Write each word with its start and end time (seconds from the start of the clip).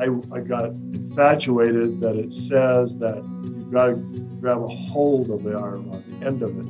I, 0.00 0.08
I 0.32 0.40
got 0.40 0.70
infatuated 0.70 2.00
that 2.00 2.16
it 2.16 2.32
says 2.32 2.96
that 2.98 3.22
you've 3.44 3.70
got 3.70 3.88
to 3.88 3.94
grab 4.40 4.62
a 4.62 4.68
hold 4.68 5.30
of 5.30 5.42
the 5.42 5.52
iron 5.52 5.90
rod, 5.90 6.04
the 6.06 6.26
end 6.26 6.42
of 6.42 6.58
it, 6.58 6.64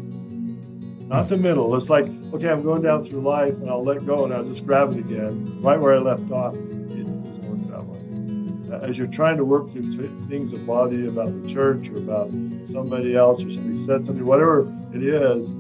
not 1.07 1.29
the 1.29 1.37
middle. 1.37 1.75
It's 1.77 1.89
like, 1.89 2.07
okay, 2.35 2.51
I'm 2.51 2.63
going 2.63 2.83
down 2.83 3.05
through 3.05 3.21
life 3.21 3.55
and 3.55 3.71
I'll 3.71 3.85
let 3.85 4.05
go 4.05 4.25
and 4.25 4.35
I'll 4.35 4.45
just 4.45 4.67
grab 4.67 4.93
it 4.93 4.99
again, 4.99 5.63
right 5.63 5.79
where 5.79 5.95
I 5.95 5.99
left 5.99 6.31
off. 6.31 6.55
It 6.55 7.23
doesn't 7.23 7.45
work 7.45 7.71
that 7.71 7.85
way. 7.85 8.89
As 8.89 8.99
you're 8.99 9.07
trying 9.07 9.37
to 9.37 9.45
work 9.45 9.69
through 9.71 9.91
th- 9.97 10.11
things 10.29 10.51
that 10.51 10.67
bother 10.67 10.97
you 10.97 11.09
about 11.09 11.41
the 11.41 11.49
church 11.49 11.89
or 11.91 11.99
about 11.99 12.31
somebody 12.67 13.17
else 13.17 13.45
or 13.45 13.51
somebody 13.51 13.77
said 13.77 14.05
something, 14.05 14.25
whatever 14.25 14.73
it 14.93 15.03
is, 15.03 15.55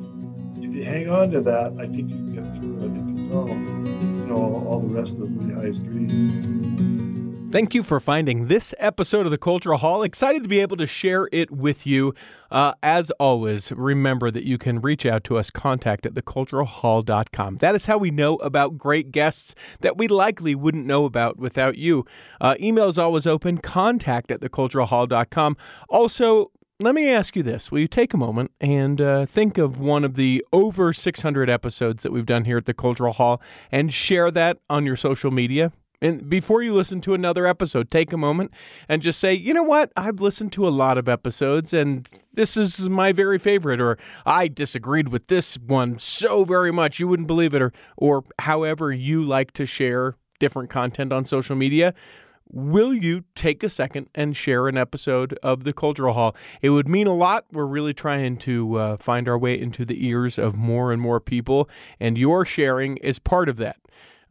if 0.56 0.74
you 0.74 0.84
hang 0.84 1.08
on 1.10 1.30
to 1.30 1.40
that, 1.40 1.72
I 1.78 1.86
think 1.86 2.10
you 2.10 2.16
can 2.16 2.34
get 2.34 2.54
through 2.54 2.78
it. 2.84 2.96
If 2.98 3.06
you 3.06 3.28
don't, 3.28 3.86
you 3.86 4.26
know, 4.26 4.36
all, 4.36 4.66
all 4.68 4.80
the 4.80 4.88
rest 4.88 5.18
of 5.18 5.48
the 5.48 5.54
high 5.54 5.70
street. 5.70 6.59
Thank 7.50 7.74
you 7.74 7.82
for 7.82 7.98
finding 7.98 8.46
this 8.46 8.72
episode 8.78 9.26
of 9.26 9.32
the 9.32 9.38
Cultural 9.38 9.76
Hall. 9.76 10.04
Excited 10.04 10.44
to 10.44 10.48
be 10.48 10.60
able 10.60 10.76
to 10.76 10.86
share 10.86 11.28
it 11.32 11.50
with 11.50 11.84
you. 11.84 12.14
Uh, 12.48 12.74
as 12.80 13.10
always, 13.18 13.72
remember 13.72 14.30
that 14.30 14.44
you 14.44 14.56
can 14.56 14.80
reach 14.80 15.04
out 15.04 15.24
to 15.24 15.36
us, 15.36 15.50
contact 15.50 16.06
at 16.06 16.14
theculturalhall.com. 16.14 17.56
That 17.56 17.74
is 17.74 17.86
how 17.86 17.98
we 17.98 18.12
know 18.12 18.36
about 18.36 18.78
great 18.78 19.10
guests 19.10 19.56
that 19.80 19.98
we 19.98 20.06
likely 20.06 20.54
wouldn't 20.54 20.86
know 20.86 21.04
about 21.04 21.38
without 21.38 21.76
you. 21.76 22.04
Uh, 22.40 22.54
email 22.60 22.86
is 22.86 22.98
always 22.98 23.26
open, 23.26 23.58
contact 23.58 24.30
at 24.30 24.42
theculturalhall.com. 24.42 25.56
Also, 25.88 26.52
let 26.78 26.94
me 26.94 27.10
ask 27.10 27.34
you 27.34 27.42
this. 27.42 27.72
Will 27.72 27.80
you 27.80 27.88
take 27.88 28.14
a 28.14 28.16
moment 28.16 28.52
and 28.60 29.00
uh, 29.00 29.26
think 29.26 29.58
of 29.58 29.80
one 29.80 30.04
of 30.04 30.14
the 30.14 30.46
over 30.52 30.92
600 30.92 31.50
episodes 31.50 32.04
that 32.04 32.12
we've 32.12 32.26
done 32.26 32.44
here 32.44 32.58
at 32.58 32.66
the 32.66 32.74
Cultural 32.74 33.12
Hall 33.12 33.42
and 33.72 33.92
share 33.92 34.30
that 34.30 34.58
on 34.70 34.86
your 34.86 34.94
social 34.94 35.32
media? 35.32 35.72
And 36.02 36.30
before 36.30 36.62
you 36.62 36.72
listen 36.72 37.00
to 37.02 37.14
another 37.14 37.46
episode, 37.46 37.90
take 37.90 38.12
a 38.12 38.16
moment 38.16 38.52
and 38.88 39.02
just 39.02 39.20
say, 39.20 39.34
you 39.34 39.52
know 39.52 39.62
what? 39.62 39.92
I've 39.96 40.20
listened 40.20 40.52
to 40.52 40.66
a 40.66 40.70
lot 40.70 40.96
of 40.96 41.08
episodes 41.08 41.74
and 41.74 42.08
this 42.34 42.56
is 42.56 42.88
my 42.88 43.12
very 43.12 43.38
favorite, 43.38 43.80
or 43.80 43.98
I 44.24 44.48
disagreed 44.48 45.08
with 45.08 45.26
this 45.26 45.56
one 45.58 45.98
so 45.98 46.44
very 46.44 46.72
much 46.72 46.98
you 46.98 47.08
wouldn't 47.08 47.28
believe 47.28 47.54
it, 47.54 47.60
or 47.60 47.72
or 47.96 48.24
however 48.38 48.92
you 48.92 49.22
like 49.22 49.52
to 49.54 49.66
share 49.66 50.16
different 50.38 50.70
content 50.70 51.12
on 51.12 51.24
social 51.24 51.56
media. 51.56 51.92
Will 52.52 52.92
you 52.92 53.24
take 53.36 53.62
a 53.62 53.68
second 53.68 54.08
and 54.14 54.36
share 54.36 54.66
an 54.66 54.76
episode 54.76 55.38
of 55.40 55.62
the 55.62 55.72
Cultural 55.72 56.14
Hall? 56.14 56.34
It 56.60 56.70
would 56.70 56.88
mean 56.88 57.06
a 57.06 57.14
lot. 57.14 57.44
We're 57.52 57.64
really 57.64 57.94
trying 57.94 58.38
to 58.38 58.74
uh, 58.76 58.96
find 58.96 59.28
our 59.28 59.38
way 59.38 59.60
into 59.60 59.84
the 59.84 60.04
ears 60.04 60.36
of 60.36 60.56
more 60.56 60.92
and 60.92 61.00
more 61.00 61.20
people, 61.20 61.68
and 62.00 62.18
your 62.18 62.44
sharing 62.44 62.96
is 62.98 63.18
part 63.20 63.48
of 63.48 63.56
that. 63.58 63.76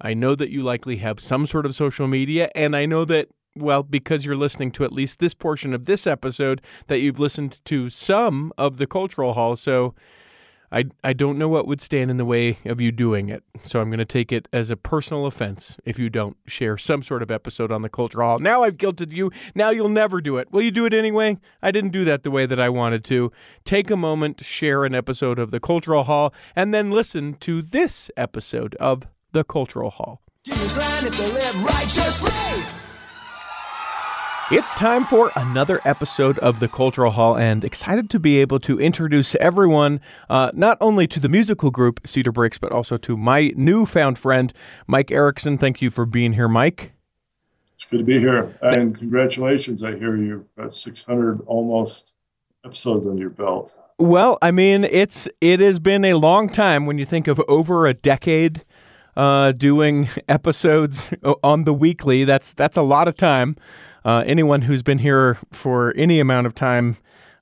I 0.01 0.13
know 0.13 0.35
that 0.35 0.49
you 0.49 0.61
likely 0.61 0.97
have 0.97 1.19
some 1.19 1.47
sort 1.47 1.65
of 1.65 1.75
social 1.75 2.07
media, 2.07 2.49
and 2.55 2.75
I 2.75 2.85
know 2.85 3.05
that, 3.05 3.27
well, 3.55 3.83
because 3.83 4.25
you're 4.25 4.35
listening 4.35 4.71
to 4.71 4.83
at 4.83 4.93
least 4.93 5.19
this 5.19 5.33
portion 5.33 5.73
of 5.73 5.85
this 5.85 6.07
episode, 6.07 6.61
that 6.87 6.99
you've 6.99 7.19
listened 7.19 7.59
to 7.65 7.89
some 7.89 8.53
of 8.57 8.77
the 8.77 8.87
Cultural 8.87 9.33
Hall. 9.33 9.55
So 9.55 9.95
I, 10.71 10.85
I 11.03 11.13
don't 11.13 11.37
know 11.37 11.49
what 11.49 11.67
would 11.67 11.81
stand 11.81 12.11
in 12.11 12.17
the 12.17 12.25
way 12.25 12.59
of 12.65 12.79
you 12.79 12.91
doing 12.91 13.29
it. 13.29 13.43
So 13.63 13.81
I'm 13.81 13.89
going 13.89 13.97
to 13.99 14.05
take 14.05 14.31
it 14.31 14.47
as 14.53 14.69
a 14.69 14.77
personal 14.77 15.25
offense 15.25 15.77
if 15.83 15.97
you 15.97 16.09
don't 16.09 16.37
share 16.45 16.77
some 16.77 17.01
sort 17.01 17.23
of 17.23 17.31
episode 17.31 17.71
on 17.71 17.81
the 17.81 17.89
Cultural 17.89 18.27
Hall. 18.27 18.39
Now 18.39 18.63
I've 18.63 18.77
guilted 18.77 19.11
you. 19.11 19.31
Now 19.55 19.71
you'll 19.71 19.89
never 19.89 20.21
do 20.21 20.37
it. 20.37 20.51
Will 20.51 20.61
you 20.61 20.71
do 20.71 20.85
it 20.85 20.93
anyway? 20.93 21.37
I 21.61 21.71
didn't 21.71 21.91
do 21.91 22.05
that 22.05 22.23
the 22.23 22.31
way 22.31 22.45
that 22.45 22.59
I 22.59 22.69
wanted 22.69 23.03
to. 23.05 23.31
Take 23.65 23.89
a 23.89 23.97
moment, 23.97 24.45
share 24.45 24.85
an 24.85 24.93
episode 24.93 25.39
of 25.39 25.51
the 25.51 25.59
Cultural 25.59 26.03
Hall, 26.03 26.33
and 26.55 26.73
then 26.73 26.91
listen 26.91 27.33
to 27.35 27.61
this 27.61 28.11
episode 28.15 28.75
of 28.75 29.07
the 29.31 29.43
Cultural 29.43 29.89
Hall. 29.89 30.21
It's 34.51 34.75
time 34.79 35.05
for 35.05 35.31
another 35.35 35.79
episode 35.85 36.39
of 36.39 36.59
the 36.59 36.67
Cultural 36.67 37.11
Hall, 37.11 37.37
and 37.37 37.63
excited 37.63 38.09
to 38.09 38.19
be 38.19 38.39
able 38.41 38.59
to 38.61 38.79
introduce 38.79 39.35
everyone, 39.35 40.01
uh, 40.27 40.49
not 40.55 40.79
only 40.81 41.05
to 41.05 41.19
the 41.19 41.29
musical 41.29 41.69
group 41.69 41.99
Cedar 42.07 42.31
Breaks, 42.31 42.57
but 42.57 42.71
also 42.71 42.97
to 42.97 43.15
my 43.15 43.53
newfound 43.55 44.17
friend, 44.17 44.51
Mike 44.87 45.09
Ericksen. 45.09 45.59
Thank 45.59 45.83
you 45.83 45.91
for 45.91 46.07
being 46.07 46.33
here, 46.33 46.47
Mike. 46.47 46.93
It's 47.75 47.85
good 47.85 47.99
to 47.99 48.03
be 48.03 48.17
here, 48.17 48.57
and 48.63 48.97
congratulations! 48.97 49.83
I 49.83 49.95
hear 49.95 50.17
you've 50.17 50.53
got 50.55 50.73
600 50.73 51.41
almost 51.45 52.15
episodes 52.65 53.05
under 53.05 53.21
your 53.21 53.29
belt. 53.29 53.77
Well, 53.99 54.37
I 54.41 54.51
mean, 54.51 54.83
it's 54.83 55.27
it 55.41 55.59
has 55.59 55.77
been 55.77 56.05
a 56.05 56.15
long 56.15 56.49
time 56.49 56.85
when 56.85 56.97
you 56.97 57.05
think 57.05 57.27
of 57.27 57.41
over 57.47 57.85
a 57.85 57.93
decade 57.93 58.63
uh, 59.19 59.51
doing 59.51 60.07
episodes 60.29 61.13
on 61.43 61.65
the 61.65 61.73
weekly. 61.73 62.23
That's 62.23 62.53
that's 62.53 62.77
a 62.77 62.81
lot 62.81 63.07
of 63.09 63.17
time. 63.17 63.57
Uh, 64.05 64.23
anyone 64.25 64.61
who's 64.61 64.81
been 64.81 64.99
here 64.99 65.37
for 65.51 65.93
any 65.97 66.21
amount 66.21 66.47
of 66.47 66.55
time 66.55 66.95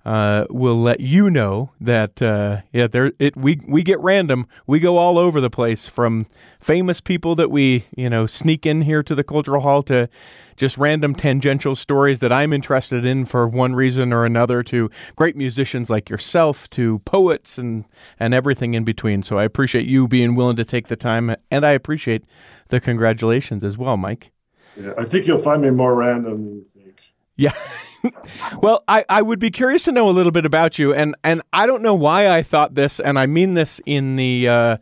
uh, 0.08 0.48
will 0.50 0.82
let 0.82 1.02
you 1.02 1.30
know 1.30 1.70
that 1.82 2.22
uh, 2.22 2.62
yeah, 2.72 2.88
there 2.88 3.12
it 3.20 3.36
we 3.36 3.60
we 3.68 3.84
get 3.84 4.00
random. 4.00 4.48
We 4.66 4.80
go 4.80 4.98
all 4.98 5.18
over 5.18 5.42
the 5.42 5.50
place 5.50 5.90
from 5.90 6.28
famous 6.62 7.02
people 7.02 7.36
that 7.36 7.52
we 7.52 7.88
you 7.94 8.10
know 8.10 8.26
sneak 8.26 8.66
in 8.66 8.84
here 8.84 9.04
to 9.04 9.14
the 9.14 9.24
cultural 9.26 9.64
hall 9.64 9.84
to 9.84 10.08
just 10.56 10.78
random 10.78 11.14
tangential 11.14 11.76
stories 11.76 12.20
that 12.20 12.32
I'm 12.32 12.54
interested 12.54 13.04
in 13.04 13.26
for 13.26 13.50
one 13.50 13.76
reason 13.76 14.14
or 14.14 14.24
another 14.26 14.64
to 14.64 14.90
great 15.18 15.36
musicians 15.36 15.90
like 15.90 16.10
yourself 16.10 16.70
to 16.70 17.00
poets 17.00 17.58
and 17.58 17.84
and 18.18 18.34
everything 18.34 18.76
in 18.76 18.86
between. 18.86 19.24
So 19.24 19.38
I 19.38 19.44
appreciate 19.44 19.88
you 19.88 20.08
being 20.08 20.36
willing 20.36 20.56
to 20.56 20.64
take 20.64 20.88
the 20.88 20.96
time, 20.96 21.36
and 21.52 21.66
I 21.66 21.72
appreciate 21.72 22.24
the 22.70 22.80
congratulations 22.80 23.62
as 23.62 23.78
well, 23.78 23.98
Mike. 23.98 24.32
Yeah, 24.80 24.94
I 24.98 25.04
think 25.04 25.28
you'll 25.28 25.38
find 25.38 25.62
me 25.62 25.70
more 25.70 25.96
random 25.96 26.46
than 26.46 26.56
you 26.56 26.64
think. 26.64 27.12
Yeah. 27.36 27.52
well, 28.62 28.84
I, 28.88 29.06
I 29.10 29.22
would 29.22 29.40
be 29.40 29.52
curious 29.52 29.84
to 29.84 29.92
know 29.92 30.10
a 30.10 30.12
little 30.12 30.32
bit 30.32 30.46
about 30.46 30.80
you, 30.80 30.94
and, 30.94 31.16
and 31.24 31.42
I 31.54 31.66
don't 31.66 31.82
know 31.82 31.96
why 31.96 32.30
I 32.30 32.44
thought 32.44 32.76
this, 32.76 33.00
and 33.00 33.18
I 33.18 33.26
mean 33.26 33.54
this 33.54 33.82
in 33.86 34.16
the 34.16 34.48
uh, 34.48 34.78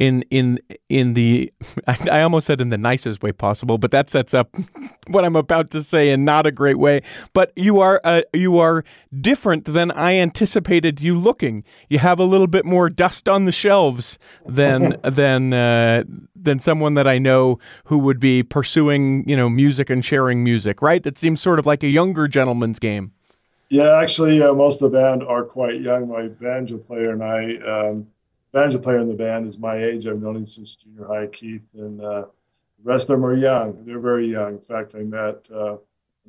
in 0.00 0.22
in 0.30 0.58
in 0.88 1.14
the 1.14 1.52
I, 1.86 2.22
almost 2.22 2.46
said 2.46 2.60
in 2.60 2.70
the 2.70 2.78
nicest 2.78 3.22
way 3.22 3.32
possible, 3.32 3.78
but 3.78 3.90
that 3.92 4.10
sets 4.10 4.34
up 4.34 4.54
what 5.08 5.24
I'm 5.24 5.36
about 5.36 5.70
to 5.72 5.82
say 5.82 6.10
in 6.10 6.24
not 6.24 6.46
a 6.46 6.50
great 6.50 6.78
way. 6.78 7.02
But 7.32 7.52
you 7.54 7.80
are 7.80 8.00
uh, 8.02 8.22
you 8.34 8.58
are 8.58 8.82
different 9.20 9.66
than 9.66 9.90
I 9.92 10.14
anticipated 10.14 11.00
you 11.00 11.16
looking. 11.16 11.64
You 11.88 11.98
have 11.98 12.18
a 12.18 12.24
little 12.24 12.46
bit 12.46 12.64
more 12.64 12.88
dust 12.88 13.28
on 13.28 13.44
the 13.44 13.52
shelves 13.52 14.18
than 14.46 14.96
than 15.02 15.52
uh, 15.52 16.04
than 16.34 16.58
someone 16.58 16.94
that 16.94 17.06
I 17.06 17.18
know 17.18 17.58
who 17.84 17.98
would 17.98 18.18
be 18.18 18.42
pursuing 18.42 19.28
you 19.28 19.36
know 19.36 19.50
music 19.50 19.90
and 19.90 20.04
sharing 20.04 20.42
music. 20.42 20.80
Right? 20.82 21.04
It 21.04 21.18
seems 21.18 21.40
sort 21.40 21.58
of 21.58 21.66
like 21.66 21.82
a 21.82 21.88
younger 21.88 22.26
gentleman's 22.60 22.78
game. 22.78 23.12
Yeah, 23.70 23.98
actually, 23.98 24.42
uh, 24.42 24.52
most 24.52 24.82
of 24.82 24.90
the 24.90 24.98
band 24.98 25.22
are 25.22 25.44
quite 25.44 25.80
young. 25.80 26.08
My 26.08 26.28
banjo 26.28 26.76
player 26.76 27.12
and 27.12 27.22
I. 27.22 27.56
Um, 27.56 28.06
banjo 28.52 28.78
player 28.78 28.98
in 28.98 29.08
the 29.08 29.14
band 29.14 29.46
is 29.46 29.58
my 29.58 29.76
age. 29.76 30.06
I've 30.06 30.20
known 30.20 30.36
him 30.36 30.44
since 30.44 30.76
junior 30.76 31.06
high, 31.06 31.28
Keith, 31.28 31.74
and 31.74 32.00
uh, 32.00 32.22
the 32.22 32.84
rest 32.84 33.08
of 33.08 33.16
them 33.16 33.24
are 33.24 33.36
young. 33.36 33.84
They're 33.84 34.00
very 34.00 34.26
young. 34.26 34.54
In 34.54 34.60
fact, 34.60 34.94
I 34.96 35.04
met 35.04 35.48
uh, 35.54 35.76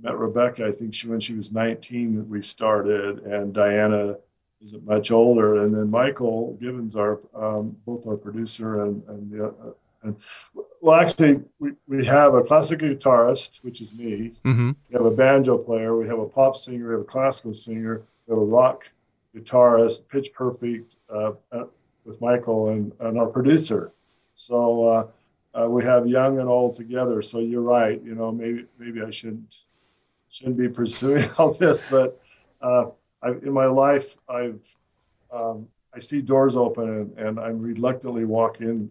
met 0.02 0.18
Rebecca. 0.18 0.66
I 0.66 0.72
think 0.72 0.94
she 0.94 1.08
when 1.08 1.20
she 1.20 1.34
was 1.34 1.52
19 1.52 2.30
we 2.30 2.42
started, 2.42 3.20
and 3.20 3.54
Diana 3.54 4.16
isn't 4.62 4.86
much 4.86 5.12
older. 5.12 5.64
And 5.64 5.76
then 5.76 5.90
Michael 5.90 6.58
Gibbons, 6.62 6.96
our 6.96 7.20
um, 7.36 7.76
both 7.86 8.08
our 8.08 8.18
producer 8.18 8.84
and 8.84 9.04
and 9.08 9.32
the. 9.32 9.76
And 10.04 10.16
well, 10.82 11.00
actually, 11.00 11.42
we, 11.60 11.74
we 11.88 12.06
have 12.06 12.34
a 12.34 12.42
classical 12.42 12.90
guitarist, 12.90 13.64
which 13.64 13.82
is 13.82 13.94
me. 13.94 14.34
Mm-hmm. 14.44 14.72
We 14.90 14.94
have 14.94 15.06
a 15.06 15.12
banjo 15.12 15.58
player. 15.58 15.96
We 15.96 16.08
have 16.08 16.20
a 16.20 16.26
pop 16.26 16.56
singer. 16.56 16.88
We 16.88 16.94
have 16.94 17.02
a 17.02 17.06
classical 17.06 17.54
singer. 17.54 18.02
We 18.26 18.34
have 18.34 18.42
a 18.42 18.46
rock 18.46 18.92
guitarist, 19.36 20.08
pitch 20.08 20.34
perfect, 20.34 20.96
uh, 21.10 21.34
uh 21.52 21.66
with 22.04 22.20
Michael 22.20 22.70
and, 22.70 22.92
and 23.00 23.20
our 23.20 23.28
producer. 23.28 23.92
So 24.34 24.88
uh, 24.88 25.08
uh, 25.54 25.70
we 25.70 25.84
have 25.84 26.08
young 26.08 26.40
and 26.40 26.50
old 26.50 26.74
together. 26.74 27.22
So 27.22 27.40
you're 27.40 27.62
right. 27.62 28.02
You 28.02 28.16
know, 28.16 28.32
maybe 28.32 28.66
maybe 28.80 29.02
I 29.02 29.12
shouldn't 29.12 29.66
shouldn't 30.30 30.58
be 30.58 30.70
pursuing 30.70 31.30
all 31.38 31.54
this, 31.54 31.84
but 31.90 32.20
uh, 32.62 32.86
I, 33.22 33.30
in 33.30 33.52
my 33.52 33.66
life, 33.66 34.18
I've 34.28 34.68
um, 35.32 35.68
I 35.94 36.00
see 36.00 36.22
doors 36.22 36.56
open 36.56 36.90
and, 36.90 37.18
and 37.18 37.40
I'm 37.40 37.60
reluctantly 37.60 38.26
walk 38.26 38.62
in 38.62 38.90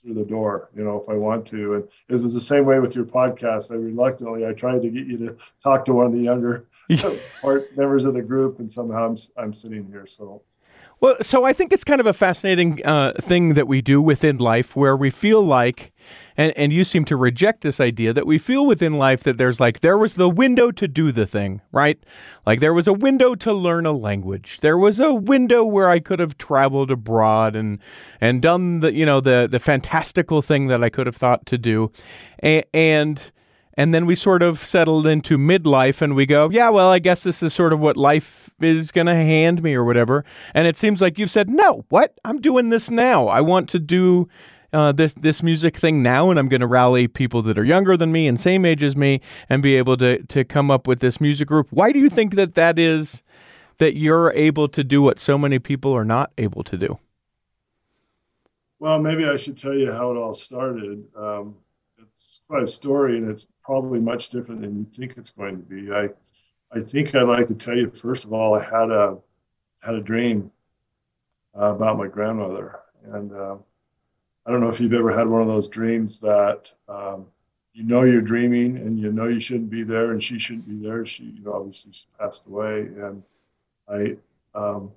through 0.00 0.14
the 0.14 0.24
door, 0.24 0.70
you 0.74 0.82
know, 0.84 1.00
if 1.00 1.08
I 1.08 1.14
want 1.14 1.46
to. 1.48 1.74
And 1.74 1.84
it 2.08 2.20
was 2.22 2.34
the 2.34 2.40
same 2.40 2.64
way 2.64 2.78
with 2.78 2.94
your 2.96 3.04
podcast. 3.04 3.72
I 3.72 3.76
reluctantly, 3.76 4.46
I 4.46 4.52
tried 4.52 4.82
to 4.82 4.90
get 4.90 5.06
you 5.06 5.18
to 5.18 5.36
talk 5.62 5.84
to 5.86 5.92
one 5.92 6.06
of 6.06 6.12
the 6.12 6.20
younger 6.20 6.66
part 7.42 7.76
members 7.76 8.04
of 8.04 8.14
the 8.14 8.22
group, 8.22 8.58
and 8.58 8.70
somehow 8.70 9.06
I'm, 9.06 9.16
I'm 9.36 9.52
sitting 9.52 9.86
here. 9.86 10.06
So 10.06 10.42
well, 11.00 11.16
so 11.22 11.44
I 11.44 11.54
think 11.54 11.72
it's 11.72 11.84
kind 11.84 12.00
of 12.00 12.06
a 12.06 12.12
fascinating 12.12 12.84
uh, 12.84 13.12
thing 13.18 13.54
that 13.54 13.66
we 13.66 13.80
do 13.80 14.02
within 14.02 14.36
life 14.36 14.76
where 14.76 14.94
we 14.94 15.08
feel 15.08 15.42
like, 15.42 15.92
and, 16.36 16.52
and 16.56 16.72
you 16.72 16.84
seem 16.84 17.04
to 17.06 17.16
reject 17.16 17.62
this 17.62 17.80
idea, 17.80 18.12
that 18.12 18.26
we 18.26 18.38
feel 18.38 18.66
within 18.66 18.98
life 18.98 19.22
that 19.24 19.38
there's 19.38 19.60
like, 19.60 19.80
there 19.80 19.98
was 19.98 20.14
the 20.14 20.28
window 20.28 20.70
to 20.70 20.88
do 20.88 21.12
the 21.12 21.26
thing, 21.26 21.60
right? 21.72 21.98
Like 22.46 22.60
there 22.60 22.74
was 22.74 22.88
a 22.88 22.92
window 22.92 23.34
to 23.36 23.52
learn 23.52 23.86
a 23.86 23.92
language. 23.92 24.58
There 24.60 24.78
was 24.78 25.00
a 25.00 25.12
window 25.12 25.64
where 25.64 25.88
I 25.88 25.98
could 26.00 26.18
have 26.18 26.38
traveled 26.38 26.90
abroad 26.90 27.56
and, 27.56 27.78
and 28.20 28.40
done 28.40 28.80
the, 28.80 28.92
you 28.92 29.06
know, 29.06 29.20
the, 29.20 29.48
the 29.50 29.60
fantastical 29.60 30.42
thing 30.42 30.68
that 30.68 30.82
I 30.82 30.88
could 30.88 31.06
have 31.06 31.16
thought 31.16 31.46
to 31.46 31.58
do. 31.58 31.92
and, 32.40 32.64
and 32.72 33.32
and 33.74 33.94
then 33.94 34.04
we 34.04 34.14
sort 34.14 34.42
of 34.42 34.58
settled 34.58 35.06
into 35.06 35.38
midlife 35.38 36.02
and 36.02 36.14
we 36.14 36.26
go, 36.26 36.50
yeah, 36.50 36.68
well, 36.68 36.90
I 36.90 36.98
guess 36.98 37.22
this 37.22 37.42
is 37.42 37.54
sort 37.54 37.72
of 37.72 37.80
what 37.80 37.96
life 37.96 38.50
is 38.60 38.92
going 38.92 39.06
to 39.06 39.14
hand 39.14 39.62
me 39.62 39.74
or 39.74 39.84
whatever. 39.84 40.24
And 40.52 40.66
it 40.66 40.76
seems 40.76 41.00
like 41.00 41.18
you've 41.18 41.30
said, 41.30 41.48
no, 41.48 41.86
what? 41.88 42.18
I'm 42.22 42.40
doing 42.40 42.68
this 42.68 42.90
now. 42.90 43.28
I 43.28 43.40
want 43.40 43.70
to 43.70 43.78
do 43.78 44.28
uh, 44.72 44.92
this 44.92 45.14
this 45.14 45.42
music 45.42 45.76
thing 45.76 46.02
now, 46.02 46.30
and 46.30 46.38
I'm 46.38 46.48
going 46.48 46.60
to 46.60 46.66
rally 46.66 47.08
people 47.08 47.42
that 47.42 47.58
are 47.58 47.64
younger 47.64 47.96
than 47.96 48.12
me 48.12 48.28
and 48.28 48.40
same 48.40 48.64
age 48.64 48.82
as 48.82 48.96
me, 48.96 49.20
and 49.48 49.62
be 49.62 49.76
able 49.76 49.96
to 49.98 50.22
to 50.24 50.44
come 50.44 50.70
up 50.70 50.86
with 50.86 51.00
this 51.00 51.20
music 51.20 51.48
group. 51.48 51.68
Why 51.70 51.92
do 51.92 51.98
you 51.98 52.08
think 52.08 52.34
that 52.34 52.54
that 52.54 52.78
is 52.78 53.22
that 53.78 53.96
you're 53.96 54.30
able 54.32 54.68
to 54.68 54.84
do 54.84 55.02
what 55.02 55.18
so 55.18 55.38
many 55.38 55.58
people 55.58 55.92
are 55.92 56.04
not 56.04 56.32
able 56.38 56.62
to 56.64 56.76
do? 56.76 56.98
Well, 58.78 58.98
maybe 58.98 59.24
I 59.26 59.36
should 59.36 59.58
tell 59.58 59.74
you 59.74 59.92
how 59.92 60.10
it 60.10 60.16
all 60.16 60.34
started. 60.34 61.04
Um, 61.16 61.56
it's 61.98 62.40
quite 62.46 62.62
a 62.62 62.66
story, 62.66 63.18
and 63.18 63.30
it's 63.30 63.46
probably 63.62 64.00
much 64.00 64.28
different 64.28 64.62
than 64.62 64.78
you 64.78 64.84
think 64.84 65.16
it's 65.16 65.30
going 65.30 65.56
to 65.56 65.62
be. 65.62 65.92
I, 65.92 66.08
I 66.72 66.80
think 66.80 67.14
I'd 67.14 67.22
like 67.22 67.46
to 67.48 67.54
tell 67.54 67.76
you 67.76 67.88
first 67.88 68.24
of 68.24 68.32
all, 68.32 68.54
I 68.54 68.62
had 68.62 68.90
a 68.90 69.18
had 69.82 69.94
a 69.94 70.00
dream 70.00 70.50
uh, 71.58 71.74
about 71.74 71.98
my 71.98 72.06
grandmother, 72.06 72.80
and 73.12 73.32
uh, 73.32 73.56
I 74.46 74.50
don't 74.50 74.60
know 74.60 74.70
if 74.70 74.80
you've 74.80 74.94
ever 74.94 75.10
had 75.10 75.28
one 75.28 75.42
of 75.42 75.48
those 75.48 75.68
dreams 75.68 76.18
that 76.20 76.72
um, 76.88 77.26
you 77.72 77.84
know 77.84 78.02
you're 78.02 78.22
dreaming 78.22 78.78
and 78.78 78.98
you 78.98 79.12
know 79.12 79.28
you 79.28 79.40
shouldn't 79.40 79.70
be 79.70 79.82
there, 79.82 80.12
and 80.12 80.22
she 80.22 80.38
shouldn't 80.38 80.68
be 80.68 80.76
there. 80.76 81.04
She, 81.04 81.24
you 81.24 81.44
know, 81.44 81.52
obviously 81.52 81.92
she 81.92 82.06
passed 82.18 82.46
away, 82.46 82.80
and 82.80 83.22
I 83.88 84.16
um, 84.54 84.90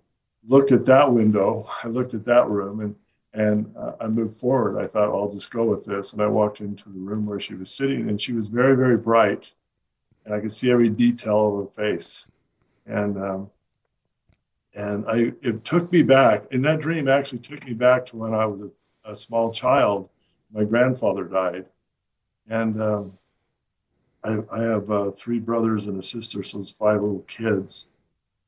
looked 0.48 0.72
at 0.72 0.86
that 0.86 1.12
window. 1.12 1.68
I 1.84 1.88
looked 1.88 2.14
at 2.14 2.26
that 2.26 2.48
room, 2.48 2.80
and 2.80 2.96
and 3.34 3.76
uh, 3.76 3.94
I 4.00 4.08
moved 4.08 4.36
forward. 4.36 4.82
I 4.82 4.86
thought, 4.86 5.10
I'll 5.10 5.32
just 5.32 5.52
go 5.52 5.64
with 5.64 5.86
this. 5.86 6.14
And 6.14 6.22
I 6.22 6.28
walked 6.28 6.62
into 6.62 6.90
the 6.90 7.00
room 7.00 7.26
where 7.26 7.40
she 7.40 7.56
was 7.56 7.72
sitting, 7.72 8.10
and 8.10 8.22
she 8.22 8.34
was 8.34 8.50
very, 8.50 8.76
very 8.76 8.98
bright. 8.98 9.52
And 10.26 10.34
I 10.34 10.40
could 10.40 10.54
see 10.54 10.72
every 10.72 10.90
detail 10.90 11.60
of 11.60 11.66
her 11.66 11.84
face. 11.84 12.28
And 12.86 13.18
um, 13.18 13.50
and 14.76 15.06
I 15.08 15.34
it 15.42 15.64
took 15.64 15.92
me 15.92 16.04
back. 16.04 16.46
And 16.52 16.64
that 16.66 16.80
dream 16.80 17.08
actually 17.08 17.40
took 17.40 17.66
me 17.66 17.74
back 17.74 18.06
to 18.08 18.18
when 18.18 18.34
I 18.34 18.46
was 18.46 18.62
a, 18.62 18.70
a 19.06 19.16
small 19.16 19.52
child. 19.52 20.10
My 20.52 20.64
grandfather 20.64 21.24
died, 21.26 21.66
and 22.50 22.82
um, 22.82 23.18
I, 24.24 24.38
I, 24.52 24.62
have 24.62 24.90
uh, 24.92 25.10
three 25.10 25.40
brothers 25.40 25.88
and 25.88 26.00
a 26.00 26.04
sister, 26.04 26.44
so 26.44 26.60
it's 26.60 26.72
five 26.72 27.02
little 27.02 27.26
kids. 27.28 27.88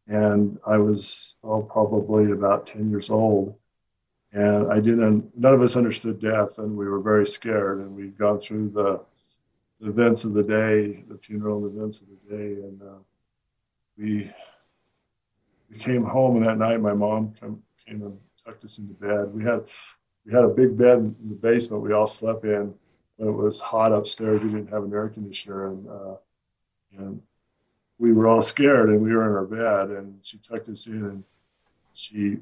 And 0.07 0.59
I 0.67 0.77
was 0.77 1.35
oh, 1.43 1.63
probably 1.63 2.31
about 2.31 2.67
ten 2.67 2.89
years 2.89 3.09
old 3.09 3.55
and 4.35 4.71
I 4.71 4.81
didn't. 4.81 5.31
None 5.37 5.53
of 5.53 5.61
us 5.61 5.77
understood 5.77 6.19
death, 6.19 6.59
and 6.59 6.75
we 6.75 6.87
were 6.87 6.99
very 6.99 7.25
scared. 7.25 7.79
And 7.79 7.95
we'd 7.95 8.17
gone 8.17 8.37
through 8.37 8.69
the, 8.69 9.01
the 9.79 9.87
events 9.87 10.25
of 10.25 10.33
the 10.33 10.43
day, 10.43 11.05
the 11.07 11.17
funeral 11.17 11.65
events 11.65 12.01
of 12.01 12.07
the 12.09 12.37
day, 12.37 12.61
and 12.61 12.81
uh, 12.81 12.99
we 13.97 14.29
we 15.71 15.77
came 15.77 16.03
home. 16.03 16.35
And 16.35 16.45
that 16.45 16.57
night, 16.57 16.81
my 16.81 16.93
mom 16.93 17.33
come, 17.39 17.63
came 17.87 18.01
and 18.01 18.19
tucked 18.43 18.65
us 18.65 18.77
into 18.77 18.93
bed. 18.93 19.33
We 19.33 19.45
had 19.45 19.63
we 20.25 20.33
had 20.33 20.43
a 20.43 20.49
big 20.49 20.77
bed 20.77 20.97
in 20.97 21.15
the 21.29 21.35
basement. 21.35 21.83
We 21.83 21.93
all 21.93 22.07
slept 22.07 22.45
in. 22.45 22.73
But 23.17 23.27
it 23.27 23.31
was 23.31 23.61
hot 23.61 23.91
upstairs. 23.91 24.41
We 24.41 24.49
didn't 24.49 24.71
have 24.71 24.83
an 24.83 24.93
air 24.93 25.07
conditioner, 25.07 25.67
and 25.67 25.87
uh, 25.87 26.15
and 26.97 27.21
we 27.97 28.11
were 28.11 28.27
all 28.27 28.41
scared. 28.41 28.89
And 28.89 29.01
we 29.01 29.15
were 29.15 29.25
in 29.25 29.35
our 29.35 29.45
bed, 29.45 29.95
and 29.95 30.19
she 30.21 30.37
tucked 30.37 30.67
us 30.67 30.87
in, 30.87 31.05
and 31.05 31.23
she 31.93 32.37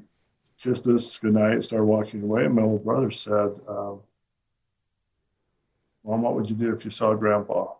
kissed 0.58 0.86
us 0.88 1.18
goodnight, 1.18 1.52
and 1.52 1.64
started 1.64 1.84
walking 1.84 2.22
away. 2.22 2.46
And 2.46 2.54
my 2.54 2.62
little 2.62 2.78
brother 2.78 3.10
said, 3.10 3.52
um, 3.68 4.00
Mom, 6.04 6.22
what 6.22 6.34
would 6.34 6.50
you 6.50 6.56
do 6.56 6.72
if 6.72 6.84
you 6.84 6.90
saw 6.90 7.14
Grandpa? 7.14 7.72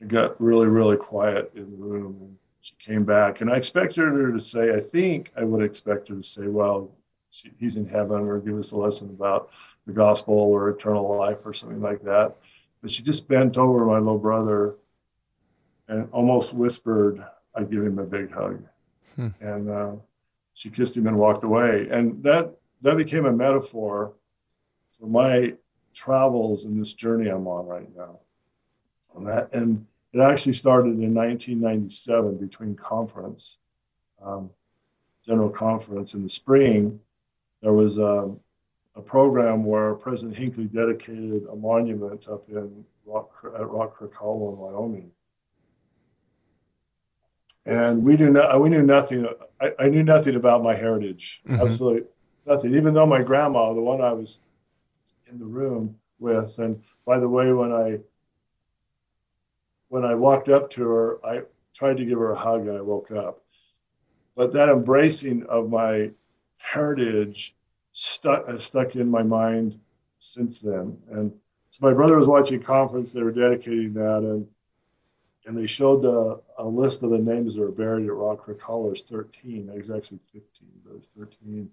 It 0.00 0.08
got 0.08 0.40
really, 0.40 0.66
really 0.66 0.96
quiet 0.96 1.52
in 1.54 1.68
the 1.70 1.76
room. 1.76 2.16
And 2.20 2.36
she 2.62 2.74
came 2.78 3.04
back. 3.04 3.40
And 3.40 3.50
I 3.50 3.56
expected 3.56 4.00
her 4.00 4.32
to 4.32 4.40
say, 4.40 4.74
I 4.74 4.80
think 4.80 5.30
I 5.36 5.44
would 5.44 5.62
expect 5.62 6.08
her 6.08 6.16
to 6.16 6.22
say, 6.22 6.46
Well, 6.46 6.90
he's 7.58 7.76
in 7.76 7.86
heaven, 7.86 8.22
or 8.22 8.40
give 8.40 8.56
us 8.56 8.72
a 8.72 8.76
lesson 8.76 9.10
about 9.10 9.50
the 9.86 9.92
gospel 9.92 10.34
or 10.34 10.68
eternal 10.68 11.16
life 11.16 11.44
or 11.46 11.52
something 11.52 11.80
like 11.80 12.02
that. 12.02 12.36
But 12.80 12.90
she 12.90 13.02
just 13.02 13.28
bent 13.28 13.56
over 13.58 13.86
my 13.86 13.98
little 13.98 14.18
brother 14.18 14.76
and 15.88 16.08
almost 16.12 16.54
whispered, 16.54 17.24
I'd 17.54 17.70
give 17.70 17.84
him 17.84 17.98
a 17.98 18.04
big 18.04 18.32
hug. 18.32 18.62
Hmm. 19.16 19.28
And 19.40 19.70
uh, 19.70 19.92
she 20.54 20.70
kissed 20.70 20.96
him 20.96 21.06
and 21.06 21.18
walked 21.18 21.44
away. 21.44 21.88
And 21.90 22.22
that 22.22 22.54
that 22.82 22.96
became 22.96 23.26
a 23.26 23.32
metaphor 23.32 24.14
for 24.90 25.06
my 25.06 25.54
travels 25.94 26.64
in 26.64 26.78
this 26.78 26.94
journey 26.94 27.28
I'm 27.28 27.46
on 27.46 27.66
right 27.66 27.96
now. 27.96 28.18
And 29.14 29.26
that 29.26 29.52
and 29.52 29.86
it 30.12 30.20
actually 30.20 30.54
started 30.54 30.98
in 30.98 31.14
1997 31.14 32.36
between 32.36 32.74
conference, 32.74 33.58
um, 34.22 34.50
general 35.26 35.50
conference 35.50 36.14
in 36.14 36.22
the 36.22 36.28
spring. 36.28 37.00
There 37.62 37.72
was 37.72 37.98
a, 37.98 38.34
a, 38.96 39.02
program 39.02 39.64
where 39.64 39.94
President 39.94 40.36
Hinckley 40.36 40.64
dedicated 40.64 41.44
a 41.50 41.56
monument 41.56 42.28
up 42.28 42.48
in 42.48 42.84
Rock, 43.06 43.30
at 43.44 43.68
Rock 43.68 43.94
Creek 43.94 44.14
Hollow 44.14 44.52
in 44.52 44.58
Wyoming 44.58 45.10
and 47.64 48.02
we 48.02 48.16
knew 48.16 48.30
no, 48.30 48.58
we 48.58 48.68
knew 48.68 48.82
nothing. 48.82 49.26
I, 49.60 49.72
I, 49.78 49.88
knew 49.88 50.02
nothing 50.02 50.34
about 50.34 50.62
my 50.62 50.74
heritage, 50.74 51.42
mm-hmm. 51.46 51.60
absolutely 51.60 52.08
nothing. 52.46 52.74
Even 52.74 52.92
though 52.92 53.06
my 53.06 53.22
grandma, 53.22 53.72
the 53.72 53.80
one 53.80 54.00
I 54.00 54.12
was 54.12 54.40
in 55.30 55.38
the 55.38 55.46
room 55.46 55.96
with, 56.18 56.58
and 56.58 56.82
by 57.06 57.18
the 57.18 57.28
way, 57.28 57.52
when 57.52 57.72
I 57.72 57.98
when 59.88 60.04
I 60.04 60.14
walked 60.14 60.48
up 60.48 60.70
to 60.70 60.82
her, 60.82 61.24
I 61.24 61.42
tried 61.74 61.98
to 61.98 62.04
give 62.04 62.18
her 62.18 62.32
a 62.32 62.36
hug, 62.36 62.66
and 62.66 62.76
I 62.76 62.80
woke 62.80 63.10
up. 63.12 63.42
But 64.34 64.52
that 64.52 64.68
embracing 64.68 65.44
of 65.44 65.70
my 65.70 66.10
heritage 66.62 67.54
stuck 67.92 68.50
stuck 68.58 68.96
in 68.96 69.10
my 69.10 69.22
mind 69.22 69.78
since 70.18 70.60
then. 70.60 70.96
And 71.10 71.32
so 71.70 71.86
my 71.86 71.92
brother 71.92 72.16
was 72.16 72.26
watching 72.26 72.60
a 72.60 72.64
conference; 72.64 73.12
they 73.12 73.22
were 73.22 73.32
dedicating 73.32 73.94
that, 73.94 74.18
and 74.18 74.46
and 75.46 75.56
they 75.58 75.66
showed 75.66 76.04
a, 76.04 76.38
a 76.58 76.66
list 76.66 77.02
of 77.02 77.10
the 77.10 77.18
names 77.18 77.54
that 77.54 77.62
were 77.62 77.72
buried 77.72 78.06
at 78.06 78.12
Rock 78.12 78.38
Creek 78.38 78.62
Hollow. 78.62 78.86
There's 78.86 79.02
13. 79.02 79.68
It 79.68 79.76
was 79.76 79.90
actually 79.90 80.18
15, 80.18 80.68
but 80.84 80.94
was 80.94 81.08
13. 81.18 81.68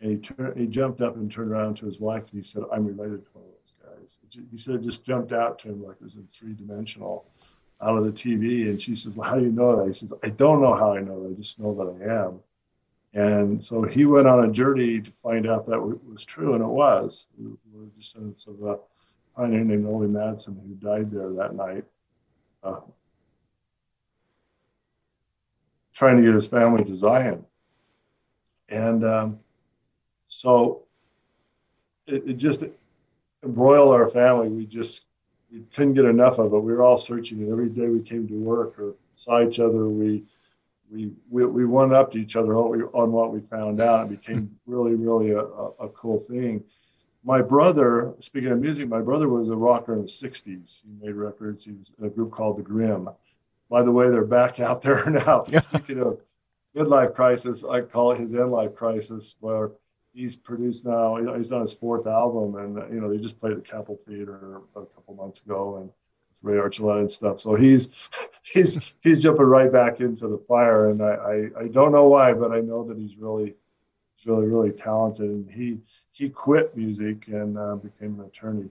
And 0.00 0.10
he, 0.10 0.16
turned, 0.18 0.58
he 0.58 0.66
jumped 0.66 1.00
up 1.00 1.16
and 1.16 1.30
turned 1.30 1.52
around 1.52 1.76
to 1.76 1.86
his 1.86 2.00
wife 2.00 2.30
and 2.30 2.38
he 2.38 2.42
said, 2.42 2.64
I'm 2.72 2.84
related 2.84 3.24
to 3.24 3.30
one 3.32 3.44
of 3.44 3.50
those 3.52 3.72
guys. 3.82 4.18
He 4.50 4.58
said 4.58 4.74
it 4.74 4.82
just 4.82 5.06
jumped 5.06 5.32
out 5.32 5.58
to 5.60 5.68
him 5.68 5.84
like 5.84 5.96
it 5.96 6.02
was 6.02 6.16
in 6.16 6.26
three 6.26 6.52
dimensional 6.52 7.26
out 7.80 7.96
of 7.96 8.04
the 8.04 8.12
TV. 8.12 8.68
And 8.68 8.80
she 8.80 8.94
says, 8.94 9.16
Well, 9.16 9.28
how 9.28 9.36
do 9.36 9.42
you 9.42 9.52
know 9.52 9.76
that? 9.76 9.86
He 9.86 9.92
says, 9.92 10.12
I 10.22 10.30
don't 10.30 10.60
know 10.60 10.74
how 10.74 10.94
I 10.94 11.00
know 11.00 11.22
that. 11.22 11.30
I 11.30 11.34
just 11.34 11.60
know 11.60 11.74
that 11.74 12.04
I 12.04 12.26
am. 12.26 12.40
And 13.16 13.64
so 13.64 13.82
he 13.82 14.04
went 14.04 14.28
on 14.28 14.44
a 14.44 14.52
journey 14.52 15.00
to 15.00 15.10
find 15.10 15.48
out 15.48 15.64
that 15.66 15.80
was 15.80 16.26
true, 16.26 16.52
and 16.52 16.62
it 16.62 16.66
was. 16.66 17.28
We 17.38 17.46
were 17.72 17.86
descendants 17.96 18.46
of 18.46 18.62
a 18.62 18.78
pioneer 19.34 19.64
named 19.64 19.86
Ole 19.86 20.00
Madsen 20.00 20.60
who 20.62 20.74
died 20.74 21.10
there 21.10 21.32
that 21.32 21.54
night. 21.54 21.84
Uh, 22.62 22.80
trying 25.94 26.18
to 26.18 26.22
get 26.22 26.34
his 26.34 26.46
family 26.46 26.84
to 26.84 26.94
Zion. 26.94 27.46
And 28.68 29.02
um, 29.02 29.40
so 30.26 30.82
it, 32.06 32.28
it, 32.28 32.34
just 32.34 32.64
embroiled 33.42 33.94
our 33.94 34.08
family. 34.08 34.48
We 34.48 34.66
just 34.66 35.06
we 35.50 35.62
couldn't 35.72 35.94
get 35.94 36.04
enough 36.04 36.38
of 36.38 36.52
it. 36.52 36.58
We 36.58 36.74
were 36.74 36.82
all 36.82 36.98
searching 36.98 37.40
it 37.40 37.50
every 37.50 37.70
day 37.70 37.88
we 37.88 38.02
came 38.02 38.28
to 38.28 38.34
work 38.34 38.78
or 38.78 38.94
saw 39.14 39.42
each 39.42 39.58
other. 39.58 39.88
We 39.88 40.24
we 40.90 41.12
we, 41.30 41.44
we 41.44 41.64
went 41.64 41.92
up 41.92 42.10
to 42.12 42.18
each 42.18 42.36
other 42.36 42.54
on 42.56 43.12
what 43.12 43.32
we 43.32 43.40
found 43.40 43.80
out. 43.80 44.06
It 44.06 44.20
became 44.20 44.56
really 44.66 44.94
really 44.94 45.30
a, 45.30 45.40
a, 45.40 45.88
cool 45.90 46.18
thing. 46.18 46.64
My 47.24 47.42
brother, 47.42 48.14
speaking 48.20 48.50
of 48.52 48.60
music, 48.60 48.88
my 48.88 49.00
brother 49.00 49.28
was 49.28 49.48
a 49.48 49.56
rocker 49.56 49.92
in 49.94 50.00
the 50.00 50.06
'60s. 50.06 50.84
He 50.84 51.06
made 51.06 51.14
records. 51.14 51.64
He 51.64 51.72
was 51.72 51.92
in 51.98 52.06
a 52.06 52.10
group 52.10 52.30
called 52.30 52.56
the 52.56 52.62
Grim 52.62 53.08
by 53.68 53.82
the 53.82 53.92
way, 53.92 54.08
they're 54.10 54.24
back 54.24 54.60
out 54.60 54.82
there 54.82 55.08
now. 55.10 55.44
Speaking 55.44 56.00
of 56.00 56.20
midlife 56.76 57.14
crisis, 57.14 57.64
I 57.64 57.80
call 57.80 58.12
it 58.12 58.18
his 58.18 58.34
end 58.34 58.50
life 58.50 58.74
crisis, 58.74 59.36
where 59.40 59.72
he's 60.14 60.36
produced 60.36 60.86
now. 60.86 61.16
He's 61.36 61.52
on 61.52 61.62
his 61.62 61.74
fourth 61.74 62.06
album, 62.06 62.56
and 62.56 62.94
you 62.94 63.00
know 63.00 63.10
they 63.10 63.18
just 63.18 63.38
played 63.38 63.52
at 63.52 63.58
the 63.58 63.70
Capitol 63.70 63.96
Theater 63.96 64.60
a 64.76 64.84
couple 64.86 65.14
months 65.14 65.42
ago, 65.42 65.76
and 65.76 65.90
Ray 66.42 66.56
Archuleta 66.56 67.00
and 67.00 67.10
stuff. 67.10 67.40
So 67.40 67.54
he's 67.54 68.08
he's 68.42 68.92
he's 69.00 69.22
jumping 69.22 69.46
right 69.46 69.72
back 69.72 70.00
into 70.00 70.28
the 70.28 70.38
fire, 70.38 70.90
and 70.90 71.02
I, 71.02 71.14
I, 71.14 71.64
I 71.64 71.68
don't 71.68 71.92
know 71.92 72.08
why, 72.08 72.32
but 72.32 72.52
I 72.52 72.60
know 72.60 72.84
that 72.84 72.98
he's 72.98 73.16
really 73.16 73.54
he's 74.16 74.26
really 74.26 74.46
really 74.46 74.72
talented, 74.72 75.30
and 75.30 75.50
he 75.50 75.78
he 76.12 76.28
quit 76.28 76.76
music 76.76 77.28
and 77.28 77.58
uh, 77.58 77.76
became 77.76 78.18
an 78.20 78.26
attorney 78.26 78.68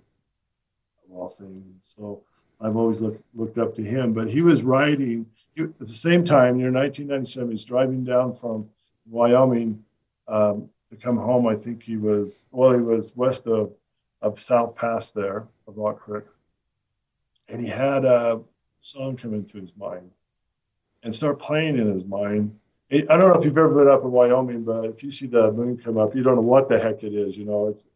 of 1.05 1.15
all 1.15 1.29
things. 1.29 1.65
So 1.81 2.21
I've 2.61 2.75
always 2.75 3.01
looked 3.01 3.23
looked 3.35 3.57
up 3.57 3.75
to 3.75 3.83
him. 3.83 4.13
But 4.13 4.29
he 4.29 4.41
was 4.41 4.63
writing 4.63 5.25
he, 5.55 5.63
at 5.63 5.79
the 5.79 5.87
same 5.87 6.23
time, 6.23 6.57
near 6.57 6.71
1997, 6.71 7.51
he's 7.51 7.65
driving 7.65 8.03
down 8.03 8.33
from 8.33 8.69
Wyoming 9.09 9.83
um, 10.27 10.69
to 10.89 10.95
come 10.95 11.17
home. 11.17 11.47
I 11.47 11.55
think 11.55 11.83
he 11.83 11.97
was 11.97 12.47
well, 12.51 12.73
he 12.73 12.81
was 12.81 13.15
west 13.15 13.47
of 13.47 13.73
of 14.21 14.39
South 14.39 14.75
Pass 14.75 15.11
there 15.11 15.47
of 15.67 15.77
Rock 15.77 15.99
Creek, 15.99 16.23
and 17.49 17.61
he 17.61 17.67
had 17.67 18.05
a 18.05 18.41
song 18.79 19.17
come 19.17 19.33
into 19.33 19.57
his 19.59 19.75
mind 19.75 20.11
and 21.03 21.13
start 21.13 21.39
playing 21.39 21.77
in 21.77 21.87
his 21.87 22.05
mind. 22.05 22.57
I 22.91 23.01
don't 23.01 23.19
know 23.19 23.33
if 23.33 23.45
you've 23.45 23.57
ever 23.57 23.73
been 23.73 23.87
up 23.87 24.03
in 24.03 24.11
Wyoming, 24.11 24.63
but 24.63 24.85
if 24.85 25.03
you 25.03 25.11
see 25.11 25.27
the 25.27 25.51
moon 25.51 25.77
come 25.77 25.97
up, 25.97 26.15
you 26.15 26.23
don't 26.23 26.35
know 26.35 26.41
what 26.41 26.67
the 26.67 26.79
heck 26.79 27.03
it 27.03 27.13
is. 27.13 27.37
You 27.37 27.45
know, 27.45 27.67
it's 27.67 27.87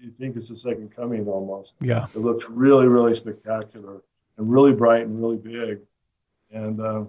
you 0.00 0.10
think 0.10 0.36
it's 0.36 0.48
the 0.48 0.56
second 0.56 0.94
coming 0.94 1.26
almost. 1.26 1.76
Yeah, 1.80 2.06
it 2.14 2.18
looks 2.18 2.48
really, 2.48 2.88
really 2.88 3.14
spectacular 3.14 4.02
and 4.36 4.50
really 4.50 4.72
bright 4.72 5.02
and 5.02 5.18
really 5.18 5.36
big, 5.36 5.80
and 6.50 6.80
uh, 6.80 7.04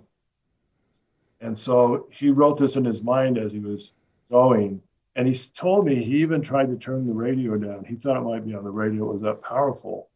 and 1.41 1.57
so 1.57 2.07
he 2.11 2.29
wrote 2.29 2.57
this 2.57 2.75
in 2.75 2.83
his 2.85 3.03
mind 3.03 3.37
as 3.37 3.51
he 3.51 3.59
was 3.59 3.93
going. 4.29 4.81
And 5.15 5.27
he 5.27 5.35
told 5.53 5.85
me 5.85 5.95
he 5.95 6.17
even 6.17 6.41
tried 6.41 6.69
to 6.69 6.77
turn 6.77 7.05
the 7.05 7.13
radio 7.13 7.57
down. 7.57 7.83
He 7.83 7.95
thought 7.95 8.17
it 8.17 8.21
might 8.21 8.45
be 8.45 8.53
on 8.53 8.63
the 8.63 8.69
radio; 8.69 9.09
it 9.09 9.13
was 9.13 9.21
that 9.21 9.41
powerful. 9.41 10.09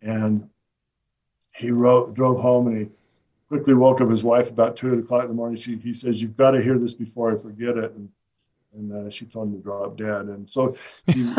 And 0.00 0.48
he 1.54 1.70
wrote, 1.70 2.14
drove 2.14 2.40
home, 2.40 2.66
and 2.68 2.78
he 2.78 2.88
quickly 3.48 3.74
woke 3.74 4.00
up 4.00 4.08
his 4.08 4.24
wife 4.24 4.50
about 4.50 4.76
two 4.76 4.94
o'clock 4.98 5.22
in 5.22 5.28
the 5.28 5.34
morning. 5.34 5.56
She, 5.56 5.76
he 5.76 5.92
says, 5.92 6.22
"You've 6.22 6.36
got 6.36 6.52
to 6.52 6.62
hear 6.62 6.78
this 6.78 6.94
before 6.94 7.32
I 7.32 7.36
forget 7.36 7.76
it." 7.76 7.92
And 7.92 8.08
and 8.74 8.92
uh, 8.92 9.10
she 9.10 9.26
told 9.26 9.48
him 9.48 9.56
to 9.56 9.62
drop 9.62 9.96
dead. 9.96 10.26
And 10.26 10.48
so 10.50 10.74
he 11.06 11.32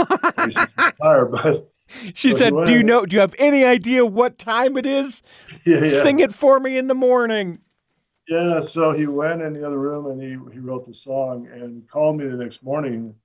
tired, 1.02 1.32
but 1.32 1.72
she 2.14 2.32
so 2.32 2.38
said, 2.38 2.54
"Do 2.66 2.74
you 2.74 2.84
know? 2.84 3.06
Do 3.06 3.16
you 3.16 3.22
have 3.22 3.36
any 3.40 3.66
idea 3.66 4.06
what 4.06 4.38
time 4.38 4.78
it 4.78 4.86
is? 4.86 5.24
Yeah, 5.66 5.80
yeah. 5.80 5.88
Sing 5.88 6.20
it 6.20 6.34
for 6.34 6.60
me 6.60 6.78
in 6.78 6.88
the 6.88 6.96
morning." 6.96 7.60
Yeah. 8.28 8.60
So 8.60 8.92
he 8.92 9.08
went 9.08 9.42
in 9.42 9.54
the 9.54 9.66
other 9.66 9.80
room 9.80 10.06
and 10.08 10.22
he 10.22 10.54
he 10.54 10.60
wrote 10.60 10.86
the 10.86 10.94
song 10.94 11.48
and 11.52 11.88
called 11.88 12.18
me 12.18 12.28
the 12.28 12.38
next 12.38 12.64
morning, 12.64 13.16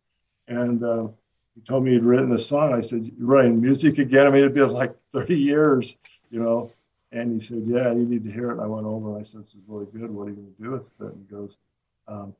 and 0.46 0.82
uh, 0.82 1.08
he 1.54 1.60
told 1.60 1.84
me 1.84 1.92
he'd 1.92 2.04
written 2.04 2.30
the 2.30 2.38
song. 2.38 2.72
I 2.72 2.80
said, 2.80 3.04
"You're 3.18 3.26
writing 3.26 3.60
music 3.60 3.98
again?" 3.98 4.26
I 4.26 4.30
mean, 4.30 4.40
it'd 4.40 4.54
been 4.54 4.70
like 4.70 4.94
30 4.94 5.38
years, 5.38 5.96
you 6.30 6.40
know. 6.40 6.72
And 7.12 7.32
he 7.32 7.40
said, 7.40 7.62
"Yeah, 7.64 7.92
you 7.92 8.04
need 8.04 8.24
to 8.24 8.30
hear 8.30 8.50
it." 8.50 8.60
I 8.60 8.66
went 8.66 8.86
over 8.86 9.10
and 9.10 9.18
I 9.18 9.22
said, 9.22 9.42
"This 9.42 9.54
is 9.54 9.60
really 9.66 9.86
good. 9.86 10.10
What 10.10 10.28
are 10.28 10.30
you 10.30 10.36
going 10.36 10.54
to 10.54 10.62
do 10.62 10.70
with 10.70 10.90
it?" 11.00 11.04
And 11.04 11.26
he 11.26 11.34
goes, 11.34 11.58
um, 12.06 12.34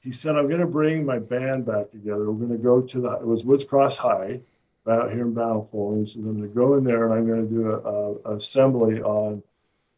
"He 0.00 0.12
said 0.12 0.36
I'm 0.36 0.48
going 0.48 0.60
to 0.60 0.66
bring 0.66 1.04
my 1.04 1.18
band 1.18 1.64
back 1.64 1.90
together. 1.90 2.30
We're 2.30 2.46
going 2.46 2.58
to 2.58 2.62
go 2.62 2.82
to 2.82 3.00
the 3.00 3.12
it 3.12 3.26
was 3.26 3.44
Woods 3.44 3.64
Cross 3.64 3.96
High, 3.96 4.40
out 4.88 5.10
here 5.10 5.22
in 5.22 5.34
Bountiful. 5.34 5.92
And 5.92 6.00
he 6.00 6.06
said 6.06 6.24
I'm 6.24 6.36
going 6.36 6.48
to 6.48 6.54
go 6.54 6.74
in 6.74 6.84
there 6.84 7.04
and 7.04 7.14
I'm 7.14 7.26
going 7.26 7.48
to 7.48 7.54
do 7.54 7.70
a, 7.70 8.34
assembly 8.34 9.02
on 9.02 9.42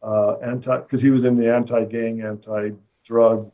uh, 0.03 0.37
anti 0.39 0.79
because 0.79 1.01
he 1.01 1.11
was 1.11 1.25
in 1.25 1.37
the 1.37 1.53
anti-gang, 1.53 2.23
anti-drug 2.23 3.51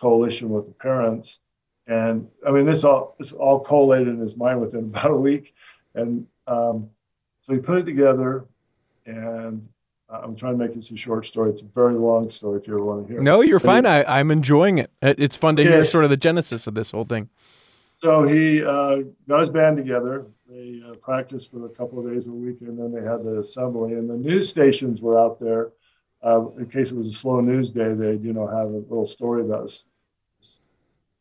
coalition 0.00 0.50
with 0.50 0.66
the 0.66 0.72
parents." 0.72 1.40
And 1.86 2.28
I 2.46 2.50
mean, 2.50 2.64
this 2.64 2.84
all 2.84 3.14
this 3.18 3.32
all 3.32 3.60
collated 3.60 4.08
in 4.08 4.18
his 4.18 4.36
mind 4.36 4.60
within 4.60 4.84
about 4.84 5.10
a 5.10 5.16
week, 5.16 5.54
and 5.94 6.26
um, 6.46 6.90
so 7.40 7.52
he 7.52 7.58
put 7.58 7.78
it 7.78 7.84
together, 7.84 8.46
and 9.06 9.68
I'm 10.22 10.36
trying 10.36 10.54
to 10.54 10.58
make 10.58 10.72
this 10.72 10.90
a 10.90 10.96
short 10.96 11.26
story. 11.26 11.50
It's 11.50 11.62
a 11.62 11.66
very 11.66 11.94
long 11.94 12.28
story 12.28 12.60
if 12.60 12.68
you 12.68 12.74
ever 12.74 12.84
want 12.84 13.06
to 13.06 13.12
hear. 13.12 13.22
No, 13.22 13.40
you're 13.40 13.58
but 13.58 13.66
fine. 13.66 13.84
He, 13.84 13.90
I, 13.90 14.20
am 14.20 14.30
enjoying 14.30 14.78
it. 14.78 14.90
It's 15.02 15.36
fun 15.36 15.56
to 15.56 15.62
yeah, 15.62 15.70
hear 15.70 15.84
sort 15.84 16.04
of 16.04 16.10
the 16.10 16.16
genesis 16.16 16.66
of 16.66 16.74
this 16.74 16.90
whole 16.90 17.04
thing. 17.04 17.28
So 18.00 18.22
he 18.22 18.62
uh, 18.62 18.98
got 19.28 19.40
his 19.40 19.50
band 19.50 19.76
together. 19.76 20.26
They 20.48 20.82
uh, 20.86 20.94
practiced 20.96 21.50
for 21.50 21.64
a 21.64 21.70
couple 21.70 21.98
of 21.98 22.12
days 22.12 22.26
a 22.26 22.30
week, 22.30 22.60
and 22.60 22.78
then 22.78 22.92
they 22.92 23.00
had 23.00 23.24
the 23.24 23.38
assembly. 23.38 23.94
And 23.94 24.08
the 24.08 24.16
news 24.16 24.48
stations 24.48 25.00
were 25.00 25.18
out 25.18 25.40
there 25.40 25.72
uh, 26.22 26.46
in 26.58 26.66
case 26.66 26.92
it 26.92 26.96
was 26.96 27.06
a 27.06 27.12
slow 27.12 27.40
news 27.40 27.70
day. 27.70 27.94
They'd 27.94 28.22
you 28.22 28.32
know 28.32 28.46
have 28.46 28.68
a 28.68 28.84
little 28.88 29.06
story 29.06 29.42
about 29.42 29.62
this, 29.62 29.88
this 30.38 30.60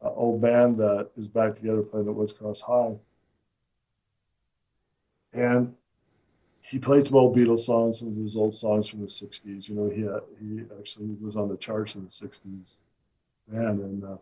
uh, 0.03 0.09
old 0.09 0.41
band 0.41 0.77
that 0.79 1.09
is 1.15 1.27
back 1.27 1.55
together 1.55 1.83
playing 1.83 2.07
at 2.07 2.15
Woods 2.15 2.33
Cross 2.33 2.61
High. 2.61 2.95
And 5.33 5.73
he 6.65 6.79
played 6.79 7.05
some 7.05 7.17
old 7.17 7.35
Beatles 7.35 7.59
songs, 7.59 7.99
some 7.99 8.09
of 8.09 8.15
his 8.15 8.35
old 8.35 8.55
songs 8.55 8.89
from 8.89 9.01
the 9.01 9.07
'60s. 9.07 9.67
You 9.67 9.75
know, 9.75 9.89
he 9.89 10.01
he 10.45 10.63
actually 10.79 11.15
was 11.21 11.35
on 11.35 11.49
the 11.49 11.57
charts 11.57 11.95
in 11.95 12.03
the 12.03 12.09
'60s, 12.09 12.79
man. 13.47 13.79
And 13.81 14.03
uh, 14.03 14.17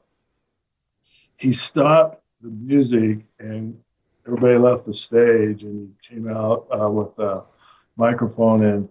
he 1.37 1.53
stopped 1.53 2.21
the 2.41 2.49
music, 2.49 3.19
and 3.39 3.77
everybody 4.25 4.57
left 4.57 4.85
the 4.85 4.93
stage, 4.93 5.63
and 5.63 5.93
he 6.01 6.15
came 6.15 6.29
out 6.29 6.67
uh, 6.71 6.89
with 6.89 7.17
a 7.19 7.43
microphone 7.95 8.63
and 8.63 8.89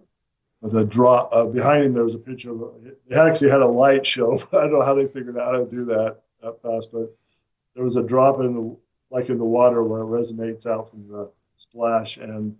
with 0.61 0.75
a 0.75 0.85
drop 0.85 1.29
uh, 1.33 1.45
behind 1.45 1.83
him. 1.85 1.93
There 1.93 2.03
was 2.03 2.15
a 2.15 2.19
picture 2.19 2.51
of. 2.51 2.73
They 3.07 3.19
actually 3.19 3.49
had 3.49 3.61
a 3.61 3.67
light 3.67 4.05
show. 4.05 4.33
I 4.53 4.61
don't 4.61 4.73
know 4.73 4.81
how 4.81 4.95
they 4.95 5.07
figured 5.07 5.37
out 5.37 5.53
how 5.53 5.65
to 5.65 5.69
do 5.69 5.85
that 5.85 6.21
that 6.41 6.61
fast, 6.61 6.91
but 6.91 7.13
there 7.75 7.83
was 7.83 7.97
a 7.97 8.03
drop 8.03 8.39
in 8.39 8.53
the 8.53 8.77
like 9.09 9.29
in 9.29 9.37
the 9.37 9.43
water 9.43 9.83
where 9.83 10.01
it 10.01 10.05
resonates 10.05 10.65
out 10.65 10.89
from 10.89 11.07
the 11.09 11.29
splash 11.55 12.17
and 12.17 12.55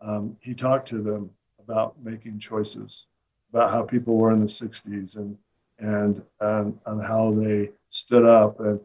um, 0.00 0.36
he 0.40 0.54
talked 0.54 0.88
to 0.88 1.00
them 1.02 1.30
about 1.58 1.94
making 2.02 2.38
choices, 2.38 3.08
about 3.52 3.70
how 3.70 3.82
people 3.82 4.16
were 4.16 4.32
in 4.32 4.40
the 4.40 4.46
60s 4.46 5.16
and 5.16 5.36
and 5.78 6.22
and, 6.40 6.78
and 6.86 7.02
how 7.02 7.30
they 7.32 7.70
stood 7.88 8.24
up 8.24 8.60
and 8.60 8.80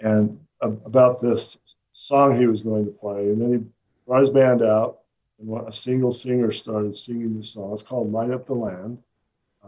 and 0.00 0.38
about 0.60 1.20
this 1.20 1.76
song 1.92 2.38
he 2.38 2.46
was 2.46 2.60
going 2.60 2.84
to 2.84 2.90
play. 2.90 3.30
And 3.30 3.40
then 3.40 3.52
he 3.52 3.64
brought 4.06 4.20
his 4.20 4.30
band 4.30 4.62
out, 4.62 5.00
and 5.38 5.68
a 5.68 5.72
single 5.72 6.12
singer 6.12 6.50
started 6.50 6.96
singing 6.96 7.36
the 7.36 7.44
song. 7.44 7.72
It's 7.72 7.82
called 7.82 8.12
"Light 8.12 8.30
Up 8.30 8.44
the 8.44 8.54
Land." 8.54 8.98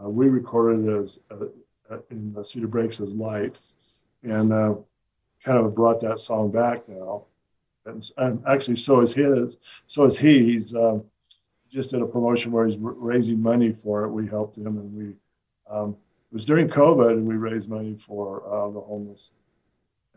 Uh, 0.01 0.09
we 0.09 0.27
recorded 0.27 0.85
it 0.85 0.93
as 0.93 1.19
uh, 1.31 1.97
in 2.09 2.43
Cedar 2.43 2.67
Breaks 2.67 2.99
as 2.99 3.15
"Light," 3.15 3.59
and 4.23 4.51
uh, 4.51 4.75
kind 5.43 5.63
of 5.63 5.75
brought 5.75 6.01
that 6.01 6.19
song 6.19 6.51
back 6.51 6.87
now 6.87 7.25
and, 7.85 8.09
and 8.17 8.43
actually 8.47 8.75
so 8.75 9.01
is 9.01 9.13
his. 9.13 9.57
So 9.87 10.03
is 10.03 10.17
he. 10.17 10.43
He's 10.43 10.75
um, 10.75 11.03
just 11.69 11.91
did 11.91 12.01
a 12.01 12.05
promotion 12.05 12.51
where 12.51 12.65
he's 12.65 12.77
raising 12.79 13.41
money 13.41 13.71
for 13.71 14.03
it. 14.03 14.09
We 14.09 14.27
helped 14.27 14.57
him, 14.57 14.77
and 14.77 14.93
we 14.93 15.13
um, 15.69 15.97
it 16.31 16.33
was 16.33 16.45
during 16.45 16.67
COVID, 16.67 17.11
and 17.11 17.27
we 17.27 17.35
raised 17.35 17.69
money 17.69 17.95
for 17.95 18.43
uh, 18.45 18.69
the 18.71 18.79
homeless 18.81 19.33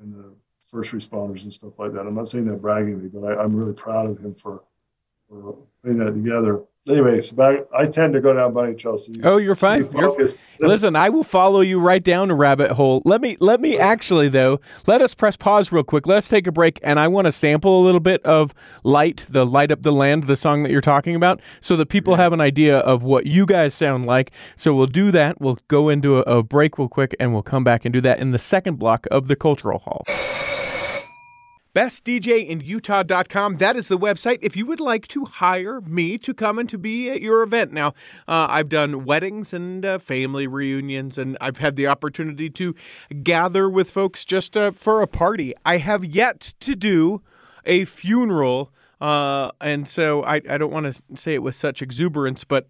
and 0.01 0.15
the 0.15 0.33
first 0.63 0.93
responders 0.93 1.45
and 1.45 1.53
stuff 1.53 1.79
like 1.79 1.93
that. 1.93 2.01
I'm 2.01 2.15
not 2.15 2.29
saying 2.29 2.47
that 2.47 2.61
bragging 2.61 3.03
me, 3.03 3.09
but 3.09 3.25
I, 3.25 3.43
I'm 3.43 3.55
really 3.55 3.73
proud 3.73 4.11
of 4.11 4.19
him 4.19 4.35
for, 4.35 4.63
for 5.29 5.57
putting 5.83 5.99
that 5.99 6.13
together 6.13 6.63
anyway, 6.89 7.21
so 7.21 7.37
back, 7.37 7.61
I 7.77 7.87
tend 7.87 8.15
to 8.15 8.21
go 8.21 8.35
down 8.35 8.53
bunny 8.53 8.75
trails. 8.75 9.07
So 9.07 9.13
you, 9.17 9.23
oh, 9.25 9.37
you're 9.37 9.55
fine. 9.55 9.85
You're, 9.95 10.17
listen, 10.61 10.97
I 10.97 11.09
will 11.09 11.25
follow 11.25 11.61
you 11.61 11.81
right 11.81 12.03
down 12.03 12.31
a 12.31 12.35
rabbit 12.35 12.73
hole. 12.73 13.03
Let 13.05 13.21
me 13.21 13.37
let 13.41 13.61
me 13.61 13.79
actually 13.79 14.29
though. 14.29 14.61
Let 14.87 15.03
us 15.03 15.15
press 15.15 15.37
pause 15.37 15.73
real 15.73 15.85
quick. 15.85 16.07
Let's 16.07 16.29
take 16.29 16.47
a 16.47 16.53
break, 16.53 16.81
and 16.83 16.99
I 16.99 17.09
want 17.09 17.27
to 17.27 17.33
sample 17.33 17.83
a 17.83 17.85
little 17.85 18.01
bit 18.01 18.23
of 18.25 18.55
"Light," 18.83 19.27
the 19.29 19.45
"Light 19.45 19.71
Up 19.71 19.83
the 19.83 19.93
Land," 19.93 20.25
the 20.25 20.37
song 20.37 20.63
that 20.63 20.71
you're 20.71 20.81
talking 20.81 21.15
about, 21.15 21.41
so 21.61 21.77
that 21.77 21.87
people 21.87 22.17
have 22.17 22.33
an 22.33 22.41
idea 22.41 22.79
of 22.79 23.03
what 23.03 23.27
you 23.27 23.47
guys 23.47 23.75
sound 23.75 24.07
like. 24.07 24.31
So 24.57 24.75
we'll 24.75 24.87
do 24.87 25.11
that. 25.11 25.41
We'll 25.41 25.59
go 25.69 25.89
into 25.89 26.19
a, 26.19 26.39
a 26.39 26.43
break 26.43 26.79
real 26.79 26.89
quick, 26.89 27.15
and 27.21 27.33
we'll 27.33 27.43
come 27.43 27.65
back 27.65 27.85
and 27.85 27.93
do 27.93 28.01
that 28.03 28.19
in 28.19 28.33
the 28.33 28.39
second 28.39 28.79
block 28.79 29.07
of 29.11 29.29
the 29.29 29.37
Cultural 29.37 29.79
Hall 29.81 30.05
bestdjinutah.com. 31.77 33.57
That 33.59 33.77
is 33.77 33.89
the 33.89 33.99
website 33.99 34.39
if 34.41 34.57
you 34.57 34.65
would 34.65 34.81
like 34.81 35.07
to 35.09 35.27
hire 35.27 35.83
me 35.83 36.17
to 36.17 36.33
come 36.33 36.59
and 36.59 36.67
to 36.71 36.79
be 36.79 37.11
at 37.11 37.21
your 37.21 37.43
event. 37.43 37.71
Now, 37.71 37.89
uh, 38.27 38.47
I've 38.49 38.71
done 38.71 39.05
weddings 39.05 39.53
and 39.53 39.85
uh, 39.85 39.99
family 39.99 40.47
reunions, 40.47 41.19
and 41.19 41.37
I've 41.39 41.59
had 41.59 41.77
the 41.77 41.87
opportunity 41.87 42.49
to 42.49 42.75
gather 43.23 43.69
with 43.69 43.91
folks 43.91 44.25
just 44.25 44.57
uh, 44.57 44.71
for 44.71 45.03
a 45.03 45.07
party. 45.07 45.53
I 45.67 45.77
have 45.77 46.03
yet 46.03 46.55
to 46.61 46.75
do 46.75 47.21
a 47.67 47.85
funeral. 47.85 48.73
Uh, 48.99 49.51
and 49.61 49.87
so 49.87 50.25
I, 50.25 50.37
I 50.49 50.57
don't 50.57 50.73
want 50.73 50.87
to 50.87 51.03
say 51.15 51.35
it 51.35 51.43
with 51.43 51.57
such 51.57 51.83
exuberance, 51.83 52.45
but 52.45 52.69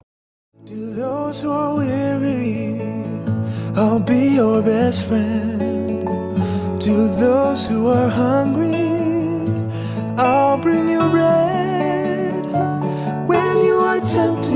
To 0.66 0.94
those 0.94 1.40
who 1.40 1.50
are 1.50 1.76
weary, 1.76 2.80
I'll 3.74 3.98
be 3.98 4.34
your 4.34 4.62
best 4.62 5.06
friend. 5.08 6.02
To 6.80 6.90
those 6.90 7.66
who 7.66 7.88
are 7.88 8.08
hungry, 8.08 8.90
I'll 10.16 10.58
bring 10.58 10.88
you 10.88 11.08
bread 11.08 12.44
when 13.26 13.62
you 13.64 13.74
are 13.74 14.00
tempted 14.00 14.52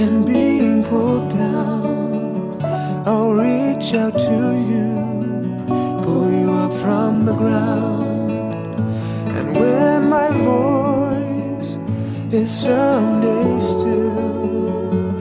and 0.00 0.26
being 0.26 0.84
pulled 0.84 1.30
down. 1.30 2.62
I'll 3.06 3.34
reach 3.34 3.94
out 3.94 4.16
to 4.18 4.54
you, 4.70 5.23
from 6.84 7.24
the 7.24 7.34
ground. 7.34 8.30
And 9.36 9.46
when 9.60 10.00
my 10.16 10.30
voice 10.52 11.70
is 12.30 12.50
someday 12.66 13.52
still, 13.72 15.12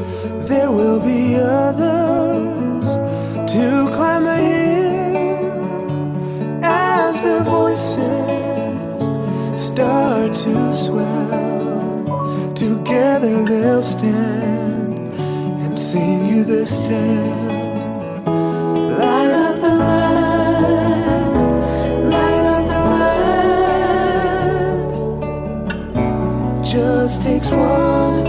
there 0.51 0.71
will 0.79 0.99
be 0.99 1.37
others 1.39 2.87
to 3.53 3.65
climb 3.95 4.25
the 4.25 4.39
hill 4.49 5.63
as 6.63 7.13
their 7.23 7.43
voices 7.57 8.99
start 9.55 10.33
to 10.43 10.53
swell. 10.75 12.53
Together 12.53 13.35
they'll 13.45 13.81
stand 13.81 15.13
and 15.63 15.79
sing 15.79 16.25
you 16.25 16.43
this 16.43 16.85
tale. 16.85 18.23
Light 18.99 19.31
up 19.45 19.55
the 19.65 19.73
land, 19.83 20.12
takes 27.43 27.55
one 27.55 28.22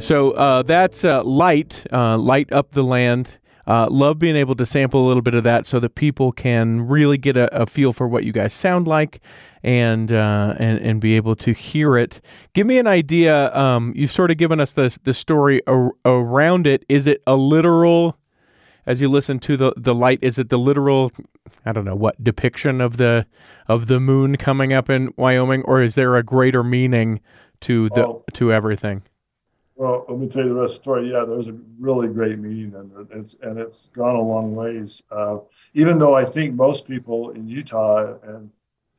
So 0.00 0.32
uh, 0.32 0.62
that's 0.62 1.04
uh, 1.04 1.22
light, 1.24 1.86
uh, 1.92 2.18
light 2.18 2.52
up 2.52 2.72
the 2.72 2.82
land. 2.82 3.38
Uh, 3.66 3.86
love 3.88 4.18
being 4.18 4.34
able 4.34 4.56
to 4.56 4.66
sample 4.66 5.04
a 5.04 5.06
little 5.06 5.22
bit 5.22 5.34
of 5.34 5.44
that 5.44 5.64
so 5.64 5.78
that 5.78 5.94
people 5.94 6.32
can 6.32 6.88
really 6.88 7.16
get 7.18 7.36
a, 7.36 7.62
a 7.62 7.66
feel 7.66 7.92
for 7.92 8.08
what 8.08 8.24
you 8.24 8.32
guys 8.32 8.52
sound 8.52 8.88
like 8.88 9.20
and 9.62 10.10
uh, 10.10 10.54
and 10.58 10.80
and 10.80 11.00
be 11.00 11.14
able 11.14 11.36
to 11.36 11.52
hear 11.52 11.96
it. 11.96 12.20
Give 12.52 12.66
me 12.66 12.78
an 12.78 12.88
idea. 12.88 13.54
Um, 13.54 13.92
you've 13.94 14.10
sort 14.10 14.32
of 14.32 14.38
given 14.38 14.58
us 14.58 14.72
the 14.72 14.98
the 15.04 15.14
story 15.14 15.60
ar- 15.68 15.92
around 16.04 16.66
it. 16.66 16.84
Is 16.88 17.06
it 17.06 17.22
a 17.28 17.36
literal? 17.36 18.16
As 18.86 19.00
you 19.00 19.08
listen 19.08 19.38
to 19.40 19.56
the 19.56 19.72
the 19.76 19.94
light, 19.94 20.18
is 20.22 20.38
it 20.38 20.48
the 20.48 20.58
literal? 20.58 21.12
I 21.64 21.70
don't 21.72 21.84
know 21.84 21.94
what 21.94 22.24
depiction 22.24 22.80
of 22.80 22.96
the 22.96 23.26
of 23.68 23.86
the 23.86 24.00
moon 24.00 24.36
coming 24.36 24.72
up 24.72 24.90
in 24.90 25.12
Wyoming, 25.16 25.62
or 25.62 25.80
is 25.80 25.94
there 25.94 26.16
a 26.16 26.24
greater 26.24 26.64
meaning 26.64 27.20
to 27.60 27.88
the 27.90 28.08
Oh. 28.08 28.24
to 28.32 28.52
everything? 28.52 29.02
Well, 29.80 30.04
let 30.10 30.18
me 30.18 30.28
tell 30.28 30.42
you 30.42 30.50
the 30.50 30.60
rest 30.60 30.74
of 30.74 30.78
the 30.80 30.82
story. 30.82 31.10
Yeah, 31.10 31.24
there's 31.24 31.48
a 31.48 31.58
really 31.78 32.08
great 32.08 32.38
meaning, 32.38 32.74
and 32.74 33.08
it's 33.12 33.36
and 33.40 33.58
it's 33.58 33.86
gone 33.86 34.14
a 34.14 34.20
long 34.20 34.54
ways. 34.54 35.02
Uh, 35.10 35.38
even 35.72 35.96
though 35.96 36.14
I 36.14 36.22
think 36.22 36.54
most 36.54 36.86
people 36.86 37.30
in 37.30 37.48
Utah 37.48 38.18
and 38.24 38.50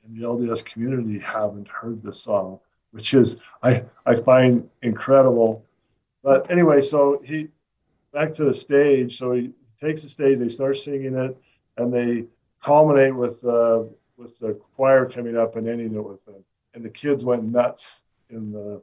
in 0.03 0.15
the 0.15 0.25
LDS 0.25 0.65
community 0.65 1.19
haven't 1.19 1.67
heard 1.67 2.01
this 2.01 2.19
song, 2.23 2.59
which 2.89 3.13
is 3.13 3.37
I 3.61 3.85
I 4.07 4.15
find 4.15 4.67
incredible. 4.81 5.63
But 6.23 6.49
anyway, 6.49 6.81
so 6.81 7.21
he 7.23 7.49
back 8.11 8.33
to 8.33 8.43
the 8.43 8.53
stage. 8.53 9.19
So 9.19 9.33
he 9.33 9.51
takes 9.79 10.01
the 10.01 10.09
stage. 10.09 10.39
They 10.39 10.47
start 10.47 10.77
singing 10.77 11.15
it, 11.15 11.37
and 11.77 11.93
they 11.93 12.25
culminate 12.59 13.15
with 13.15 13.45
uh, 13.45 13.83
with 14.17 14.39
the 14.39 14.55
choir 14.55 15.05
coming 15.05 15.37
up 15.37 15.57
and 15.57 15.69
ending 15.69 15.93
it 15.93 16.03
with 16.03 16.25
them. 16.25 16.43
And 16.73 16.83
the 16.83 16.89
kids 16.89 17.23
went 17.23 17.43
nuts 17.43 18.03
in 18.31 18.51
the 18.51 18.81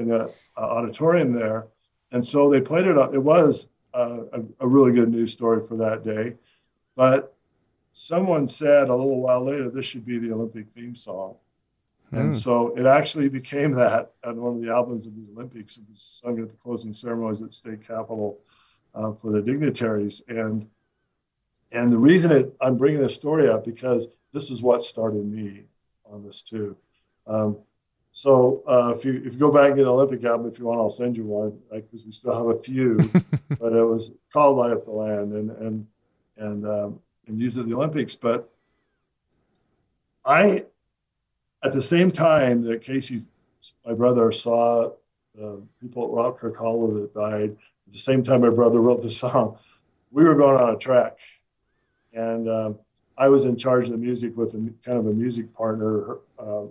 in 0.00 0.08
the 0.08 0.24
uh, 0.56 0.60
auditorium 0.60 1.32
there, 1.32 1.68
and 2.12 2.26
so 2.26 2.50
they 2.50 2.60
played 2.60 2.86
it. 2.86 2.98
up. 2.98 3.14
It 3.14 3.22
was 3.22 3.68
uh, 3.94 4.22
a, 4.32 4.40
a 4.60 4.66
really 4.66 4.92
good 4.92 5.10
news 5.10 5.32
story 5.32 5.62
for 5.66 5.76
that 5.76 6.02
day, 6.04 6.36
but 6.96 7.36
someone 7.92 8.48
said 8.48 8.88
a 8.88 8.94
little 8.94 9.20
while 9.20 9.44
later 9.44 9.70
this 9.70 9.86
should 9.86 10.04
be 10.04 10.18
the 10.18 10.32
Olympic 10.32 10.70
theme 10.70 10.94
song, 10.96 11.36
and 12.12 12.26
Hmm. 12.26 12.32
so 12.32 12.74
it 12.76 12.86
actually 12.86 13.28
became 13.28 13.72
that 13.72 14.12
on 14.24 14.40
one 14.40 14.54
of 14.56 14.62
the 14.62 14.70
albums 14.72 15.06
of 15.06 15.14
the 15.14 15.30
Olympics. 15.32 15.76
It 15.76 15.84
was 15.88 16.00
sung 16.00 16.40
at 16.40 16.48
the 16.48 16.56
closing 16.56 16.92
ceremonies 16.92 17.42
at 17.42 17.52
state 17.54 17.86
capitol 17.86 18.40
uh, 18.94 19.12
for 19.12 19.30
the 19.32 19.42
dignitaries, 19.42 20.22
and 20.28 20.66
and 21.72 21.92
the 21.92 21.98
reason 21.98 22.32
it, 22.32 22.56
I'm 22.60 22.76
bringing 22.76 23.00
this 23.00 23.14
story 23.14 23.48
up 23.48 23.64
because 23.64 24.08
this 24.32 24.50
is 24.50 24.60
what 24.62 24.82
started 24.82 25.24
me 25.24 25.64
on 26.04 26.24
this 26.24 26.42
too. 26.42 26.76
Um, 27.26 27.58
so 28.12 28.62
uh, 28.66 28.92
if 28.96 29.04
you 29.04 29.22
if 29.24 29.34
you 29.34 29.38
go 29.38 29.52
back 29.52 29.68
and 29.68 29.76
get 29.76 29.82
an 29.82 29.88
Olympic 29.88 30.24
album, 30.24 30.48
if 30.48 30.58
you 30.58 30.66
want, 30.66 30.80
I'll 30.80 30.90
send 30.90 31.16
you 31.16 31.24
one 31.24 31.58
because 31.70 32.04
we 32.04 32.12
still 32.12 32.34
have 32.34 32.56
a 32.56 32.60
few. 32.60 32.96
but 33.60 33.72
it 33.72 33.84
was 33.84 34.12
called 34.32 34.56
"Light 34.56 34.72
Up 34.72 34.84
the 34.84 34.90
Land" 34.90 35.32
and 35.32 35.50
and 35.50 35.86
and 36.36 36.66
um, 36.66 37.00
and 37.26 37.40
used 37.40 37.58
at 37.58 37.66
the 37.66 37.74
Olympics. 37.74 38.16
But 38.16 38.50
I, 40.24 40.64
at 41.62 41.72
the 41.72 41.82
same 41.82 42.10
time 42.10 42.62
that 42.62 42.82
Casey, 42.82 43.22
my 43.86 43.94
brother, 43.94 44.32
saw 44.32 44.90
the 45.36 45.62
people 45.80 46.04
at 46.04 46.10
Rock 46.10 46.38
Creek 46.38 46.56
Hollow 46.56 46.92
that 46.94 47.14
died, 47.14 47.50
at 47.50 47.92
the 47.92 47.98
same 47.98 48.24
time 48.24 48.40
my 48.40 48.50
brother 48.50 48.80
wrote 48.80 49.02
the 49.02 49.10
song, 49.10 49.56
we 50.10 50.24
were 50.24 50.34
going 50.34 50.60
on 50.60 50.74
a 50.74 50.76
track, 50.76 51.18
and 52.12 52.48
um, 52.48 52.78
I 53.16 53.28
was 53.28 53.44
in 53.44 53.56
charge 53.56 53.84
of 53.84 53.92
the 53.92 53.98
music 53.98 54.36
with 54.36 54.54
a 54.54 54.58
kind 54.84 54.98
of 54.98 55.06
a 55.06 55.12
music 55.12 55.54
partner. 55.54 56.18
Uh, 56.36 56.64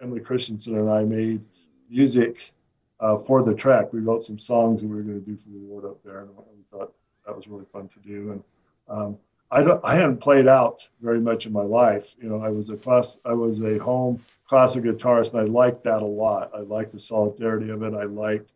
Emily 0.00 0.20
Christensen 0.20 0.76
and 0.78 0.90
I 0.90 1.04
made 1.04 1.40
music 1.88 2.52
uh, 3.00 3.16
for 3.16 3.42
the 3.42 3.54
track. 3.54 3.92
We 3.92 4.00
wrote 4.00 4.22
some 4.22 4.38
songs 4.38 4.82
that 4.82 4.88
we 4.88 4.96
were 4.96 5.02
going 5.02 5.22
to 5.22 5.30
do 5.30 5.36
for 5.36 5.48
the 5.50 5.56
award 5.56 5.84
up 5.84 6.02
there, 6.04 6.20
and 6.20 6.30
we 6.36 6.62
thought 6.66 6.92
that 7.26 7.34
was 7.34 7.48
really 7.48 7.64
fun 7.72 7.88
to 7.88 7.98
do. 8.00 8.32
And 8.32 8.44
um, 8.88 9.18
I 9.50 9.62
don't, 9.62 9.80
I 9.84 9.94
hadn't 9.94 10.18
played 10.18 10.46
out 10.46 10.88
very 11.00 11.20
much 11.20 11.46
in 11.46 11.52
my 11.52 11.62
life. 11.62 12.14
You 12.20 12.28
know, 12.28 12.40
I 12.40 12.50
was 12.50 12.70
a 12.70 12.76
class, 12.76 13.18
I 13.24 13.32
was 13.32 13.62
a 13.62 13.78
home 13.78 14.22
classical 14.46 14.92
guitarist, 14.92 15.32
and 15.32 15.42
I 15.42 15.44
liked 15.44 15.84
that 15.84 16.02
a 16.02 16.06
lot. 16.06 16.50
I 16.54 16.60
liked 16.60 16.92
the 16.92 16.98
solidarity 16.98 17.70
of 17.70 17.82
it. 17.82 17.94
I 17.94 18.04
liked 18.04 18.52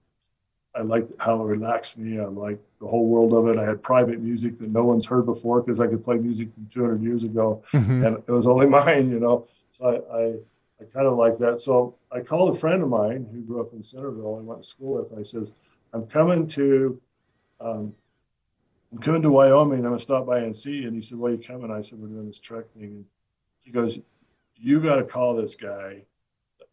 I 0.77 0.83
liked 0.83 1.13
how 1.21 1.41
it 1.41 1.45
relaxed 1.45 1.99
me. 1.99 2.19
I 2.19 2.25
liked 2.25 2.61
the 2.81 2.87
whole 2.89 3.07
world 3.07 3.33
of 3.33 3.47
it. 3.47 3.61
I 3.61 3.65
had 3.65 3.81
private 3.81 4.19
music 4.21 4.59
that 4.59 4.71
no 4.71 4.83
one's 4.85 5.07
heard 5.07 5.25
before 5.25 5.61
because 5.63 5.79
I 5.79 5.87
could 5.87 6.03
play 6.03 6.17
music 6.17 6.51
from 6.53 6.67
200 6.67 7.01
years 7.01 7.23
ago, 7.23 7.63
Mhm. 7.73 8.05
and 8.05 8.17
it 8.17 8.29
was 8.33 8.49
only 8.49 8.67
mine, 8.81 9.09
you 9.09 9.21
know. 9.21 9.47
So 9.71 9.87
I, 10.11 10.19
I, 10.19 10.39
I 10.81 10.85
kind 10.85 11.07
of 11.07 11.17
like 11.17 11.39
that. 11.39 11.61
So 11.61 11.97
I 12.11 12.21
called 12.21 12.55
a 12.55 12.59
friend 12.59 12.83
of 12.83 12.89
mine 12.89 13.27
who 13.33 13.41
grew 13.43 13.61
up 13.61 13.73
in 13.73 13.83
Centerville. 13.83 14.39
I 14.39 14.43
went 14.43 14.63
to 14.63 14.69
school 14.69 14.95
with. 14.95 15.13
I 15.17 15.23
says, 15.23 15.53
"I'm 15.93 16.07
coming 16.07 16.47
to, 16.49 17.01
um, 17.61 17.95
I'm 18.93 18.99
coming 18.99 19.23
to 19.23 19.31
Wyoming. 19.31 19.79
And 19.79 19.87
I'm 19.87 19.93
gonna 19.93 20.01
stop 20.01 20.27
by 20.27 20.41
and 20.41 20.57
see." 20.57 20.79
you." 20.79 20.87
And 20.89 20.95
he 20.95 21.01
said, 21.01 21.19
Well, 21.19 21.33
you 21.33 21.39
coming?" 21.39 21.71
I 21.71 21.81
said, 21.81 22.01
"We're 22.01 22.09
doing 22.09 22.27
this 22.27 22.41
trek 22.41 22.67
thing." 22.69 22.85
And 22.85 23.05
he 23.61 23.71
goes, 23.71 23.99
"You 24.57 24.81
got 24.81 24.97
to 24.97 25.05
call 25.05 25.35
this 25.35 25.57
guy." 25.57 26.05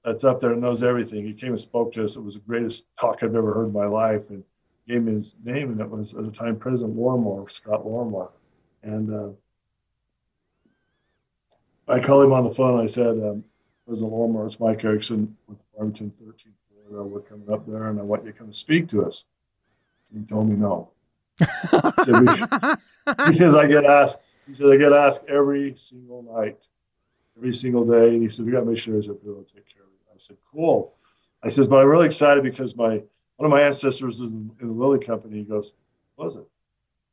That's 0.04 0.24
up 0.24 0.40
there 0.40 0.54
and 0.54 0.62
knows 0.62 0.82
everything. 0.82 1.26
He 1.26 1.34
came 1.34 1.52
and 1.52 1.60
spoke 1.60 1.92
to 1.94 2.04
us. 2.04 2.18
It 2.18 2.24
was 2.24 2.34
the 2.36 2.42
greatest 2.42 2.88
talk 3.00 3.22
I've 3.22 3.36
ever 3.36 3.54
heard 3.54 3.68
in 3.68 3.74
my 3.74 3.86
life, 3.86 4.32
and 4.32 4.44
gave 4.88 5.04
me 5.04 5.14
his 5.14 5.36
name, 5.44 5.72
and 5.72 5.80
it 5.80 5.90
was 5.90 6.16
at 6.16 6.26
the 6.26 6.32
time 6.32 6.58
President 6.58 6.96
Lorimer, 6.96 7.48
Scott 7.50 7.86
Lorimer, 7.86 8.30
and 8.82 9.14
uh, 9.14 9.30
I 11.88 12.00
called 12.00 12.26
him 12.26 12.34
on 12.34 12.44
the 12.44 12.50
phone. 12.50 12.82
I 12.82 12.88
said, 12.88 13.18
um, 13.20 13.44
President 13.92 14.14
Lorimer, 14.14 14.48
it's 14.48 14.58
Mike 14.58 14.80
Ericksen 14.84 15.34
with 15.50 15.58
Farmington 15.76 16.12
13th 16.12 16.54
Florida. 16.88 17.06
We're 17.06 17.20
coming 17.20 17.52
up 17.52 17.68
there, 17.68 17.90
and 17.90 18.00
I 18.00 18.04
want 18.04 18.24
you 18.24 18.32
to 18.32 18.38
come 18.38 18.50
speak 18.50 18.88
to 18.88 19.04
us. 19.04 19.26
He 20.14 20.24
told 20.24 20.48
me 20.48 20.56
no. 20.56 20.92
He 21.38 21.46
said, 21.98 22.22
"We- 22.22 23.26
he 23.28 23.34
says 23.34 23.54
I 23.54 23.68
get 23.68 23.84
asked. 23.84 24.22
He 24.48 24.54
says 24.54 24.72
I 24.72 24.78
get 24.78 24.94
asked 24.94 25.26
every 25.28 25.76
single 25.76 26.24
night, 26.24 26.70
every 27.36 27.52
single 27.52 27.84
day, 27.84 28.14
and 28.14 28.22
he 28.22 28.30
said 28.30 28.46
we 28.46 28.54
got 28.54 28.62
to 28.62 28.66
make 28.66 28.78
sure 28.78 28.94
there's 28.94 29.10
a 29.10 29.14
people 29.14 29.44
to 29.44 29.56
take 29.56 29.68
care 29.68 29.84
of 29.84 29.90
it. 29.90 30.14
I 30.14 30.16
said 30.16 30.38
cool. 30.50 30.94
I 31.44 31.50
says, 31.50 31.68
but 31.68 31.80
I'm 31.82 31.90
really 31.90 32.06
excited 32.06 32.46
because 32.46 32.78
my 32.78 32.92
one 33.36 33.46
of 33.46 33.50
my 33.52 33.62
ancestors 33.62 34.22
is 34.22 34.32
in, 34.32 34.50
in 34.62 34.68
the 34.68 34.74
Willie 34.74 35.00
Company. 35.00 35.40
He 35.40 35.44
goes, 35.44 35.74
was 36.16 36.38
it? 36.38 36.48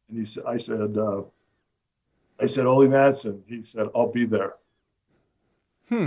And 0.08 0.16
he 0.16 0.24
said, 0.24 0.44
I 0.46 0.58
said, 0.58 0.96
uh, 0.96 1.22
I 2.40 2.46
said, 2.46 2.66
Ole 2.66 2.86
Madsen. 2.86 3.42
He 3.48 3.64
said, 3.64 3.88
I'll 3.96 4.12
be 4.12 4.26
there. 4.26 4.54
Hmm. 5.88 6.06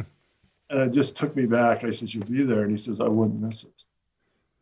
And 0.71 0.79
it 0.79 0.93
just 0.93 1.17
took 1.17 1.35
me 1.35 1.45
back. 1.45 1.83
I 1.83 1.91
said, 1.91 2.13
you'll 2.13 2.25
be 2.25 2.43
there. 2.43 2.61
And 2.61 2.71
he 2.71 2.77
says, 2.77 3.01
I 3.01 3.07
wouldn't 3.09 3.41
miss 3.41 3.65
it. 3.65 3.83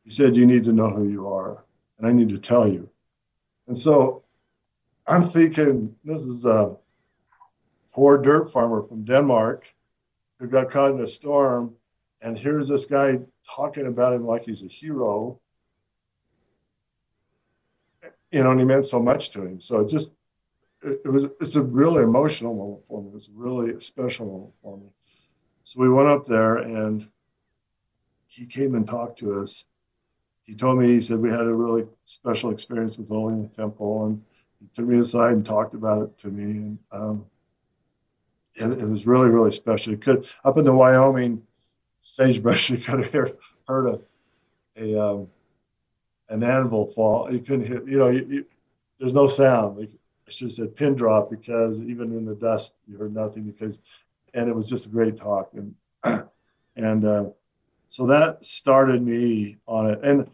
He 0.03 0.09
said, 0.09 0.35
you 0.35 0.47
need 0.47 0.63
to 0.63 0.73
know 0.73 0.89
who 0.89 1.07
you 1.07 1.27
are, 1.27 1.63
and 1.97 2.07
I 2.07 2.11
need 2.11 2.29
to 2.29 2.39
tell 2.39 2.67
you. 2.67 2.89
And 3.67 3.77
so 3.77 4.23
I'm 5.05 5.21
thinking, 5.21 5.95
this 6.03 6.25
is 6.25 6.47
a 6.47 6.75
poor 7.93 8.17
dirt 8.17 8.45
farmer 8.51 8.81
from 8.81 9.05
Denmark 9.05 9.71
who 10.39 10.47
got 10.47 10.71
caught 10.71 10.91
in 10.91 10.99
a 10.99 11.07
storm. 11.07 11.75
And 12.21 12.35
here's 12.35 12.67
this 12.67 12.85
guy 12.85 13.19
talking 13.47 13.85
about 13.85 14.13
him 14.13 14.25
like 14.25 14.45
he's 14.45 14.63
a 14.63 14.67
hero. 14.67 15.39
You 18.31 18.43
know, 18.43 18.51
and 18.51 18.59
he 18.59 18.65
meant 18.65 18.87
so 18.87 18.99
much 18.99 19.29
to 19.31 19.43
him. 19.43 19.59
So 19.61 19.81
it 19.81 19.89
just, 19.89 20.13
it, 20.81 21.01
it 21.05 21.09
was, 21.09 21.25
it's 21.39 21.55
a 21.55 21.61
really 21.61 22.03
emotional 22.03 22.55
moment 22.55 22.85
for 22.85 23.01
me. 23.01 23.09
It 23.09 23.13
was 23.13 23.29
really 23.29 23.73
a 23.73 23.79
special 23.79 24.25
moment 24.25 24.55
for 24.55 24.77
me. 24.77 24.87
So 25.69 25.79
we 25.81 25.87
went 25.87 26.09
up 26.09 26.25
there 26.25 26.55
and 26.55 27.07
he 28.25 28.47
came 28.47 28.73
and 28.73 28.87
talked 28.87 29.19
to 29.19 29.39
us. 29.39 29.65
He 30.41 30.55
told 30.55 30.79
me, 30.79 30.87
he 30.87 30.99
said, 30.99 31.19
we 31.19 31.29
had 31.29 31.41
a 31.41 31.53
really 31.53 31.85
special 32.05 32.49
experience 32.49 32.97
with 32.97 33.09
Holy 33.09 33.39
the 33.39 33.47
temple. 33.49 34.07
And 34.07 34.23
he 34.59 34.65
took 34.73 34.87
me 34.87 34.97
aside 34.97 35.33
and 35.33 35.45
talked 35.45 35.75
about 35.75 36.01
it 36.01 36.17
to 36.17 36.29
me. 36.29 36.43
And 36.43 36.79
um, 36.91 37.25
it, 38.55 38.79
it 38.79 38.89
was 38.89 39.05
really, 39.05 39.29
really 39.29 39.51
special. 39.51 39.93
You 39.93 39.99
could, 39.99 40.27
up 40.43 40.57
in 40.57 40.65
the 40.65 40.73
Wyoming 40.73 41.43
sagebrush, 41.99 42.69
you 42.71 42.77
could 42.77 43.03
have 43.03 43.13
heard, 43.13 43.37
heard 43.67 43.85
a, 43.85 44.01
a 44.75 44.99
um, 44.99 45.27
an 46.29 46.41
anvil 46.41 46.87
fall. 46.87 47.31
You 47.31 47.41
couldn't 47.41 47.67
hear, 47.67 47.87
you 47.87 47.99
know, 47.99 48.07
you, 48.07 48.25
you, 48.27 48.45
there's 48.97 49.13
no 49.13 49.27
sound. 49.27 49.77
Like, 49.77 49.91
I 50.27 50.31
should 50.31 50.47
have 50.47 50.53
said 50.53 50.75
pin 50.75 50.95
drop 50.95 51.29
because 51.29 51.79
even 51.83 52.11
in 52.17 52.25
the 52.25 52.33
dust, 52.33 52.73
you 52.87 52.97
heard 52.97 53.13
nothing 53.13 53.43
because, 53.43 53.81
and 54.33 54.49
it 54.49 54.55
was 54.55 54.69
just 54.69 54.87
a 54.87 54.89
great 54.89 55.17
talk. 55.17 55.51
And, 55.53 55.75
and 56.75 57.05
uh, 57.05 57.25
so 57.87 58.05
that 58.07 58.43
started 58.43 59.01
me 59.01 59.57
on 59.67 59.91
it. 59.91 59.99
And 60.03 60.29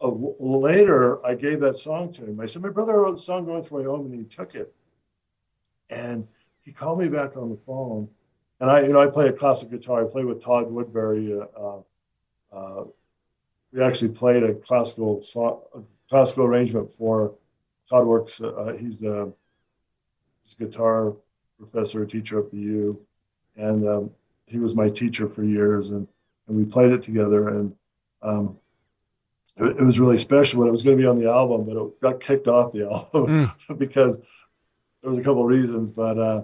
uh, 0.00 0.12
later, 0.38 1.24
I 1.26 1.34
gave 1.34 1.60
that 1.60 1.76
song 1.76 2.12
to 2.12 2.24
him. 2.24 2.40
I 2.40 2.46
said, 2.46 2.62
My 2.62 2.70
brother 2.70 3.00
wrote 3.00 3.14
a 3.14 3.18
song 3.18 3.44
going 3.44 3.62
through 3.62 3.84
Wyoming, 3.84 4.12
and 4.12 4.20
he 4.20 4.26
took 4.26 4.54
it. 4.54 4.72
And 5.90 6.26
he 6.62 6.72
called 6.72 7.00
me 7.00 7.08
back 7.08 7.36
on 7.36 7.50
the 7.50 7.58
phone. 7.66 8.08
And 8.60 8.70
I, 8.70 8.82
you 8.82 8.92
know, 8.92 9.00
I 9.00 9.08
play 9.08 9.28
a 9.28 9.32
classic 9.32 9.70
guitar. 9.70 10.06
I 10.06 10.10
play 10.10 10.24
with 10.24 10.42
Todd 10.42 10.70
Woodbury. 10.70 11.32
Uh, 11.32 11.46
uh, 11.58 11.80
uh, 12.52 12.84
we 13.72 13.82
actually 13.82 14.10
played 14.10 14.42
a 14.42 14.54
classical 14.54 15.20
song, 15.22 15.60
a 15.74 15.80
classical 16.08 16.44
arrangement 16.44 16.90
for 16.90 17.34
Todd 17.88 18.06
works. 18.06 18.40
Uh, 18.40 18.76
he's 18.78 19.00
the 19.00 19.32
he's 20.42 20.56
a 20.58 20.64
guitar 20.64 21.16
professor, 21.58 22.04
teacher 22.06 22.38
at 22.38 22.50
the 22.50 22.56
U, 22.56 23.00
and 23.60 23.86
um, 23.86 24.10
he 24.46 24.58
was 24.58 24.74
my 24.74 24.88
teacher 24.88 25.28
for 25.28 25.44
years. 25.44 25.90
And 25.90 26.06
and 26.48 26.56
we 26.56 26.64
played 26.64 26.92
it 26.92 27.02
together. 27.02 27.48
And 27.48 27.74
um, 28.22 28.58
it, 29.56 29.78
it 29.78 29.84
was 29.84 30.00
really 30.00 30.18
special. 30.18 30.60
But 30.60 30.68
it 30.68 30.72
was 30.72 30.82
going 30.82 30.96
to 30.96 31.02
be 31.02 31.08
on 31.08 31.18
the 31.18 31.30
album, 31.30 31.64
but 31.64 31.80
it 31.80 32.00
got 32.00 32.20
kicked 32.20 32.48
off 32.48 32.72
the 32.72 32.90
album 33.14 33.50
because 33.76 34.18
there 35.02 35.10
was 35.10 35.18
a 35.18 35.22
couple 35.22 35.42
of 35.42 35.48
reasons. 35.48 35.90
But 35.90 36.18
uh, 36.18 36.42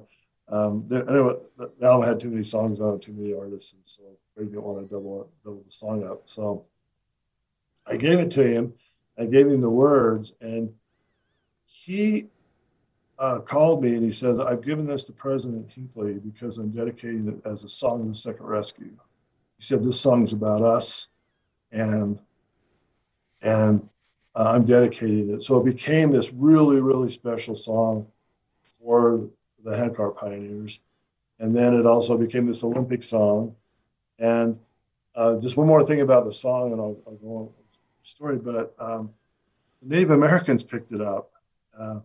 um, 0.48 0.85
there, 0.88 1.09
anyway, 1.09 1.35
the 1.57 1.72
the 1.79 1.87
album 1.87 2.09
had 2.09 2.20
too 2.20 2.31
many 2.31 2.42
songs 2.42 2.81
on 2.81 2.94
it, 2.94 3.02
too 3.02 3.12
many 3.12 3.35
artists, 3.35 3.72
and 3.72 3.85
so 3.85 4.02
we 4.37 4.44
didn't 4.44 4.62
want 4.62 4.79
to 4.79 4.94
double 4.94 5.29
double 5.44 5.62
the 5.64 5.70
song 5.70 6.07
up. 6.07 6.22
So 6.24 6.64
I 7.90 7.96
gave 7.96 8.18
it 8.18 8.31
to 8.33 8.46
him. 8.46 8.74
I 9.18 9.24
gave 9.24 9.46
him 9.46 9.61
the 9.61 9.70
words, 9.70 10.35
and 10.40 10.72
he 11.64 12.29
uh, 13.18 13.38
called 13.38 13.83
me 13.83 13.94
and 13.94 14.05
he 14.05 14.11
says, 14.11 14.38
"I've 14.38 14.62
given 14.62 14.87
this 14.87 15.05
to 15.05 15.12
President 15.12 15.70
Hinckley 15.70 16.14
because 16.14 16.59
I'm 16.59 16.70
dedicating 16.70 17.29
it 17.29 17.48
as 17.48 17.64
a 17.64 17.68
song 17.68 18.02
of 18.02 18.09
the 18.09 18.14
Second 18.14 18.46
Rescue." 18.46 18.90
He 19.59 19.62
said, 19.62 19.83
"This 19.83 20.00
song's 20.00 20.33
about 20.33 20.62
us, 20.62 21.09
and 21.72 22.18
and 23.42 23.88
uh, 24.35 24.50
I'm 24.55 24.64
dedicating 24.64 25.31
it." 25.31 25.42
So 25.42 25.59
it 25.59 25.64
became 25.64 26.11
this 26.11 26.33
really, 26.33 26.81
really 26.81 27.11
special 27.11 27.55
song 27.55 28.07
for 28.62 29.29
the 29.64 29.76
handcart 29.76 30.16
pioneers, 30.16 30.81
and 31.38 31.55
then 31.55 31.74
it 31.74 31.87
also 31.87 32.16
became 32.16 32.46
this 32.46 32.64
Olympic 32.64 33.02
song. 33.02 33.57
And 34.18 34.59
uh, 35.14 35.38
just 35.40 35.57
one 35.57 35.66
more 35.66 35.83
thing 35.83 36.02
about 36.02 36.24
the 36.24 36.33
song, 36.33 36.72
and 36.72 36.81
I'll, 36.81 36.98
I'll 37.07 37.14
go 37.14 37.37
on 37.37 37.44
with 37.44 37.70
the 37.70 37.79
story. 38.02 38.37
But 38.37 38.74
um, 38.79 39.11
Native 39.83 40.11
Americans 40.11 40.62
picked 40.64 40.92
it 40.92 41.00
up, 41.00 41.33
uh, 41.79 42.00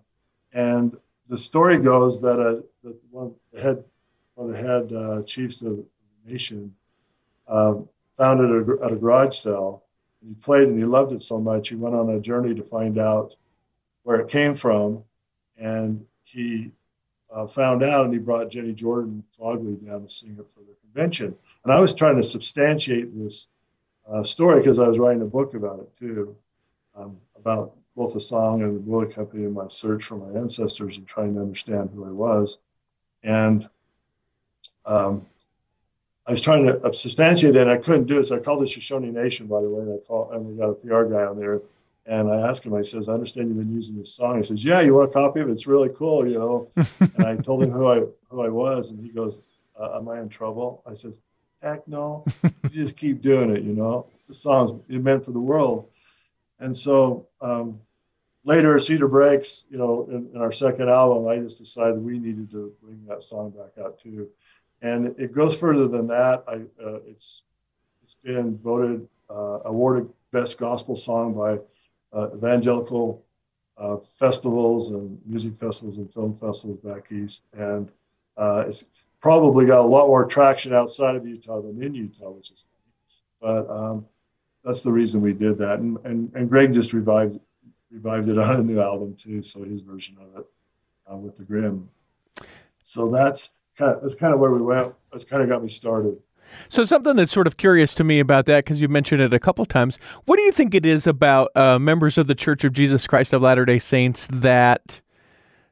and 0.54 0.96
the 1.28 1.38
story 1.38 1.78
goes 1.78 2.22
that, 2.22 2.40
uh, 2.40 2.62
that 2.84 3.00
one 3.10 3.34
the 3.54 3.62
head 3.62 3.84
one 4.36 4.50
of 4.50 4.56
the 4.56 4.62
head 4.62 4.94
uh, 4.94 5.24
chiefs 5.24 5.62
of 5.62 5.78
the 5.78 5.86
nation 6.32 6.74
uh, 7.48 7.76
found 8.16 8.40
it 8.40 8.46
at 8.46 8.52
a, 8.52 8.86
at 8.86 8.92
a 8.92 8.96
garage 8.96 9.36
sale. 9.36 9.84
He 10.26 10.34
played 10.36 10.68
and 10.68 10.78
he 10.78 10.86
loved 10.86 11.14
it 11.14 11.24
so 11.24 11.40
much. 11.40 11.70
He 11.70 11.76
went 11.76 11.96
on 11.96 12.10
a 12.10 12.20
journey 12.20 12.54
to 12.56 12.64
find 12.64 12.98
out 12.98 13.36
where 14.04 14.20
it 14.20 14.30
came 14.30 14.56
from, 14.56 15.04
and 15.58 16.06
he 16.24 16.72
uh, 17.34 17.48
found 17.48 17.84
out 17.84 18.06
and 18.06 18.14
he 18.14 18.20
brought 18.20 18.50
Jenny 18.50 18.74
Jordan 18.74 19.24
Frogley 19.32 19.76
down 19.86 20.04
to 20.04 20.10
sing 20.10 20.38
it 20.40 20.50
for 20.50 20.60
the 20.60 20.76
convention. 20.82 21.36
And 21.64 21.74
I 21.74 21.80
was 21.80 21.96
trying 21.96 22.18
to 22.18 22.24
substantiate 22.24 23.16
this 23.16 23.48
uh, 24.08 24.24
story 24.24 24.60
because 24.60 24.80
I 24.80 24.88
was 24.88 25.00
writing 25.00 25.22
a 25.22 25.26
book 25.26 25.54
about 25.54 25.80
it 25.80 25.94
too, 25.94 26.36
um, 26.96 27.18
about 27.36 27.76
both 27.96 28.14
the 28.14 28.20
song 28.20 28.62
and 28.64 28.76
the 28.76 28.90
Willie 28.90 29.12
Company 29.12 29.44
and 29.44 29.54
my 29.54 29.68
search 29.68 30.04
for 30.04 30.16
my 30.16 30.40
ancestors 30.40 30.98
and 30.98 31.08
trying 31.08 31.36
to 31.36 31.42
understand 31.42 31.90
who 31.90 32.06
I 32.06 32.12
was. 32.12 32.60
And 33.24 33.68
um, 34.86 35.26
I 36.26 36.32
was 36.32 36.42
trying 36.42 36.66
to 36.66 36.94
substantiate 36.94 37.54
that 37.54 37.64
and 37.64 37.72
I 37.72 37.78
couldn't 37.78 38.06
do 38.06 38.20
it. 38.20 38.26
So 38.26 38.38
I 38.38 38.40
called 38.40 38.62
the 38.62 38.68
Shoshone 38.68 39.12
Nation, 39.12 39.48
by 39.48 39.62
the 39.62 39.70
way, 39.70 39.82
and 39.82 39.94
I 39.94 40.06
called 40.06 40.34
and 40.34 40.46
we 40.46 40.56
got 40.56 40.70
a 40.70 40.74
PR 40.76 41.04
guy 41.04 41.24
on 41.24 41.40
there. 41.40 41.62
And 42.06 42.32
I 42.32 42.48
asked 42.48 42.66
him, 42.66 42.74
I 42.74 42.82
says, 42.82 43.10
I 43.10 43.14
understand 43.14 43.50
you've 43.50 43.58
been 43.58 43.74
using 43.74 43.98
this 43.98 44.14
song. 44.14 44.38
He 44.38 44.44
says, 44.44 44.66
Yeah, 44.66 44.82
you 44.82 44.96
want 44.96 45.12
a 45.12 45.14
copy 45.14 45.40
of 45.40 45.50
it? 45.50 45.52
It's 45.52 45.68
really 45.68 45.90
cool, 45.90 46.28
you 46.28 46.40
know. 46.40 46.70
and 47.00 47.26
I 47.26 47.36
told 47.38 47.64
him 47.64 47.70
who 47.70 47.88
I 47.92 48.04
who 48.30 48.42
I 48.42 48.50
was, 48.50 48.90
and 48.90 49.00
he 49.00 49.10
goes, 49.10 49.40
uh, 49.80 49.98
Am 49.98 50.10
I 50.10 50.20
in 50.20 50.28
trouble? 50.28 50.82
I 50.88 50.94
says, 50.94 51.22
Heck 51.62 51.88
no. 51.88 52.26
you 52.44 52.70
just 52.70 52.98
keep 52.98 53.22
doing 53.22 53.52
it, 53.52 53.62
you 53.62 53.74
know. 53.74 54.08
The 54.28 54.34
song's 54.34 54.74
meant 54.88 55.24
for 55.24 55.32
the 55.32 55.40
world. 55.40 55.90
And 56.62 56.78
so 56.78 57.28
um, 57.42 57.82
later, 58.46 58.80
Cedar 58.80 59.08
Breaks, 59.08 59.66
you 59.70 59.78
know, 59.78 60.08
in, 60.10 60.30
in 60.34 60.40
our 60.40 60.52
second 60.52 60.90
album, 60.90 61.28
I 61.28 61.38
just 61.38 61.58
decided 61.60 61.98
we 61.98 62.20
needed 62.20 62.52
to 62.52 62.72
bring 62.82 63.04
that 63.08 63.24
song 63.24 63.50
back 63.50 63.84
out 63.84 64.00
too. 64.00 64.30
And 64.82 65.08
it 65.20 65.34
goes 65.34 65.58
further 65.60 65.88
than 65.88 66.08
that. 66.08 66.44
I 66.48 66.56
uh, 66.84 67.00
it's 67.08 67.44
it's 68.02 68.16
been 68.24 68.58
voted 68.58 69.08
uh, 69.30 69.60
awarded 69.66 70.10
best 70.32 70.58
gospel 70.58 70.96
song 70.96 71.34
by 71.34 71.60
uh, 72.18 72.30
evangelical 72.36 73.24
uh, 73.78 73.98
festivals 73.98 74.90
and 74.90 75.20
music 75.26 75.56
festivals 75.56 75.98
and 75.98 76.12
film 76.12 76.34
festivals 76.34 76.78
back 76.78 77.12
east, 77.12 77.46
and 77.54 77.92
uh, 78.38 78.64
it's 78.66 78.86
probably 79.20 79.66
got 79.66 79.82
a 79.82 79.88
lot 79.88 80.08
more 80.08 80.26
traction 80.26 80.74
outside 80.74 81.16
of 81.16 81.28
Utah 81.28 81.62
than 81.62 81.82
in 81.82 81.94
Utah, 81.94 82.32
which 82.32 82.52
is 82.52 82.68
funny. 82.72 83.66
But 83.66 83.72
um, 83.72 84.06
that's 84.64 84.82
the 84.82 84.92
reason 84.92 85.22
we 85.22 85.34
did 85.34 85.58
that. 85.60 85.80
And 85.80 85.98
and, 86.04 86.32
and 86.36 86.50
Greg 86.50 86.74
just 86.74 86.94
revived 86.94 87.40
revived 87.92 88.30
it 88.30 88.38
on 88.38 88.56
a 88.56 88.64
new 88.64 88.80
album 88.80 89.16
too. 89.16 89.42
So 89.42 89.64
his 89.64 89.82
version 89.82 90.18
of 90.20 90.42
it 90.42 90.46
uh, 91.12 91.18
with 91.18 91.36
the 91.36 91.44
Grimm. 91.44 91.90
So 92.82 93.10
that's 93.10 93.56
kind 93.78 93.96
of 93.96 94.02
that's 94.02 94.16
kind 94.16 94.34
of 94.34 94.40
where 94.40 94.52
we 94.52 94.62
went. 94.62 94.94
That's 95.12 95.26
kind 95.26 95.44
of 95.44 95.50
got 95.50 95.62
me 95.62 95.70
started. 95.70 96.18
So 96.68 96.84
something 96.84 97.16
that's 97.16 97.32
sort 97.32 97.48
of 97.48 97.56
curious 97.56 97.96
to 97.96 98.04
me 98.04 98.20
about 98.20 98.46
that, 98.48 98.66
because 98.66 98.82
you 98.82 98.90
mentioned 98.90 99.22
it 99.22 99.34
a 99.34 99.40
couple 99.40 99.66
times. 99.66 99.98
What 100.26 100.36
do 100.36 100.44
you 100.44 100.52
think 100.52 100.76
it 100.76 100.86
is 100.86 101.08
about 101.08 101.50
uh, 101.56 101.80
members 101.80 102.18
of 102.18 102.28
the 102.28 102.36
Church 102.36 102.66
of 102.66 102.74
Jesus 102.74 103.08
Christ 103.08 103.32
of 103.32 103.42
Latter 103.42 103.64
Day 103.64 103.80
Saints 103.80 104.28
that 104.32 105.00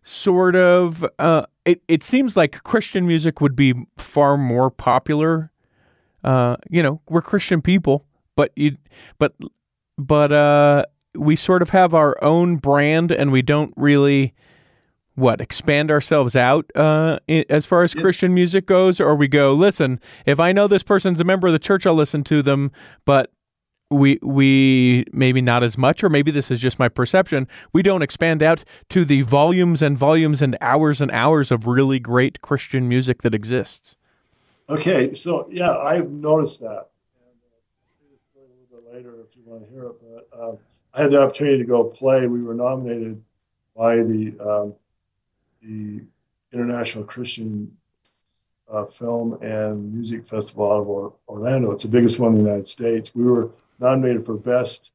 sort 0.03 0.55
of 0.55 1.05
uh, 1.19 1.45
it? 1.65 1.81
It 1.87 2.03
seems 2.03 2.37
like 2.37 2.63
Christian 2.63 3.05
music 3.05 3.41
would 3.41 3.55
be 3.55 3.73
far 3.97 4.37
more 4.37 4.71
popular. 4.71 5.51
Uh, 6.23 6.55
you 6.69 6.81
know, 6.81 7.01
we're 7.09 7.21
Christian 7.21 7.61
people, 7.61 8.05
but 8.39 8.51
you, 8.55 8.77
but, 9.17 9.35
but 9.97 10.31
uh, 10.31 10.85
we 11.13 11.35
sort 11.35 11.61
of 11.61 11.71
have 11.71 11.93
our 11.93 12.17
own 12.23 12.55
brand, 12.55 13.11
and 13.11 13.33
we 13.33 13.41
don't 13.41 13.73
really 13.75 14.33
what 15.15 15.41
expand 15.41 15.91
ourselves 15.91 16.37
out 16.37 16.71
uh, 16.73 17.19
as 17.49 17.65
far 17.65 17.83
as 17.83 17.93
Christian 17.93 18.33
music 18.33 18.65
goes, 18.65 19.01
or 19.01 19.13
we 19.13 19.27
go, 19.27 19.51
listen, 19.51 19.99
if 20.25 20.39
I 20.39 20.53
know 20.53 20.65
this 20.69 20.83
person's 20.83 21.19
a 21.19 21.25
member 21.25 21.47
of 21.47 21.51
the 21.51 21.59
church, 21.59 21.85
I'll 21.85 21.93
listen 21.93 22.23
to 22.23 22.41
them, 22.41 22.71
but 23.03 23.29
we 23.91 24.19
we 24.21 25.03
maybe 25.11 25.41
not 25.41 25.61
as 25.61 25.77
much, 25.77 26.01
or 26.01 26.09
maybe 26.09 26.31
this 26.31 26.49
is 26.49 26.61
just 26.61 26.79
my 26.79 26.87
perception. 26.87 27.45
We 27.73 27.81
don't 27.81 28.03
expand 28.03 28.41
out 28.41 28.63
to 28.91 29.03
the 29.03 29.23
volumes 29.23 29.81
and 29.81 29.97
volumes 29.97 30.41
and 30.41 30.55
hours 30.61 31.01
and 31.01 31.11
hours 31.11 31.51
of 31.51 31.67
really 31.67 31.99
great 31.99 32.39
Christian 32.41 32.87
music 32.87 33.21
that 33.23 33.33
exists. 33.33 33.97
Okay, 34.69 35.13
so 35.13 35.45
yeah, 35.49 35.75
I've 35.75 36.09
noticed 36.09 36.61
that. 36.61 36.85
And 37.19 37.35
uh, 37.43 37.55
I'll 37.55 37.97
tell 37.97 38.07
you 38.07 38.15
the 38.15 38.21
story 38.31 38.45
a 38.45 38.55
little 38.61 38.81
bit 38.81 38.88
later 38.99 39.15
if 39.25 39.37
you 39.37 39.43
want 39.45 39.65
to 39.65 39.71
hear 39.71 39.85
it. 39.85 39.95
But 40.01 40.37
uh, 40.37 40.55
I 40.93 41.03
had 41.03 41.11
the 41.11 41.21
opportunity 41.21 41.57
to 41.59 41.63
go 41.63 41.85
play. 41.85 42.27
We 42.27 42.43
were 42.43 42.53
nominated 42.53 43.21
by 43.75 43.97
the 43.97 44.35
um, 44.39 44.73
the 45.61 46.01
International 46.51 47.05
Christian 47.05 47.71
uh, 48.71 48.85
Film 48.85 49.41
and 49.41 49.93
Music 49.93 50.25
Festival 50.25 50.71
out 50.71 50.81
of 50.81 50.89
Or- 50.89 51.13
Orlando. 51.29 51.71
It's 51.71 51.83
the 51.83 51.89
biggest 51.89 52.19
one 52.19 52.33
in 52.33 52.39
the 52.39 52.43
United 52.43 52.67
States. 52.67 53.15
We 53.15 53.23
were 53.23 53.51
nominated 53.79 54.25
for 54.25 54.35
best 54.35 54.91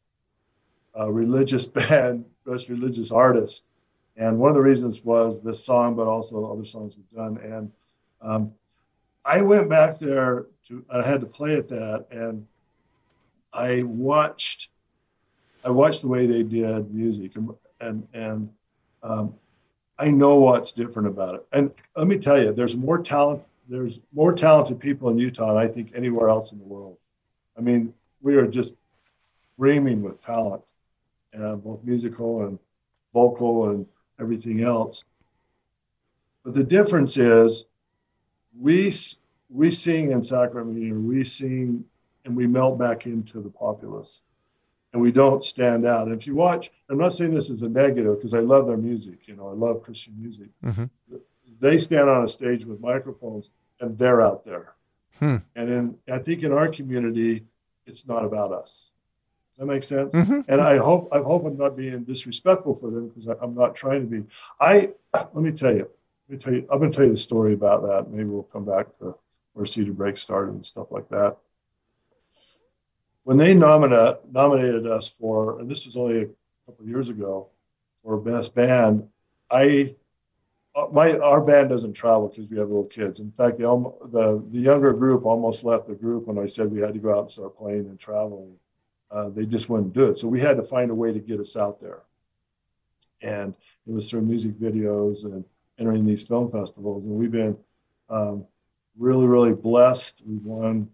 uh, 0.99 1.11
religious 1.11 1.65
band, 1.79 2.27
best 2.47 2.69
religious 2.69 3.11
artist, 3.11 3.71
and 4.19 4.39
one 4.39 4.51
of 4.51 4.55
the 4.55 4.63
reasons 4.63 5.03
was 5.03 5.43
this 5.43 5.65
song, 5.65 5.97
but 5.97 6.07
also 6.07 6.53
other 6.53 6.67
songs 6.67 6.97
we've 6.97 7.11
done. 7.11 7.39
And 7.39 7.73
um, 8.21 8.53
I 9.25 9.41
went 9.41 9.71
back 9.71 9.99
there 9.99 10.47
to 10.69 10.85
I 10.91 11.01
had 11.01 11.23
to 11.23 11.27
play 11.27 11.57
at 11.57 11.69
that 11.69 12.07
and 12.11 12.47
I 13.55 13.83
watched 13.85 14.69
I 15.65 15.71
watched 15.71 16.03
the 16.03 16.09
way 16.09 16.27
they 16.27 16.43
did 16.43 16.93
music 16.93 17.37
and 17.37 17.51
and, 17.81 18.07
and 18.13 18.51
um, 19.03 19.35
I 19.99 20.11
know 20.11 20.37
what's 20.37 20.73
different 20.73 21.09
about 21.09 21.37
it. 21.37 21.47
And 21.53 21.71
let 21.97 22.07
me 22.07 22.19
tell 22.19 22.41
you, 22.43 22.53
there's 22.53 22.77
more 22.77 23.03
talent 23.03 23.43
there's 23.69 24.01
more 24.13 24.35
talented 24.35 24.79
people 24.79 25.09
in 25.09 25.19
Utah 25.19 25.55
than 25.55 25.57
I 25.57 25.67
think 25.67 25.93
anywhere 25.95 26.29
else 26.29 26.53
in 26.53 26.59
the 26.59 26.65
world. 26.65 26.99
I 27.57 27.61
mean, 27.61 27.95
we 28.21 28.37
are 28.37 28.47
just 28.47 28.75
reaming 29.57 30.03
with 30.03 30.21
talent, 30.21 30.63
uh, 31.39 31.57
both 31.57 31.83
musical 31.85 32.47
and 32.47 32.59
vocal 33.13 33.71
and 33.71 33.87
everything 34.21 34.63
else. 34.63 35.05
But 36.45 36.55
the 36.55 36.65
difference 36.65 37.17
is 37.17 37.67
we 38.59 38.93
we 39.49 39.71
sing 39.71 40.11
in 40.11 40.23
Sacramento, 40.23 40.97
we 40.97 41.25
sing 41.25 41.85
and 42.25 42.37
we 42.37 42.47
melt 42.47 42.79
back 42.79 43.07
into 43.07 43.41
the 43.41 43.51
populace, 43.51 44.23
and 44.93 45.03
we 45.03 45.13
don't 45.13 45.43
stand 45.43 45.85
out. 45.87 46.07
And 46.09 46.17
if 46.19 46.27
you 46.27 46.35
watch, 46.35 46.71
I'm 46.89 46.99
not 46.99 47.13
saying 47.13 47.33
this 47.35 47.51
is 47.51 47.63
a 47.63 47.69
negative 47.69 48.17
because 48.17 48.35
I 48.35 48.41
love 48.41 48.67
their 48.67 48.77
music. 48.77 49.27
You 49.29 49.37
know, 49.37 49.49
I 49.49 49.53
love 49.53 49.83
Christian 49.83 50.15
music. 50.19 50.49
Mhm. 50.65 50.91
They 51.61 51.79
stand 51.79 52.09
on 52.09 52.25
a 52.25 52.29
stage 52.29 52.65
with 52.67 52.81
microphones, 52.81 53.51
and 53.81 53.97
they're 53.99 54.21
out 54.21 54.45
there. 54.45 54.75
Hmm. 55.19 55.37
And 55.55 55.71
in 55.71 55.99
I 56.09 56.19
think 56.19 56.43
in 56.43 56.53
our 56.53 56.69
community, 56.69 57.45
it's 57.87 58.07
not 58.07 58.25
about 58.25 58.53
us. 58.53 58.93
Does 59.51 59.59
that 59.59 59.67
make 59.67 59.85
sense? 59.85 60.15
Mhm. 60.17 60.45
And 60.49 60.61
I 60.61 60.79
hope 60.79 61.09
I 61.13 61.19
hope 61.19 61.45
I'm 61.45 61.57
not 61.57 61.77
being 61.77 62.03
disrespectful 62.03 62.75
for 62.75 62.91
them 62.91 63.09
because 63.09 63.29
I'm 63.29 63.55
not 63.55 63.77
trying 63.77 64.01
to 64.01 64.07
be. 64.07 64.25
I 64.61 64.93
let 65.13 65.35
me 65.37 65.53
tell 65.53 65.73
you, 65.73 65.89
let 66.29 66.31
me 66.31 66.37
tell 66.39 66.53
you, 66.55 66.67
I'm 66.71 66.79
going 66.79 66.91
to 66.91 66.97
tell 66.97 67.07
you 67.07 67.13
the 67.13 67.19
story 67.19 67.53
about 67.53 67.83
that. 67.83 68.11
Maybe 68.11 68.29
we'll 68.29 68.43
come 68.45 68.65
back 68.65 68.97
to 68.99 69.17
where 69.53 69.67
Cedar 69.67 69.93
Break 69.93 70.17
started 70.17 70.55
and 70.55 70.67
stuff 70.67 70.91
like 70.91 71.09
that. 71.11 71.37
When 73.25 73.39
they 73.39 73.55
nomina, 73.55 74.19
nominated 74.31 74.87
us 74.87 75.09
for, 75.09 75.59
and 75.59 75.71
this 75.71 75.87
was 75.87 75.97
only 75.97 76.23
a 76.23 76.29
couple 76.67 76.87
years 76.87 77.09
ago, 77.09 77.49
for 78.03 78.19
best 78.19 78.55
band, 78.55 79.09
I 79.51 79.95
uh, 80.77 80.89
my 80.93 81.17
our 81.19 81.41
band 81.41 81.71
doesn't 81.71 81.95
travel 81.95 82.29
because 82.29 82.49
we 82.49 82.59
have 82.59 82.69
little 82.69 82.85
kids. 82.85 83.21
In 83.21 83.31
fact, 83.31 83.59
the 83.59 83.93
the 84.11 84.45
the 84.51 84.61
younger 84.61 84.93
group 84.93 85.25
almost 85.25 85.65
left 85.65 85.87
the 85.87 85.95
group 85.95 86.27
when 86.27 86.39
I 86.39 86.47
said 86.47 86.71
we 86.71 86.81
had 86.81 86.95
to 86.95 87.01
go 87.01 87.15
out 87.15 87.21
and 87.21 87.31
start 87.31 87.57
playing 87.57 87.87
and 87.87 87.99
traveling. 87.99 88.57
Uh, 89.11 89.31
they 89.31 89.47
just 89.47 89.71
wouldn't 89.71 89.93
do 89.93 90.11
it, 90.11 90.19
so 90.19 90.29
we 90.29 90.41
had 90.41 90.57
to 90.57 90.63
find 90.63 90.91
a 90.91 90.95
way 90.95 91.13
to 91.13 91.21
get 91.21 91.41
us 91.41 91.57
out 91.57 91.81
there. 91.81 92.03
And 93.23 93.55
it 93.87 93.93
was 93.93 94.11
through 94.11 94.23
music 94.23 94.59
videos 94.59 95.25
and 95.25 95.45
entering 95.79 96.05
these 96.05 96.27
film 96.27 96.51
festivals, 96.51 97.05
and 97.05 97.15
we've 97.15 97.31
been 97.31 97.57
um, 98.11 98.45
really, 98.99 99.27
really 99.27 99.53
blessed. 99.53 100.23
We've 100.27 100.45
won 100.45 100.91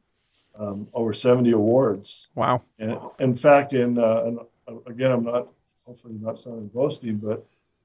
um, 0.58 0.88
over 0.92 1.12
70 1.12 1.52
awards. 1.52 2.28
Wow. 2.34 2.62
And 2.78 2.98
in 3.18 3.34
fact, 3.34 3.72
in 3.72 3.98
uh, 3.98 4.22
and 4.24 4.38
again, 4.86 5.10
I'm 5.10 5.24
not 5.24 5.48
hopefully 5.84 6.14
not 6.20 6.38
sounding 6.38 6.68
boasting, 6.68 7.16
but 7.16 7.44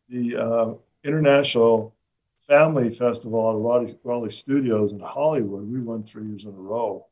the 0.09 0.35
uh, 0.35 0.73
International 1.03 1.93
Family 2.37 2.89
Festival 2.89 3.49
at 3.49 3.57
Raleigh, 3.57 3.97
Raleigh 4.03 4.31
Studios 4.31 4.93
in 4.93 4.99
Hollywood, 4.99 5.67
we 5.67 5.79
won 5.79 6.03
three 6.03 6.27
years 6.27 6.45
in 6.45 6.53
a 6.53 6.57
row. 6.57 7.05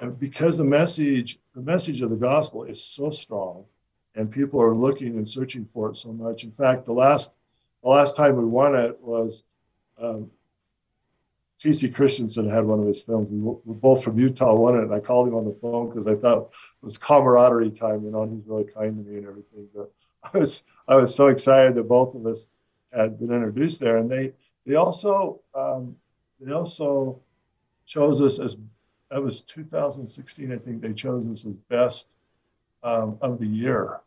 And 0.00 0.18
because 0.18 0.58
the 0.58 0.64
message, 0.64 1.38
the 1.54 1.62
message 1.62 2.02
of 2.02 2.10
the 2.10 2.16
gospel 2.16 2.62
is 2.62 2.82
so 2.82 3.10
strong, 3.10 3.64
and 4.14 4.30
people 4.30 4.62
are 4.62 4.74
looking 4.74 5.16
and 5.16 5.28
searching 5.28 5.64
for 5.64 5.90
it 5.90 5.96
so 5.96 6.12
much. 6.12 6.44
In 6.44 6.52
fact, 6.52 6.84
the 6.84 6.92
last 6.92 7.36
the 7.82 7.88
last 7.88 8.16
time 8.16 8.36
we 8.36 8.44
won 8.44 8.76
it 8.76 8.96
was 9.00 9.44
um, 9.98 10.30
T.C. 11.62 11.90
Christensen 11.90 12.50
had 12.50 12.64
one 12.64 12.80
of 12.80 12.88
his 12.88 13.04
films. 13.04 13.28
We 13.30 13.38
were 13.38 13.54
both 13.64 14.02
from 14.02 14.18
Utah, 14.18 14.52
won 14.52 14.74
it, 14.74 14.82
and 14.82 14.92
I 14.92 14.98
called 14.98 15.28
him 15.28 15.36
on 15.36 15.44
the 15.44 15.56
phone 15.62 15.88
because 15.88 16.08
I 16.08 16.16
thought 16.16 16.48
it 16.48 16.84
was 16.84 16.98
camaraderie 16.98 17.70
time, 17.70 18.04
you 18.04 18.10
know, 18.10 18.24
and 18.24 18.36
he's 18.36 18.48
really 18.48 18.64
kind 18.64 18.96
to 18.96 19.08
me 19.08 19.18
and 19.18 19.28
everything. 19.28 19.68
But 19.72 19.92
I 20.34 20.38
was 20.38 20.64
I 20.88 20.96
was 20.96 21.14
so 21.14 21.28
excited 21.28 21.76
that 21.76 21.84
both 21.84 22.16
of 22.16 22.26
us 22.26 22.48
had 22.92 23.16
been 23.16 23.30
introduced 23.30 23.78
there, 23.78 23.98
and 23.98 24.10
they 24.10 24.32
they 24.66 24.74
also 24.74 25.40
um, 25.54 25.94
they 26.40 26.50
also 26.50 27.20
chose 27.86 28.20
us 28.20 28.40
as 28.40 28.56
that 29.12 29.22
was 29.22 29.40
2016, 29.42 30.52
I 30.52 30.56
think 30.56 30.82
they 30.82 30.92
chose 30.92 31.30
us 31.30 31.46
as 31.46 31.56
best 31.56 32.18
um, 32.82 33.18
of 33.20 33.38
the 33.38 33.46
year. 33.46 34.00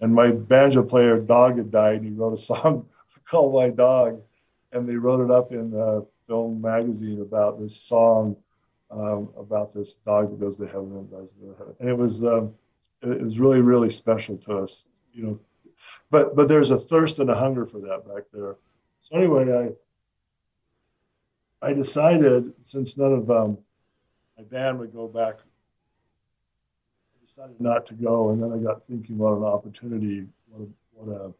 And 0.00 0.14
my 0.14 0.30
banjo 0.30 0.84
player 0.84 1.18
dog 1.18 1.58
had 1.58 1.72
died, 1.72 1.96
and 1.96 2.04
he 2.04 2.12
wrote 2.12 2.34
a 2.34 2.36
song 2.36 2.86
called 3.24 3.52
"My 3.52 3.70
Dog," 3.70 4.20
and 4.72 4.88
they 4.88 4.94
wrote 4.94 5.24
it 5.24 5.32
up 5.32 5.50
in 5.50 5.72
the 5.72 6.06
film 6.26 6.60
magazine 6.60 7.20
about 7.20 7.58
this 7.58 7.76
song 7.76 8.36
um, 8.90 9.30
about 9.36 9.72
this 9.72 9.96
dog 9.96 10.30
that 10.30 10.40
goes 10.40 10.56
to 10.56 10.66
heaven 10.66 10.92
and 10.92 11.10
dies 11.10 11.32
to 11.32 11.54
heaven. 11.58 11.74
And 11.80 11.88
it 11.88 11.96
was 11.96 12.24
um, 12.24 12.54
it, 13.02 13.20
was 13.20 13.38
really 13.38 13.60
really 13.60 13.90
special 13.90 14.36
to 14.38 14.58
us, 14.58 14.86
you 15.12 15.24
know. 15.24 15.38
But 16.10 16.36
but 16.36 16.48
there's 16.48 16.70
a 16.70 16.78
thirst 16.78 17.18
and 17.18 17.30
a 17.30 17.34
hunger 17.34 17.66
for 17.66 17.80
that 17.80 18.06
back 18.06 18.24
there. 18.32 18.56
So 19.00 19.16
anyway, 19.16 19.74
I 21.62 21.68
I 21.68 21.72
decided 21.72 22.52
since 22.64 22.96
none 22.96 23.12
of 23.12 23.30
um, 23.30 23.58
my 24.36 24.44
band 24.44 24.78
would 24.78 24.92
go 24.92 25.08
back, 25.08 25.36
I 27.14 27.24
decided 27.24 27.60
not 27.60 27.86
to 27.86 27.94
go. 27.94 28.30
And 28.30 28.42
then 28.42 28.52
I 28.52 28.58
got 28.58 28.84
thinking 28.84 29.18
what 29.18 29.36
an 29.36 29.44
opportunity, 29.44 30.26
what 30.48 30.62
a, 30.62 30.68
what 30.92 31.16
a 31.16 31.34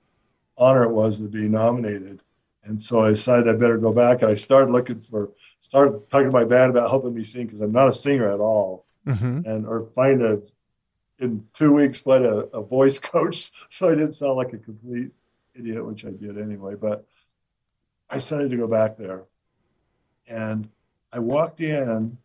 honor 0.56 0.84
it 0.84 0.92
was 0.92 1.20
to 1.20 1.28
be 1.28 1.48
nominated. 1.48 2.20
And 2.66 2.80
so 2.80 3.02
I 3.02 3.10
decided 3.10 3.48
I 3.48 3.52
better 3.52 3.78
go 3.78 3.92
back. 3.92 4.22
And 4.22 4.30
I 4.30 4.34
started 4.34 4.72
looking 4.72 4.98
for, 4.98 5.32
started 5.60 6.10
talking 6.10 6.30
to 6.30 6.36
my 6.36 6.44
band 6.44 6.70
about 6.70 6.90
helping 6.90 7.14
me 7.14 7.24
sing 7.24 7.46
because 7.46 7.60
I'm 7.60 7.72
not 7.72 7.88
a 7.88 7.92
singer 7.92 8.30
at 8.30 8.40
all, 8.40 8.86
hmm 9.06 9.40
and 9.44 9.66
or 9.66 9.86
find 9.94 10.22
a 10.22 10.40
in 11.18 11.46
two 11.52 11.72
weeks 11.72 12.02
find 12.02 12.24
a, 12.24 12.46
a 12.56 12.62
voice 12.62 12.98
coach 13.12 13.50
so 13.68 13.88
I 13.88 13.94
didn't 13.94 14.14
sound 14.14 14.36
like 14.36 14.52
a 14.52 14.58
complete 14.58 15.10
idiot, 15.54 15.84
which 15.84 16.04
I 16.04 16.10
did 16.10 16.38
anyway. 16.38 16.74
But 16.74 17.06
I 18.10 18.16
decided 18.16 18.50
to 18.50 18.56
go 18.56 18.66
back 18.66 18.96
there, 18.96 19.24
and 20.30 20.68
I 21.12 21.18
walked 21.18 21.60
in 21.60 22.18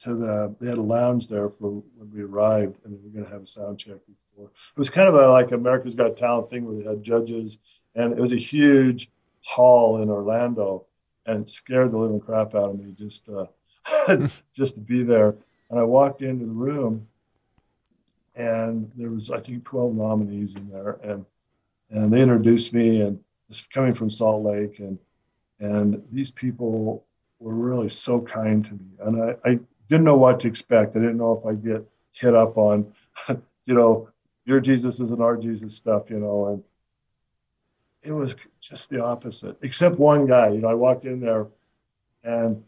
to 0.00 0.14
the 0.14 0.54
they 0.60 0.68
had 0.68 0.78
a 0.78 0.82
lounge 0.82 1.26
there 1.26 1.48
for 1.48 1.82
when 1.96 2.10
we 2.12 2.22
arrived 2.22 2.78
and 2.84 2.92
we 2.92 3.04
were 3.04 3.14
going 3.14 3.24
to 3.24 3.30
have 3.30 3.42
a 3.42 3.46
sound 3.46 3.78
check 3.78 3.98
it 4.44 4.78
was 4.78 4.90
kind 4.90 5.08
of 5.08 5.14
a 5.14 5.30
like 5.30 5.52
america's 5.52 5.94
got 5.94 6.16
talent 6.16 6.48
thing 6.48 6.64
where 6.64 6.76
they 6.76 6.88
had 6.88 7.02
judges 7.02 7.58
and 7.94 8.12
it 8.12 8.18
was 8.18 8.32
a 8.32 8.36
huge 8.36 9.10
hall 9.44 10.02
in 10.02 10.10
orlando 10.10 10.84
and 11.26 11.48
scared 11.48 11.90
the 11.90 11.98
living 11.98 12.20
crap 12.20 12.54
out 12.54 12.70
of 12.70 12.78
me 12.78 12.92
just 12.92 13.28
uh, 13.28 13.46
just 14.54 14.76
to 14.76 14.80
be 14.80 15.02
there 15.02 15.36
and 15.70 15.78
i 15.78 15.82
walked 15.82 16.22
into 16.22 16.46
the 16.46 16.52
room 16.52 17.06
and 18.38 18.90
there 18.94 19.10
was 19.10 19.30
I 19.30 19.38
think 19.38 19.64
12 19.64 19.94
nominees 19.94 20.54
in 20.54 20.70
there, 20.70 20.98
and 21.02 21.26
and 21.90 22.12
they 22.12 22.22
introduced 22.22 22.72
me, 22.72 23.02
and 23.02 23.18
this 23.48 23.66
coming 23.66 23.92
from 23.92 24.08
Salt 24.08 24.44
Lake, 24.44 24.78
and 24.78 24.98
and 25.60 26.02
these 26.10 26.30
people 26.30 27.04
were 27.40 27.54
really 27.54 27.88
so 27.88 28.20
kind 28.20 28.64
to 28.64 28.72
me, 28.72 28.90
and 29.00 29.22
I, 29.22 29.36
I 29.44 29.58
didn't 29.90 30.04
know 30.04 30.16
what 30.16 30.40
to 30.40 30.48
expect. 30.48 30.96
I 30.96 31.00
didn't 31.00 31.18
know 31.18 31.32
if 31.32 31.44
I'd 31.44 31.64
get 31.64 31.84
hit 32.12 32.34
up 32.34 32.56
on, 32.56 32.92
you 33.66 33.74
know, 33.74 34.08
your 34.48 34.60
Jesus 34.62 34.98
isn't 34.98 35.20
our 35.20 35.36
Jesus 35.36 35.76
stuff, 35.76 36.08
you 36.08 36.18
know, 36.18 36.46
and 36.46 36.64
it 38.02 38.12
was 38.12 38.34
just 38.60 38.88
the 38.88 39.04
opposite, 39.04 39.58
except 39.60 39.98
one 39.98 40.26
guy. 40.26 40.48
You 40.48 40.62
know, 40.62 40.68
I 40.68 40.74
walked 40.74 41.04
in 41.04 41.20
there, 41.20 41.48
and 42.24 42.64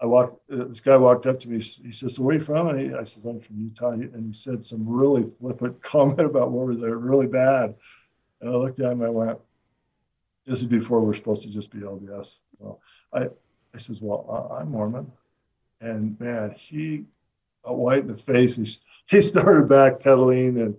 I 0.00 0.06
walked. 0.06 0.34
Uh, 0.48 0.64
this 0.64 0.80
guy 0.80 0.96
walked 0.96 1.26
up 1.26 1.40
to 1.40 1.48
me. 1.48 1.56
He 1.56 1.90
says, 1.90 2.14
"So 2.14 2.22
where 2.22 2.36
are 2.36 2.38
you 2.38 2.44
from?" 2.44 2.68
And 2.68 2.78
he, 2.78 2.94
I 2.94 3.02
says, 3.02 3.24
"I'm 3.24 3.40
from 3.40 3.58
Utah." 3.58 3.90
And 3.90 4.26
he 4.26 4.32
said 4.32 4.64
some 4.64 4.88
really 4.88 5.24
flippant 5.24 5.82
comment 5.82 6.20
about 6.20 6.52
what 6.52 6.68
was 6.68 6.80
there 6.80 6.96
really 6.98 7.26
bad. 7.26 7.74
And 8.40 8.50
I 8.50 8.52
looked 8.52 8.78
at 8.78 8.92
him. 8.92 9.02
I 9.02 9.08
went, 9.08 9.38
"This 10.44 10.58
is 10.58 10.66
before 10.66 11.00
we're 11.00 11.14
supposed 11.14 11.42
to 11.42 11.50
just 11.50 11.72
be 11.72 11.80
LDS." 11.80 12.44
Well, 12.60 12.80
I, 13.12 13.24
I 13.24 13.78
says, 13.78 14.00
"Well, 14.00 14.48
I'm 14.56 14.70
Mormon," 14.70 15.10
and 15.80 16.20
man, 16.20 16.54
he 16.56 17.06
white 17.64 18.02
in 18.02 18.06
the 18.06 18.16
face. 18.16 18.54
He 18.54 18.66
he 19.16 19.20
started 19.20 19.68
backpedaling 19.68 20.62
and 20.62 20.76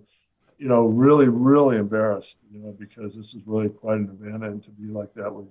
you 0.58 0.68
know, 0.68 0.86
really, 0.86 1.28
really 1.28 1.76
embarrassed, 1.76 2.38
you 2.50 2.60
know, 2.60 2.72
because 2.78 3.14
this 3.14 3.34
is 3.34 3.46
really 3.46 3.68
quite 3.68 3.98
an 3.98 4.18
event, 4.20 4.44
and 4.44 4.62
to 4.64 4.70
be 4.70 4.88
like 4.88 5.12
that 5.14 5.32
would 5.32 5.48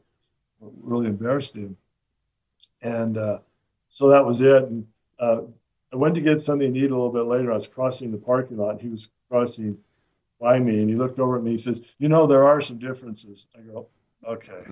really 0.59 1.07
embarrassed 1.07 1.55
him. 1.55 1.77
And 2.81 3.17
uh, 3.17 3.39
so 3.89 4.09
that 4.09 4.25
was 4.25 4.41
it. 4.41 4.63
And 4.63 4.87
uh, 5.19 5.41
I 5.93 5.95
went 5.95 6.15
to 6.15 6.21
get 6.21 6.41
something 6.41 6.73
to 6.73 6.79
eat 6.79 6.91
a 6.91 6.95
little 6.95 7.11
bit 7.11 7.23
later. 7.23 7.51
I 7.51 7.55
was 7.55 7.67
crossing 7.67 8.11
the 8.11 8.17
parking 8.17 8.57
lot, 8.57 8.71
and 8.71 8.81
he 8.81 8.89
was 8.89 9.09
crossing 9.29 9.77
by 10.39 10.59
me, 10.59 10.81
and 10.81 10.89
he 10.89 10.95
looked 10.95 11.19
over 11.19 11.37
at 11.37 11.43
me. 11.43 11.51
He 11.51 11.57
says, 11.57 11.93
"You 11.99 12.09
know, 12.09 12.27
there 12.27 12.43
are 12.43 12.61
some 12.61 12.77
differences." 12.77 13.47
I 13.55 13.61
go, 13.61 13.87
"Okay." 14.27 14.61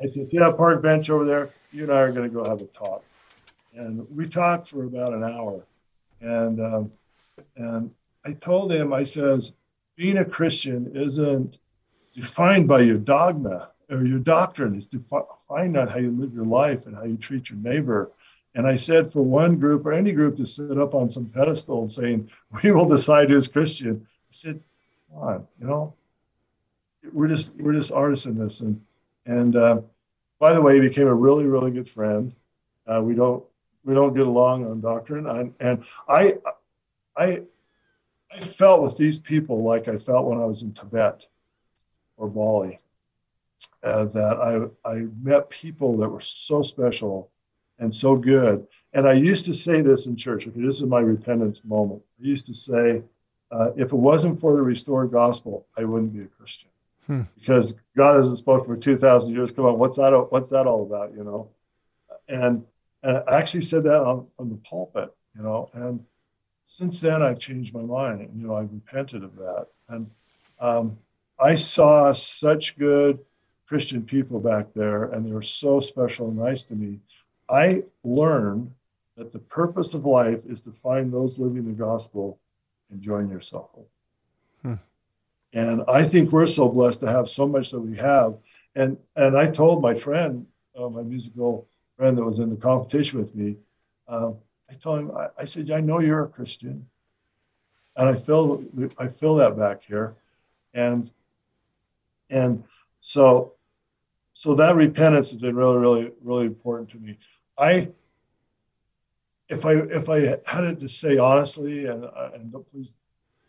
I 0.00 0.06
said, 0.06 0.26
"See 0.26 0.38
that 0.38 0.56
park 0.56 0.82
bench 0.82 1.10
over 1.10 1.24
there? 1.24 1.50
You 1.72 1.84
and 1.84 1.92
I 1.92 2.00
are 2.00 2.12
going 2.12 2.28
to 2.28 2.34
go 2.34 2.44
have 2.44 2.60
a 2.60 2.66
talk." 2.66 3.04
And 3.74 4.06
we 4.14 4.26
talked 4.26 4.66
for 4.66 4.84
about 4.84 5.12
an 5.12 5.22
hour, 5.22 5.64
and 6.20 6.60
um, 6.60 6.92
and 7.56 7.90
I 8.24 8.32
told 8.34 8.72
him, 8.72 8.92
I 8.92 9.04
says, 9.04 9.52
being 9.96 10.18
a 10.18 10.24
Christian 10.24 10.90
isn't 10.94 11.58
defined 12.12 12.68
by 12.68 12.80
your 12.80 12.98
dogma 12.98 13.70
or 13.90 14.04
your 14.04 14.20
doctrine. 14.20 14.74
It's 14.74 14.86
defined 14.86 15.76
on 15.76 15.88
how 15.88 15.98
you 15.98 16.10
live 16.10 16.34
your 16.34 16.46
life 16.46 16.86
and 16.86 16.94
how 16.94 17.04
you 17.04 17.16
treat 17.16 17.50
your 17.50 17.58
neighbor. 17.58 18.10
And 18.54 18.66
I 18.66 18.76
said, 18.76 19.08
for 19.08 19.22
one 19.22 19.58
group 19.58 19.86
or 19.86 19.92
any 19.92 20.12
group 20.12 20.36
to 20.36 20.46
sit 20.46 20.78
up 20.78 20.94
on 20.94 21.08
some 21.08 21.26
pedestal 21.26 21.82
and 21.82 21.90
saying, 21.90 22.30
we 22.62 22.72
will 22.72 22.88
decide 22.88 23.30
who's 23.30 23.48
Christian. 23.48 24.02
I 24.04 24.26
said, 24.28 24.60
come 25.08 25.18
on, 25.18 25.48
you 25.60 25.66
know, 25.66 25.94
we're 27.12 27.28
just 27.28 27.56
we're 27.56 27.72
just 27.72 27.92
artists 27.92 28.26
in 28.26 28.38
this. 28.38 28.60
And 28.60 28.80
and 29.26 29.56
uh, 29.56 29.80
by 30.38 30.52
the 30.52 30.62
way, 30.62 30.74
he 30.74 30.80
became 30.80 31.06
a 31.06 31.14
really 31.14 31.46
really 31.46 31.70
good 31.70 31.88
friend. 31.88 32.34
Uh, 32.86 33.00
we 33.02 33.14
don't 33.14 33.44
we 33.84 33.94
don't 33.94 34.14
get 34.14 34.26
along 34.26 34.66
on 34.66 34.80
doctrine. 34.80 35.26
And, 35.26 35.54
and 35.60 35.84
I 36.08 36.38
I 37.16 37.42
I 38.32 38.36
felt 38.36 38.82
with 38.82 38.96
these 38.96 39.18
people 39.18 39.62
like 39.62 39.88
I 39.88 39.96
felt 39.96 40.26
when 40.26 40.40
I 40.40 40.44
was 40.44 40.62
in 40.62 40.72
Tibet 40.72 41.26
or 42.16 42.28
Bali. 42.28 42.78
Uh, 43.82 44.04
that 44.04 44.70
I, 44.84 44.90
I 44.90 45.06
met 45.22 45.48
people 45.50 45.96
that 45.98 46.08
were 46.08 46.20
so 46.20 46.60
special 46.60 47.30
and 47.78 47.94
so 47.94 48.14
good. 48.14 48.66
And 48.92 49.08
I 49.08 49.14
used 49.14 49.46
to 49.46 49.54
say 49.54 49.80
this 49.80 50.06
in 50.06 50.16
church. 50.16 50.46
Okay, 50.46 50.60
this 50.60 50.76
is 50.76 50.84
my 50.84 51.00
repentance 51.00 51.64
moment. 51.64 52.02
I 52.20 52.26
used 52.26 52.46
to 52.46 52.54
say, 52.54 53.02
uh, 53.50 53.70
if 53.76 53.92
it 53.92 53.96
wasn't 53.96 54.38
for 54.38 54.54
the 54.54 54.62
restored 54.62 55.10
gospel, 55.10 55.66
I 55.76 55.84
wouldn't 55.84 56.12
be 56.12 56.22
a 56.22 56.26
Christian. 56.26 56.70
Hmm. 57.06 57.22
Because 57.38 57.74
God 57.96 58.16
hasn't 58.16 58.38
spoken 58.38 58.66
for 58.66 58.76
2,000 58.76 59.34
years. 59.34 59.50
Come 59.50 59.64
on, 59.64 59.78
what's 59.78 59.96
that, 59.96 60.12
what's 60.30 60.50
that 60.50 60.66
all 60.66 60.82
about, 60.82 61.14
you 61.14 61.24
know? 61.24 61.48
And, 62.28 62.64
and 63.02 63.22
I 63.26 63.38
actually 63.38 63.62
said 63.62 63.84
that 63.84 64.02
on, 64.02 64.26
from 64.36 64.50
the 64.50 64.56
pulpit, 64.56 65.14
you 65.34 65.42
know, 65.42 65.70
and 65.72 66.04
since 66.70 67.00
then 67.00 67.20
I've 67.20 67.40
changed 67.40 67.74
my 67.74 67.82
mind. 67.82 68.30
You 68.32 68.46
know, 68.46 68.54
I've 68.54 68.72
repented 68.72 69.24
of 69.24 69.34
that. 69.34 69.66
And 69.88 70.08
um, 70.60 70.96
I 71.40 71.56
saw 71.56 72.12
such 72.12 72.78
good 72.78 73.18
Christian 73.66 74.04
people 74.04 74.38
back 74.38 74.72
there, 74.72 75.06
and 75.06 75.26
they 75.26 75.32
were 75.32 75.42
so 75.42 75.80
special 75.80 76.28
and 76.28 76.36
nice 76.36 76.64
to 76.66 76.76
me. 76.76 77.00
I 77.48 77.82
learned 78.04 78.70
that 79.16 79.32
the 79.32 79.40
purpose 79.40 79.94
of 79.94 80.06
life 80.06 80.46
is 80.46 80.60
to 80.60 80.70
find 80.70 81.12
those 81.12 81.40
living 81.40 81.66
the 81.66 81.72
gospel 81.72 82.38
and 82.92 83.00
join 83.00 83.28
yourself. 83.28 83.70
Hmm. 84.62 84.74
And 85.52 85.82
I 85.88 86.04
think 86.04 86.30
we're 86.30 86.46
so 86.46 86.68
blessed 86.68 87.00
to 87.00 87.08
have 87.08 87.28
so 87.28 87.48
much 87.48 87.72
that 87.72 87.80
we 87.80 87.96
have. 87.96 88.36
And 88.76 88.96
and 89.16 89.36
I 89.36 89.48
told 89.48 89.82
my 89.82 89.94
friend, 89.94 90.46
uh, 90.78 90.88
my 90.88 91.02
musical 91.02 91.66
friend 91.96 92.16
that 92.16 92.24
was 92.24 92.38
in 92.38 92.48
the 92.48 92.56
competition 92.56 93.18
with 93.18 93.34
me, 93.34 93.56
uh, 94.06 94.30
I 94.70 94.74
told 94.74 95.00
him, 95.00 95.10
I, 95.16 95.28
I 95.38 95.44
said, 95.44 95.70
I 95.70 95.80
know 95.80 96.00
you're 96.00 96.24
a 96.24 96.28
Christian. 96.28 96.86
And 97.96 98.08
I 98.08 98.14
feel 98.14 98.64
I 98.98 99.08
feel 99.08 99.34
that 99.36 99.58
back 99.58 99.82
here. 99.82 100.14
And 100.72 101.10
and 102.30 102.64
so 103.00 103.54
so 104.32 104.54
that 104.54 104.76
repentance 104.76 105.32
has 105.32 105.40
been 105.40 105.56
really, 105.56 105.78
really, 105.78 106.12
really 106.22 106.46
important 106.46 106.88
to 106.90 106.98
me. 106.98 107.18
I 107.58 107.90
if 109.50 109.66
I 109.66 109.72
if 109.72 110.08
I 110.08 110.20
had 110.46 110.64
it 110.64 110.78
to 110.78 110.88
say 110.88 111.18
honestly, 111.18 111.86
and 111.86 112.04
and 112.34 112.52
don't 112.52 112.70
please, 112.70 112.94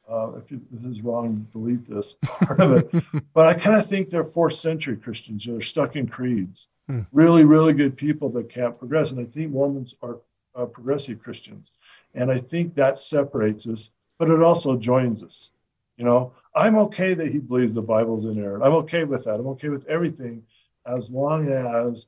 uh, 0.10 0.31
if 0.34 0.51
you, 0.51 0.60
this 0.71 0.84
is 0.84 1.01
wrong, 1.01 1.47
delete 1.53 1.88
this 1.88 2.15
part 2.21 2.60
of 2.60 2.73
it. 2.73 3.03
but 3.34 3.47
I 3.47 3.53
kind 3.53 3.77
of 3.77 3.88
think 3.88 4.10
they're 4.10 4.23
fourth 4.23 4.53
century 4.53 4.97
Christians. 4.97 5.45
They're 5.45 5.62
stuck 5.62 5.95
in 5.95 6.07
creeds. 6.07 6.67
Hmm. 6.88 7.01
Really, 7.12 7.45
really 7.45 7.73
good 7.73 7.95
people 7.95 8.29
that 8.31 8.49
can't 8.49 8.77
progress. 8.77 9.12
And 9.12 9.19
I 9.19 9.23
think 9.23 9.51
Mormons 9.51 9.95
are 10.01 10.17
uh, 10.55 10.65
progressive 10.65 11.19
Christians. 11.19 11.75
And 12.13 12.31
I 12.31 12.37
think 12.37 12.75
that 12.75 12.97
separates 12.97 13.67
us, 13.67 13.91
but 14.17 14.29
it 14.29 14.41
also 14.41 14.77
joins 14.77 15.23
us. 15.23 15.51
You 15.97 16.05
know, 16.05 16.33
I'm 16.55 16.77
okay 16.77 17.13
that 17.13 17.31
he 17.31 17.39
believes 17.39 17.73
the 17.73 17.81
Bible's 17.81 18.25
in 18.25 18.37
inerrant. 18.37 18.63
I'm 18.63 18.73
okay 18.73 19.03
with 19.03 19.25
that. 19.25 19.35
I'm 19.35 19.47
okay 19.47 19.69
with 19.69 19.87
everything 19.87 20.43
as 20.85 21.11
long 21.11 21.49
as 21.49 22.07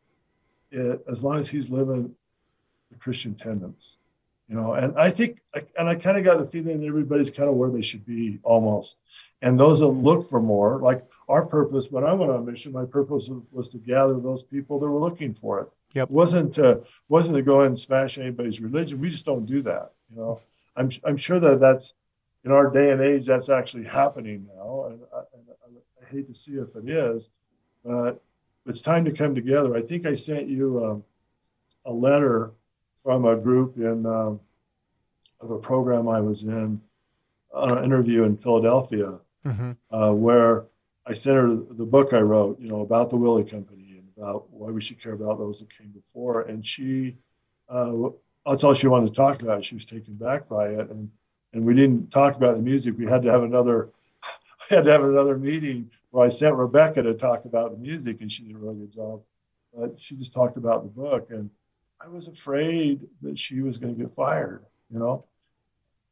it, 0.72 1.04
as 1.08 1.24
long 1.24 1.36
as 1.36 1.50
he's 1.50 1.70
living 1.70 2.14
the 2.90 2.98
Christian 2.98 3.36
tenets. 3.36 4.00
You 4.50 4.56
know, 4.56 4.74
and 4.74 4.98
I 4.98 5.10
think, 5.10 5.40
and 5.78 5.88
I 5.88 5.96
kind 5.96 6.18
of 6.18 6.24
got 6.24 6.38
the 6.38 6.46
feeling 6.46 6.82
that 6.82 6.88
everybody's 6.88 7.32
kind 7.32 7.50
of 7.50 7.56
where 7.56 7.70
they 7.72 7.82
should 7.82 8.06
be 8.06 8.40
almost. 8.44 9.00
And 9.42 9.60
those 9.60 9.80
that 9.80 9.88
look 9.88 10.28
for 10.28 10.42
more, 10.42 10.80
like 10.80 11.06
our 11.30 11.46
purpose 11.46 11.90
when 11.90 12.04
I 12.04 12.14
went 12.14 12.32
on 12.32 12.46
mission, 12.46 12.74
my 12.74 12.86
purpose 12.86 13.30
was 13.52 13.70
to 13.70 13.78
gather 13.78 14.20
those 14.20 14.44
people 14.44 14.80
that 14.80 14.90
were 14.90 15.00
looking 15.00 15.34
for 15.34 15.62
it 15.62 15.70
Yep. 15.94 16.10
wasn't 16.10 16.54
to, 16.56 16.84
wasn't 17.08 17.38
to 17.38 17.44
go 17.44 17.62
and 17.62 17.78
smash 17.78 18.18
anybody's 18.18 18.60
religion. 18.60 19.00
We 19.00 19.10
just 19.10 19.26
don't 19.26 19.46
do 19.46 19.62
that. 19.62 19.92
You 20.10 20.18
know, 20.18 20.42
I'm 20.76 20.90
I'm 21.04 21.18
sure 21.18 21.40
that 21.40 21.60
that's 21.60 21.94
in 22.44 22.52
our 22.52 22.70
day 22.70 22.92
and 22.92 23.02
age 23.02 23.26
that's 23.26 23.50
actually 23.50 23.86
happening 23.86 24.48
now, 24.56 24.86
and 24.86 25.00
I, 25.16 25.20
and 25.34 25.78
I 26.02 26.10
hate 26.10 26.28
to 26.28 26.36
see 26.36 26.54
if 26.54 26.76
it 26.76 26.90
is, 26.90 27.30
but 27.84 28.22
it's 28.66 28.82
time 28.82 29.06
to 29.06 29.12
come 29.12 29.36
together. 29.36 29.76
I 29.76 29.82
think 29.82 30.06
I 30.06 30.16
sent 30.16 30.48
you 30.48 30.84
um, 30.84 31.04
a 31.86 31.94
letter 31.94 32.54
from 33.02 33.26
a 33.26 33.36
group 33.36 33.78
in 33.78 34.06
um, 34.06 34.40
of 35.42 35.52
a 35.52 35.60
program 35.60 36.08
I 36.08 36.22
was 36.22 36.44
in 36.44 36.82
on 37.54 37.78
an 37.78 37.84
interview 37.84 38.24
in 38.24 38.38
Philadelphia, 38.38 39.20
mm-hmm. 39.46 39.72
uh, 39.92 40.12
where 40.12 40.66
I 41.06 41.14
sent 41.14 41.38
her 41.38 41.48
the 41.50 41.86
book 41.86 42.14
I 42.14 42.22
wrote, 42.22 42.60
you 42.60 42.70
know, 42.70 42.82
about 42.82 43.10
the 43.10 43.18
Willie 43.18 43.44
Company 43.44 43.83
about 44.24 44.50
why 44.52 44.72
we 44.72 44.82
should 44.82 45.02
care 45.02 45.14
about 45.14 45.38
those 45.38 45.60
that 45.60 45.76
came 45.76 45.90
before. 45.90 46.42
And 46.44 46.66
she, 46.66 47.18
uh, 47.70 47.94
that's 48.46 48.64
all 48.64 48.74
she 48.74 48.88
wanted 48.88 49.08
to 49.08 49.14
talk 49.14 49.42
about. 49.42 49.64
She 49.64 49.76
was 49.76 49.86
taken 49.86 50.14
back 50.16 50.48
by 50.48 50.70
it, 50.70 50.90
and 50.90 51.10
and 51.54 51.64
we 51.64 51.76
didn't 51.76 52.10
talk 52.10 52.36
about 52.36 52.56
the 52.56 52.62
music. 52.62 52.98
We 52.98 53.06
had 53.06 53.22
to 53.24 53.32
have 53.32 53.44
another, 53.44 53.90
we 54.70 54.76
had 54.76 54.86
to 54.86 54.92
have 54.92 55.04
another 55.04 55.38
meeting 55.38 55.92
where 56.10 56.26
I 56.26 56.30
sent 56.30 56.56
Rebecca 56.56 57.04
to 57.04 57.14
talk 57.14 57.46
about 57.46 57.72
the 57.72 57.78
music, 57.78 58.22
and 58.22 58.32
she 58.32 58.44
did 58.44 58.56
a 58.56 58.60
really 58.60 58.80
good 58.80 58.94
job. 58.94 59.22
But 59.74 60.00
she 60.00 60.16
just 60.16 60.34
talked 60.34 60.58
about 60.58 60.84
the 60.84 60.90
book, 60.90 61.30
and 61.30 61.50
I 62.02 62.08
was 62.08 62.28
afraid 62.28 63.02
that 63.22 63.38
she 63.38 63.62
was 63.62 63.78
going 63.78 63.96
to 63.96 64.02
get 64.02 64.12
fired. 64.12 64.66
You 64.92 65.00
know, 65.00 65.26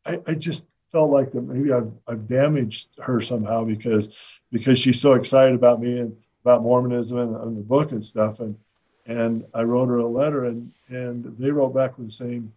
I, 0.05 0.19
I 0.27 0.33
just 0.35 0.67
felt 0.85 1.11
like 1.11 1.31
that 1.31 1.41
maybe 1.41 1.71
I've 1.71 1.93
I've 2.07 2.27
damaged 2.27 2.89
her 2.99 3.19
somehow 3.21 3.63
because 3.63 4.39
because 4.51 4.79
she's 4.79 5.01
so 5.01 5.13
excited 5.13 5.55
about 5.55 5.81
me 5.81 5.99
and 5.99 6.15
about 6.43 6.63
Mormonism 6.63 7.17
and, 7.17 7.35
and, 7.35 7.57
the 7.57 7.61
book 7.61 7.91
and 7.91 8.03
stuff. 8.03 8.39
And 8.39 8.57
and 9.07 9.45
I 9.53 9.63
wrote 9.63 9.89
her 9.89 9.97
a 9.97 10.05
letter, 10.05 10.45
and 10.45 10.71
and 10.89 11.25
they 11.37 11.51
wrote 11.51 11.73
back 11.73 11.97
with 11.97 12.07
the 12.07 12.11
same 12.11 12.53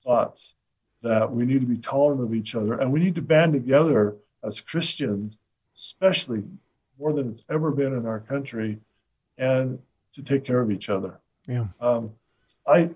thoughts 0.00 0.54
that 1.02 1.30
we 1.30 1.44
need 1.44 1.60
to 1.60 1.66
be 1.66 1.78
tolerant 1.78 2.22
of 2.22 2.34
each 2.34 2.54
other, 2.54 2.78
and 2.78 2.92
we 2.92 3.00
need 3.00 3.14
to 3.14 3.22
band 3.22 3.52
together 3.52 4.16
as 4.42 4.60
Christians, 4.60 5.38
especially 5.74 6.44
more 6.98 7.12
than 7.12 7.28
it's 7.28 7.44
ever 7.50 7.70
been 7.70 7.94
in 7.94 8.06
our 8.06 8.20
country, 8.20 8.78
and 9.38 9.78
to 10.12 10.22
take 10.22 10.44
care 10.44 10.60
of 10.60 10.70
each 10.70 10.88
other. 10.88 11.20
Yeah. 11.46 11.66
Um, 11.80 12.12
I 12.66 12.90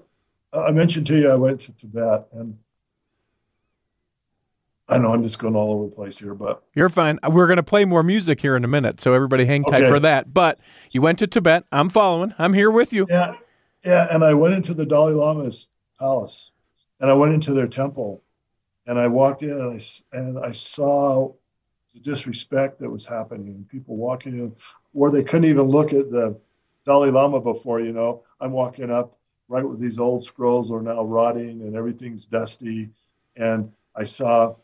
I 0.53 0.73
mentioned 0.73 1.07
to 1.09 1.18
you 1.18 1.31
I 1.31 1.37
went 1.37 1.61
to 1.62 1.73
Tibet, 1.73 2.27
and 2.33 2.59
I 4.91 4.99
know 4.99 5.14
I'm 5.14 5.22
just 5.22 5.38
going 5.38 5.55
all 5.55 5.72
over 5.72 5.84
the 5.88 5.95
place 5.95 6.18
here, 6.18 6.34
but 6.34 6.62
You're 6.74 6.88
fine. 6.88 7.20
We're 7.28 7.47
going 7.47 7.59
to 7.59 7.62
play 7.62 7.84
more 7.84 8.03
music 8.03 8.41
here 8.41 8.57
in 8.57 8.64
a 8.64 8.68
minute, 8.68 9.01
so 9.01 9.14
everybody 9.14 9.45
hang 9.47 9.62
tight 9.64 9.82
Okay. 9.82 9.88
for 9.88 10.01
that. 10.01 10.34
But 10.34 10.59
you 10.93 11.01
went 11.01 11.20
to 11.20 11.28
Tibet. 11.28 11.64
I'm 11.70 11.88
following. 11.88 12.34
I'm 12.38 12.53
here 12.53 12.70
with 12.72 12.93
you. 12.93 13.07
yeah, 13.09 13.36
yeah. 13.84 14.09
And 14.11 14.24
I 14.24 14.34
went 14.34 14.55
into 14.55 14.74
the 14.74 14.84
Dalai 14.84 15.12
Lama's 15.12 15.68
palace, 15.99 16.51
and 16.99 17.09
I 17.09 17.14
went 17.14 17.34
into 17.34 17.53
their 17.55 17.68
temple, 17.68 18.22
and 18.88 18.99
I 18.99 19.07
walked 19.07 19.43
in 19.45 19.51
and 19.53 19.80
I 19.80 20.16
and 20.18 20.38
I 20.41 20.51
saw 20.51 21.32
the 21.95 22.01
disrespect 22.01 22.78
that 22.80 22.91
was 22.91 23.07
happening. 23.07 23.64
People 23.70 23.97
walking 23.97 24.38
in 24.38 24.55
where 24.93 25.11
they 25.12 25.22
couldn't 25.22 25.49
even 25.49 25.62
look 25.66 25.93
at 25.93 26.09
the 26.11 26.36
Dalai 26.84 27.11
Lama 27.11 27.41
before. 27.41 27.80
You 27.80 27.93
know, 27.93 28.24
I'm 28.41 28.51
walking 28.53 28.91
up 28.91 29.16
right 29.47 29.64
with 29.68 29.78
these 29.80 29.99
old 30.01 30.24
scrolls 30.24 30.72
are 30.72 30.82
now 30.82 31.05
rotting 31.05 31.62
and 31.62 31.76
everything's 31.76 32.26
dusty, 32.26 32.91
and 33.36 33.70
I 33.95 34.03
saw 34.05 34.57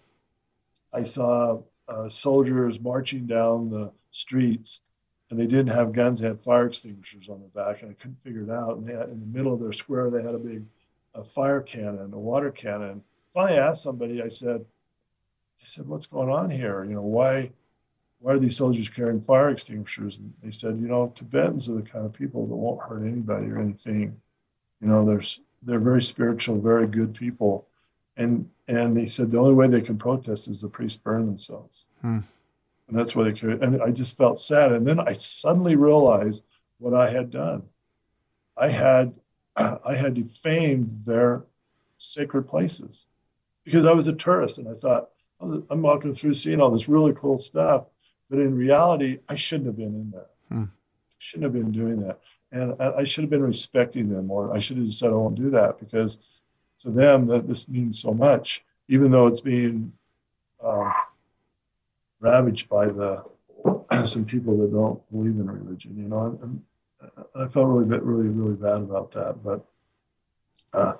I 0.96 1.02
saw 1.02 1.60
uh, 1.88 2.08
soldiers 2.08 2.80
marching 2.80 3.26
down 3.26 3.68
the 3.68 3.92
streets, 4.10 4.80
and 5.28 5.38
they 5.38 5.46
didn't 5.46 5.74
have 5.74 5.92
guns; 5.92 6.20
they 6.20 6.28
had 6.28 6.40
fire 6.40 6.66
extinguishers 6.66 7.28
on 7.28 7.40
their 7.40 7.50
back, 7.50 7.82
and 7.82 7.90
I 7.90 7.94
couldn't 7.94 8.22
figure 8.22 8.44
it 8.44 8.50
out. 8.50 8.78
And 8.78 8.88
had, 8.88 9.10
in 9.10 9.20
the 9.20 9.26
middle 9.26 9.52
of 9.52 9.60
their 9.60 9.74
square, 9.74 10.10
they 10.10 10.22
had 10.22 10.34
a 10.34 10.38
big 10.38 10.64
a 11.14 11.22
fire 11.22 11.60
cannon, 11.60 12.14
a 12.14 12.18
water 12.18 12.50
cannon. 12.50 13.02
Finally, 13.28 13.58
I 13.58 13.68
asked 13.68 13.82
somebody. 13.82 14.22
I 14.22 14.28
said, 14.28 14.62
"I 14.62 15.64
said, 15.64 15.86
what's 15.86 16.06
going 16.06 16.30
on 16.30 16.48
here? 16.50 16.84
You 16.84 16.94
know, 16.94 17.02
why?" 17.02 17.52
Why 18.18 18.32
are 18.32 18.38
these 18.38 18.56
soldiers 18.56 18.88
carrying 18.88 19.20
fire 19.20 19.50
extinguishers? 19.50 20.18
And 20.18 20.32
they 20.42 20.50
said, 20.50 20.78
you 20.80 20.88
know, 20.88 21.12
Tibetans 21.14 21.68
are 21.68 21.74
the 21.74 21.82
kind 21.82 22.06
of 22.06 22.14
people 22.14 22.46
that 22.46 22.56
won't 22.56 22.82
hurt 22.82 23.02
anybody 23.02 23.50
or 23.50 23.58
anything. 23.58 24.18
You 24.80 24.88
know, 24.88 25.04
there's 25.04 25.42
they're 25.62 25.78
very 25.78 26.02
spiritual, 26.02 26.58
very 26.58 26.86
good 26.86 27.12
people 27.12 27.68
and 28.16 28.48
and 28.68 28.96
he 28.96 29.06
said 29.06 29.30
the 29.30 29.38
only 29.38 29.54
way 29.54 29.66
they 29.66 29.80
can 29.80 29.98
protest 29.98 30.48
is 30.48 30.60
the 30.60 30.68
priests 30.68 30.98
burn 30.98 31.26
themselves. 31.26 31.88
Hmm. 32.00 32.20
and 32.88 32.96
that's 32.96 33.14
why 33.14 33.24
they 33.24 33.32
carry 33.32 33.58
and 33.60 33.82
i 33.82 33.90
just 33.90 34.16
felt 34.16 34.38
sad. 34.38 34.72
And 34.72 34.86
then 34.86 35.00
i 35.00 35.12
suddenly 35.12 35.76
realized 35.76 36.42
what 36.78 36.94
i 36.94 37.10
had 37.10 37.30
done. 37.30 37.62
I 38.56 38.68
had 38.68 39.14
i 39.56 39.94
had 39.94 40.14
defamed 40.14 40.90
their 41.06 41.44
sacred 41.98 42.44
places 42.44 43.08
because 43.64 43.86
i 43.86 43.92
was 43.92 44.06
a 44.06 44.12
tourist 44.12 44.58
and 44.58 44.68
i 44.68 44.74
thought 44.74 45.08
oh, 45.40 45.64
i'm 45.70 45.82
walking 45.82 46.12
through 46.12 46.34
seeing 46.34 46.60
all 46.60 46.70
this 46.70 46.88
really 46.88 47.12
cool 47.14 47.38
stuff. 47.38 47.90
But 48.28 48.40
in 48.40 48.56
reality 48.56 49.20
i 49.28 49.34
shouldn't 49.34 49.66
have 49.68 49.76
been 49.76 49.94
in 49.94 50.10
there. 50.10 50.30
Hmm. 50.48 50.64
shouldn't 51.18 51.44
have 51.44 51.52
been 51.52 51.72
doing 51.72 52.00
that. 52.00 52.20
And 52.52 52.74
I, 52.80 52.98
I 52.98 53.04
should 53.04 53.24
have 53.24 53.30
been 53.30 53.42
respecting 53.42 54.08
them 54.08 54.26
more. 54.26 54.54
I 54.54 54.60
should 54.60 54.78
have 54.78 54.90
said 54.90 55.10
i 55.10 55.14
won't 55.14 55.36
do 55.36 55.50
that 55.50 55.78
because 55.78 56.18
to 56.78 56.90
them 56.90 57.26
that 57.26 57.48
this 57.48 57.68
means 57.68 58.00
so 58.00 58.12
much, 58.12 58.64
even 58.88 59.10
though 59.10 59.26
it's 59.26 59.40
being 59.40 59.92
uh, 60.62 60.92
ravaged 62.20 62.68
by 62.68 62.86
the 62.86 63.24
some 64.04 64.24
people 64.24 64.56
that 64.58 64.72
don't 64.72 65.00
believe 65.10 65.38
in 65.38 65.50
religion. 65.50 65.96
You 65.96 66.08
know, 66.08 66.38
and, 66.42 66.62
I 67.34 67.46
felt 67.46 67.68
really 67.68 67.84
really, 67.84 68.28
really 68.28 68.54
bad 68.54 68.80
about 68.80 69.10
that. 69.12 69.42
But 69.44 69.64
uh, 70.72 70.94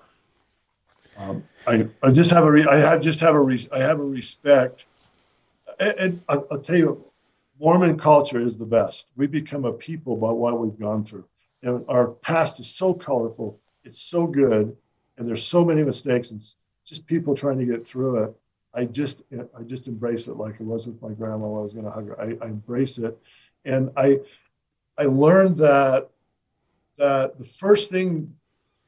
um, 1.19 1.43
I, 1.67 1.89
I 2.03 2.11
just 2.11 2.31
have 2.31 2.45
a, 2.45 2.51
re- 2.51 2.67
I 2.67 2.77
have 2.77 3.01
just 3.01 3.21
have 3.21 3.35
a, 3.35 3.43
re- 3.43 3.69
I 3.73 3.79
have 3.79 3.99
a 3.99 4.05
respect. 4.05 4.87
And, 5.81 6.23
I'll, 6.29 6.47
I'll 6.51 6.61
tell 6.61 6.77
you, 6.77 7.05
Mormon 7.59 7.99
culture 7.99 8.39
is 8.39 8.57
the 8.57 8.67
best. 8.67 9.13
We 9.17 9.27
become 9.27 9.65
a 9.65 9.73
people 9.73 10.17
by 10.17 10.31
what 10.31 10.61
we've 10.61 10.79
gone 10.79 11.05
through, 11.05 11.25
and 11.63 11.85
our 11.89 12.09
past 12.09 12.61
is 12.61 12.69
so 12.73 12.95
colorful. 12.95 13.59
It's 13.83 13.99
so 13.99 14.27
good 14.27 14.77
and 15.19 15.29
there's 15.29 15.47
so 15.47 15.65
many 15.65 15.83
mistakes 15.83 16.31
and 16.31 16.43
just 16.85 17.07
people 17.07 17.35
trying 17.35 17.59
to 17.59 17.67
get 17.67 17.87
through 17.87 18.25
it. 18.25 18.37
I 18.75 18.85
just 18.85 19.23
I 19.33 19.63
just 19.63 19.89
embrace 19.89 20.29
it 20.29 20.37
like 20.37 20.61
it 20.61 20.63
was 20.63 20.87
with 20.87 21.01
my 21.01 21.13
grandma 21.13 21.47
I 21.47 21.63
was 21.63 21.73
going 21.73 21.87
to 21.87 21.91
hug 21.91 22.09
her. 22.09 22.21
I, 22.21 22.37
I 22.43 22.49
embrace 22.49 22.99
it, 22.99 23.17
and 23.65 23.91
I 23.97 24.21
I 24.99 25.05
learned 25.05 25.57
that 25.59 26.11
that 26.99 27.39
the 27.39 27.45
first 27.45 27.91
thing 27.91 28.35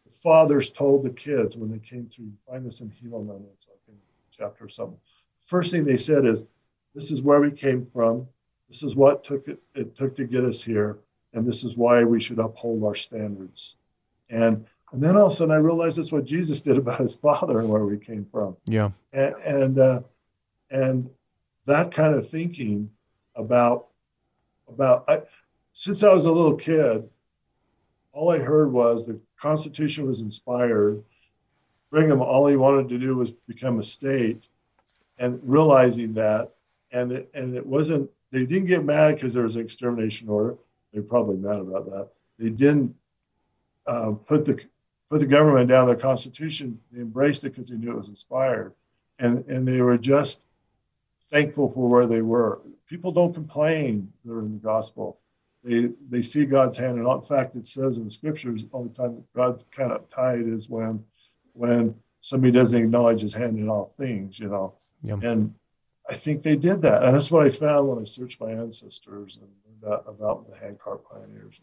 the 0.05 0.11
fathers 0.11 0.71
told 0.73 1.05
the 1.05 1.11
kids 1.11 1.57
when 1.57 1.71
they 1.71 1.79
came 1.79 2.07
through. 2.07 2.27
You 2.27 2.33
find 2.47 2.65
this 2.65 2.81
in 2.81 2.91
Helaman, 2.91 3.45
it's 3.55 3.69
like 3.69 3.81
in 3.89 3.95
chapter 4.31 4.65
or 4.65 4.69
something. 4.69 4.99
First 5.39 5.73
thing 5.73 5.85
they 5.85 5.97
said 5.97 6.27
is, 6.27 6.45
"This 6.95 7.11
is 7.11 7.23
where 7.23 7.41
we 7.41 7.51
came 7.51 7.87
from. 7.87 8.29
This 8.69 8.83
is 8.83 8.95
what 8.95 9.25
took 9.25 9.49
it, 9.49 9.59
it 9.75 9.97
took 9.97 10.15
to 10.17 10.25
get 10.25 10.45
us 10.45 10.63
here, 10.63 10.99
and 11.33 11.47
this 11.47 11.65
is 11.65 11.79
why 11.79 12.05
we 12.05 12.21
should 12.21 12.39
uphold 12.39 12.85
our 12.85 12.95
standards." 12.95 13.77
And 14.29 14.67
and 14.93 15.03
then 15.03 15.17
all 15.17 15.27
of 15.27 15.33
a 15.33 15.35
sudden, 15.35 15.53
I 15.53 15.59
realized 15.59 15.99
that's 15.99 16.13
what 16.13 16.25
Jesus 16.25 16.63
did 16.63 16.79
about 16.79 17.01
his 17.01 17.15
father 17.15 17.61
and 17.61 17.69
where 17.69 17.85
we 17.85 17.99
came 17.99 18.27
from. 18.31 18.57
Yeah. 18.67 18.91
And 19.13 19.35
and, 19.45 19.79
uh, 19.79 20.01
and 20.71 21.11
that 21.67 21.93
kind 21.93 22.15
of 22.15 22.29
thinking 22.29 22.91
about 23.37 23.89
about 24.69 25.05
I, 25.09 25.23
since 25.73 26.03
I 26.03 26.13
was 26.13 26.27
a 26.27 26.33
little 26.33 26.57
kid, 26.57 27.09
all 28.13 28.31
I 28.31 28.39
heard 28.39 28.73
was 28.73 29.07
the 29.07 29.21
Constitution 29.37 30.07
was 30.07 30.23
inspired. 30.23 31.03
Brigham, 31.91 32.21
all 32.21 32.47
he 32.47 32.57
wanted 32.57 32.89
to 32.89 32.99
do 32.99 33.17
was 33.17 33.31
become 33.31 33.79
a 33.79 33.83
state, 33.83 34.49
and 35.19 35.41
realizing 35.43 36.15
that, 36.15 36.55
and 36.93 37.13
it, 37.13 37.31
and 37.35 37.55
it 37.55 37.65
wasn't. 37.65 38.11
They 38.31 38.45
didn't 38.45 38.69
get 38.69 38.85
mad 38.85 39.15
because 39.15 39.33
there 39.33 39.45
was 39.45 39.57
an 39.57 39.63
extermination 39.63 40.29
order. 40.29 40.57
They're 40.93 41.03
probably 41.03 41.37
mad 41.37 41.61
about 41.61 41.87
that. 41.87 42.11
They 42.39 42.51
didn't 42.51 42.95
uh, 43.87 44.13
put 44.13 44.45
the 44.45 44.61
put 45.11 45.21
the 45.21 45.27
government 45.27 45.69
down 45.69 45.89
the 45.89 45.97
Constitution. 45.97 46.81
They 46.91 47.01
embraced 47.01 47.45
it 47.45 47.51
because 47.51 47.71
they 47.71 47.79
knew 47.79 47.93
it 47.93 47.97
was 47.97 48.09
inspired, 48.09 48.75
and 49.19 49.45
and 49.47 49.67
they 49.67 49.81
were 49.81 49.99
just 49.99 50.45
thankful 51.21 51.69
for 51.69 51.89
where 51.89 52.07
they 52.07 52.23
were. 52.23 52.61
People 52.87 53.13
don't 53.13 53.35
complain 53.35 54.13
during 54.25 54.53
the 54.53 54.59
gospel. 54.59 55.19
They 55.63 55.91
they 56.09 56.23
see 56.23 56.45
God's 56.45 56.77
hand, 56.77 56.99
and 56.99 57.07
in 57.07 57.21
fact, 57.21 57.57
it 57.57 57.67
says 57.67 57.99
in 57.99 58.05
the 58.05 58.11
scriptures 58.11 58.65
all 58.73 58.85
the 58.85 58.95
time 58.95 59.17
that 59.17 59.33
God's 59.35 59.65
kind 59.71 59.93
of 59.93 60.09
tied 60.11 60.41
is 60.41 60.69
when 60.71 61.05
when 61.53 61.95
somebody 62.21 62.53
doesn't 62.53 62.81
acknowledge 62.81 63.21
His 63.21 63.35
hand 63.35 63.59
in 63.59 63.69
all 63.69 63.87
things, 63.87 64.39
you 64.39 64.49
know. 64.49 64.75
And 65.23 65.55
I 66.09 66.15
think 66.15 66.43
they 66.43 66.57
did 66.57 66.81
that, 66.83 67.03
and 67.03 67.15
that's 67.15 67.31
what 67.31 67.47
I 67.47 67.51
found 67.51 67.89
when 67.89 67.99
I 67.99 68.05
searched 68.05 68.41
my 68.41 68.51
ancestors 68.51 69.37
and 69.37 69.49
learned 69.67 69.83
about, 69.83 70.05
about 70.09 70.49
the 70.49 70.57
handcart 70.57 71.05
pioneers. 71.05 71.61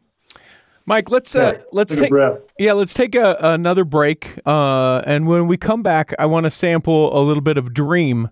Mike, 0.87 1.09
let's 1.09 1.35
uh, 1.35 1.59
let's 1.71 1.95
Take 1.95 2.11
take 2.11 2.37
yeah, 2.59 2.73
let's 2.73 2.93
take 2.93 3.15
a, 3.15 3.37
another 3.39 3.83
break. 3.83 4.39
Uh, 4.45 5.01
and 5.05 5.25
when 5.25 5.47
we 5.47 5.57
come 5.57 5.81
back, 5.81 6.13
I 6.19 6.27
want 6.27 6.43
to 6.43 6.51
sample 6.51 7.17
a 7.17 7.21
little 7.21 7.41
bit 7.41 7.57
of 7.57 7.73
Dream 7.73 8.29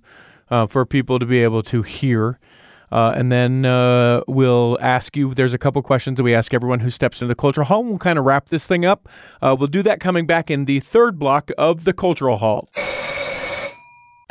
uh, 0.52 0.68
for 0.68 0.86
people 0.86 1.18
to 1.18 1.26
be 1.26 1.42
able 1.44 1.64
to 1.64 1.82
hear. 1.82 2.40
Uh, 2.92 3.12
and 3.16 3.32
then 3.32 3.66
uh, 3.66 4.22
we'll 4.28 4.78
ask 4.80 5.18
you. 5.18 5.34
There's 5.34 5.56
a 5.56 5.58
couple 5.58 5.82
questions 5.82 6.18
that 6.18 6.24
we 6.24 6.36
ask 6.36 6.54
everyone 6.54 6.82
who 6.82 6.92
steps 6.92 7.24
into 7.24 7.30
the 7.30 7.36
cultural 7.36 7.66
hall. 7.66 7.84
We'll 7.84 7.98
kind 7.98 8.20
of 8.20 8.26
wrap 8.26 8.50
this 8.50 8.68
thing 8.68 8.86
up. 8.86 9.10
Uh, 9.42 9.56
we'll 9.58 9.68
do 9.68 9.82
that 9.82 10.00
coming 10.00 10.28
back 10.28 10.52
in 10.52 10.66
the 10.66 10.80
third 10.80 11.18
block 11.18 11.50
of 11.58 11.86
the 11.86 11.94
cultural 11.94 12.38
hall. 12.38 12.70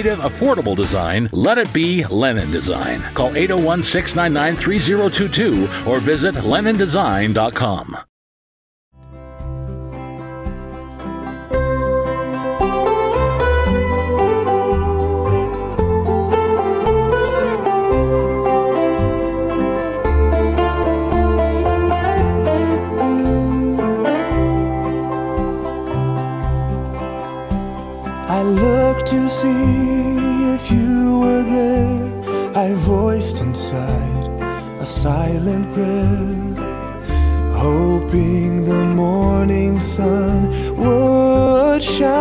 affordable 0.00 0.74
design, 0.74 1.28
let 1.32 1.58
it 1.58 1.70
be 1.72 2.04
Lennon 2.04 2.50
Design. 2.50 3.02
Call 3.12 3.36
801 3.36 3.82
699 3.82 4.56
3022 4.56 5.90
or 5.90 5.98
visit 6.00 6.34
LennonDesign.com. 6.34 7.98
See 29.32 29.71
silent 34.92 35.72
prayer, 35.72 36.36
hoping 37.56 38.64
the 38.66 38.84
morning 38.94 39.80
sun 39.80 40.50
would 40.76 41.82
shine 41.82 42.12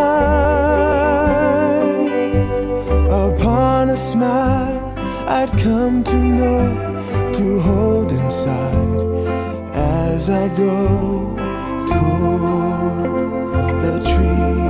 upon 3.11 3.89
a 3.89 3.97
smile 3.97 4.95
I'd 5.27 5.51
come 5.59 6.01
to 6.05 6.15
know, 6.15 7.33
to 7.33 7.59
hold 7.59 8.13
inside 8.13 9.27
as 9.73 10.29
I 10.29 10.47
go 10.55 11.35
toward 11.89 13.81
the 13.83 13.99
tree 13.99 14.61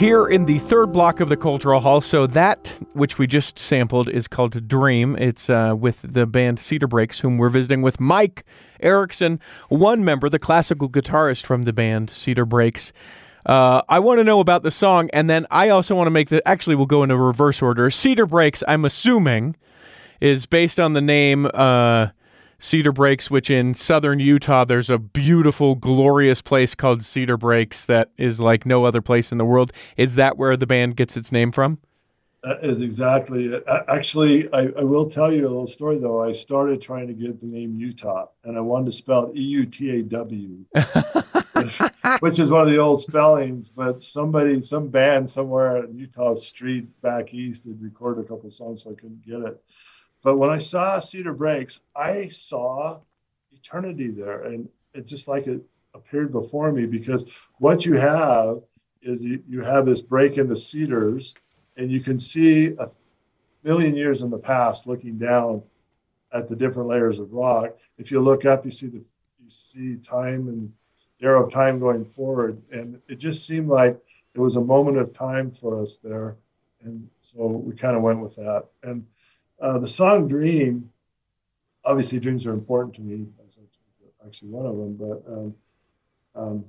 Here 0.00 0.26
in 0.26 0.46
the 0.46 0.58
third 0.58 0.92
block 0.92 1.20
of 1.20 1.28
the 1.28 1.36
Cultural 1.36 1.78
Hall, 1.78 2.00
so 2.00 2.26
that 2.28 2.68
which 2.94 3.18
we 3.18 3.26
just 3.26 3.58
sampled 3.58 4.08
is 4.08 4.28
called 4.28 4.66
Dream. 4.66 5.14
It's 5.16 5.50
uh, 5.50 5.74
with 5.78 6.00
the 6.00 6.26
band 6.26 6.58
Cedar 6.58 6.86
Breaks, 6.86 7.20
whom 7.20 7.36
we're 7.36 7.50
visiting 7.50 7.82
with 7.82 8.00
Mike 8.00 8.46
Ericksen, 8.82 9.38
one 9.68 10.02
member, 10.02 10.30
the 10.30 10.38
classical 10.38 10.88
guitarist 10.88 11.44
from 11.44 11.64
the 11.64 11.74
band 11.74 12.08
Cedar 12.08 12.46
Breaks. 12.46 12.94
Uh, 13.44 13.82
I 13.90 13.98
want 13.98 14.20
to 14.20 14.24
know 14.24 14.40
about 14.40 14.62
the 14.62 14.70
song, 14.70 15.10
and 15.12 15.28
then 15.28 15.46
I 15.50 15.68
also 15.68 15.94
want 15.94 16.06
to 16.06 16.10
make 16.10 16.30
the. 16.30 16.40
Actually, 16.48 16.76
we'll 16.76 16.86
go 16.86 17.02
in 17.02 17.10
a 17.10 17.16
reverse 17.18 17.60
order. 17.60 17.90
Cedar 17.90 18.24
Breaks, 18.24 18.64
I'm 18.66 18.86
assuming, 18.86 19.54
is 20.18 20.46
based 20.46 20.80
on 20.80 20.94
the 20.94 21.02
name 21.02 21.46
uh, 21.52 22.06
Cedar 22.60 22.92
Breaks, 22.92 23.30
which 23.30 23.48
in 23.48 23.74
southern 23.74 24.20
Utah, 24.20 24.66
there's 24.66 24.90
a 24.90 24.98
beautiful, 24.98 25.74
glorious 25.74 26.42
place 26.42 26.74
called 26.74 27.02
Cedar 27.02 27.38
Breaks 27.38 27.86
that 27.86 28.10
is 28.18 28.38
like 28.38 28.66
no 28.66 28.84
other 28.84 29.00
place 29.00 29.32
in 29.32 29.38
the 29.38 29.46
world. 29.46 29.72
Is 29.96 30.14
that 30.16 30.36
where 30.36 30.56
the 30.58 30.66
band 30.66 30.96
gets 30.96 31.16
its 31.16 31.32
name 31.32 31.52
from? 31.52 31.78
That 32.42 32.62
is 32.62 32.82
exactly 32.82 33.46
it. 33.46 33.64
Actually, 33.88 34.52
I, 34.52 34.68
I, 34.78 34.84
will 34.84 35.08
tell 35.08 35.32
you 35.32 35.42
a 35.42 35.48
little 35.48 35.66
story 35.66 35.98
though. 35.98 36.22
I 36.22 36.32
started 36.32 36.80
trying 36.80 37.06
to 37.08 37.12
get 37.12 37.38
the 37.38 37.46
name 37.46 37.76
Utah, 37.76 38.26
and 38.44 38.56
I 38.56 38.60
wanted 38.60 38.86
to 38.86 38.92
spell 38.92 39.30
it 39.30 39.36
E 39.36 39.42
U 39.42 39.66
T 39.66 39.98
A 39.98 40.02
W, 40.02 40.64
which 42.20 42.38
is 42.38 42.50
one 42.50 42.62
of 42.62 42.68
the 42.68 42.78
old 42.78 43.02
spellings. 43.02 43.68
But 43.68 44.02
somebody, 44.02 44.58
some 44.62 44.88
band 44.88 45.28
somewhere 45.28 45.84
in 45.84 45.98
Utah 45.98 46.34
Street 46.34 46.88
back 47.02 47.34
east 47.34 47.66
had 47.66 47.82
recorded 47.82 48.24
a 48.24 48.28
couple 48.28 48.48
songs, 48.48 48.84
so 48.84 48.92
I 48.92 48.94
couldn't 48.94 49.22
get 49.22 49.40
it. 49.40 49.62
But 50.22 50.36
when 50.36 50.50
I 50.50 50.58
saw 50.58 50.98
Cedar 50.98 51.32
Breaks, 51.32 51.80
I 51.96 52.26
saw 52.26 53.00
eternity 53.52 54.10
there, 54.10 54.42
and 54.42 54.68
it 54.94 55.06
just 55.06 55.28
like 55.28 55.46
it 55.46 55.62
appeared 55.94 56.32
before 56.32 56.72
me 56.72 56.86
because 56.86 57.48
what 57.58 57.84
you 57.84 57.94
have 57.94 58.62
is 59.02 59.24
you, 59.24 59.60
have 59.62 59.86
this 59.86 60.02
break 60.02 60.38
in 60.38 60.46
the 60.48 60.56
cedars 60.56 61.34
and 61.76 61.90
you 61.90 62.00
can 62.00 62.18
see 62.18 62.66
a 62.78 62.86
million 63.64 63.94
years 63.94 64.22
in 64.22 64.30
the 64.30 64.38
past 64.38 64.86
looking 64.86 65.18
down 65.18 65.62
at 66.32 66.48
the 66.48 66.56
different 66.56 66.88
layers 66.88 67.18
of 67.18 67.32
rock. 67.32 67.76
If 67.98 68.10
you 68.10 68.20
look 68.20 68.44
up, 68.44 68.64
you 68.64 68.70
see 68.70 68.86
the 68.88 69.04
you 69.42 69.48
see 69.48 69.96
time 69.96 70.48
and 70.48 70.72
the 71.18 71.26
arrow 71.26 71.44
of 71.44 71.52
time 71.52 71.80
going 71.80 72.04
forward, 72.04 72.60
and 72.72 73.00
it 73.08 73.16
just 73.16 73.46
seemed 73.46 73.68
like 73.68 73.98
it 74.34 74.40
was 74.40 74.56
a 74.56 74.60
moment 74.60 74.98
of 74.98 75.12
time 75.12 75.50
for 75.50 75.80
us 75.80 75.98
there, 75.98 76.36
and 76.82 77.08
so 77.18 77.46
we 77.46 77.74
kind 77.74 77.96
of 77.96 78.02
went 78.02 78.20
with 78.20 78.36
that. 78.36 78.66
And 78.82 79.06
uh, 79.60 79.78
the 79.78 79.88
song 79.88 80.28
"Dream," 80.28 80.90
obviously, 81.84 82.20
dreams 82.20 82.46
are 82.46 82.52
important 82.52 82.94
to 82.96 83.02
me. 83.02 83.26
That's 83.38 83.60
actually 84.24 84.50
one 84.50 84.66
of 84.66 84.76
them, 84.76 84.96
but. 84.96 85.32
Um, 85.32 85.54
um, 86.34 86.64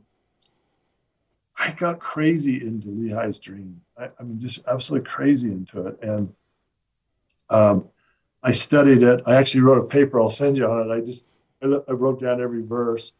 I 1.57 1.71
got 1.73 1.99
crazy 1.99 2.55
into 2.55 2.87
Lehi's 2.89 3.39
dream. 3.39 3.81
I, 3.95 4.09
I 4.19 4.23
mean, 4.23 4.39
just 4.39 4.65
absolutely 4.67 5.07
crazy 5.07 5.51
into 5.51 5.85
it. 5.85 5.99
And 6.01 6.33
um, 7.51 7.87
I 8.41 8.51
studied 8.51 9.03
it. 9.03 9.21
I 9.27 9.35
actually 9.35 9.61
wrote 9.61 9.83
a 9.83 9.87
paper. 9.87 10.19
I'll 10.19 10.31
send 10.31 10.57
you 10.57 10.65
on 10.65 10.89
it. 10.89 10.91
I 10.91 11.01
just 11.01 11.27
I 11.63 11.91
wrote 11.91 12.19
down 12.19 12.41
every 12.41 12.63
verse. 12.63 13.13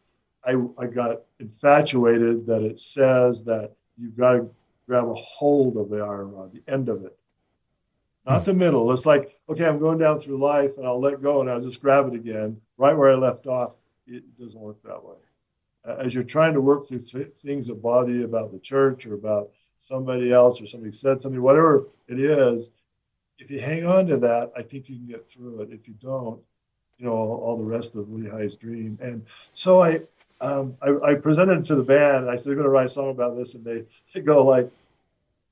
I, 0.44 0.56
I 0.76 0.86
got 0.86 1.20
infatuated 1.38 2.46
that 2.46 2.62
it 2.62 2.80
says 2.80 3.44
that 3.44 3.72
you've 3.96 4.16
got 4.16 4.32
to 4.32 4.50
grab 4.88 5.06
a 5.06 5.14
hold 5.14 5.76
of 5.76 5.88
the 5.88 5.98
iron 5.98 6.32
rod, 6.32 6.52
the 6.52 6.72
end 6.72 6.88
of 6.88 7.04
it, 7.04 7.16
not 8.26 8.44
the 8.44 8.54
middle. 8.54 8.90
It's 8.92 9.06
like, 9.06 9.32
okay, 9.48 9.66
I'm 9.66 9.78
going 9.78 9.98
down 9.98 10.18
through 10.18 10.38
life 10.38 10.78
and 10.78 10.86
I'll 10.86 11.00
let 11.00 11.22
go 11.22 11.40
and 11.40 11.50
I'll 11.50 11.60
just 11.60 11.82
grab 11.82 12.06
it 12.08 12.14
again 12.14 12.60
right 12.76 12.96
where 12.96 13.10
I 13.10 13.14
left 13.14 13.46
off. 13.46 13.76
It 14.06 14.22
doesn't 14.38 14.60
work 14.60 14.82
that 14.84 15.02
way 15.02 15.16
as 15.84 16.14
you're 16.14 16.22
trying 16.22 16.54
to 16.54 16.60
work 16.60 16.86
through 16.86 17.00
th- 17.00 17.34
things 17.34 17.66
that 17.66 17.82
bother 17.82 18.12
you 18.12 18.24
about 18.24 18.52
the 18.52 18.58
church 18.58 19.06
or 19.06 19.14
about 19.14 19.50
somebody 19.78 20.32
else 20.32 20.62
or 20.62 20.66
somebody 20.66 20.92
said 20.92 21.20
something, 21.20 21.42
whatever 21.42 21.88
it 22.08 22.18
is, 22.18 22.70
if 23.38 23.50
you 23.50 23.58
hang 23.58 23.86
on 23.86 24.06
to 24.06 24.16
that, 24.18 24.52
I 24.56 24.62
think 24.62 24.88
you 24.88 24.96
can 24.96 25.06
get 25.06 25.28
through 25.28 25.62
it. 25.62 25.72
If 25.72 25.88
you 25.88 25.94
don't, 25.94 26.40
you 26.98 27.06
know, 27.06 27.12
all, 27.12 27.40
all 27.40 27.56
the 27.56 27.64
rest 27.64 27.96
of 27.96 28.06
Lehi's 28.06 28.56
dream. 28.56 28.96
And 29.02 29.24
so 29.54 29.82
I, 29.82 30.00
um, 30.40 30.76
I, 30.82 31.10
I, 31.10 31.14
presented 31.14 31.60
it 31.60 31.64
to 31.66 31.74
the 31.74 31.82
band. 31.82 32.18
And 32.18 32.30
I 32.30 32.36
said, 32.36 32.50
they're 32.50 32.56
going 32.56 32.64
to 32.64 32.70
write 32.70 32.86
a 32.86 32.90
song 32.90 33.10
about 33.10 33.34
this. 33.34 33.54
And 33.54 33.64
they, 33.64 33.84
they 34.14 34.20
go 34.20 34.44
like, 34.44 34.70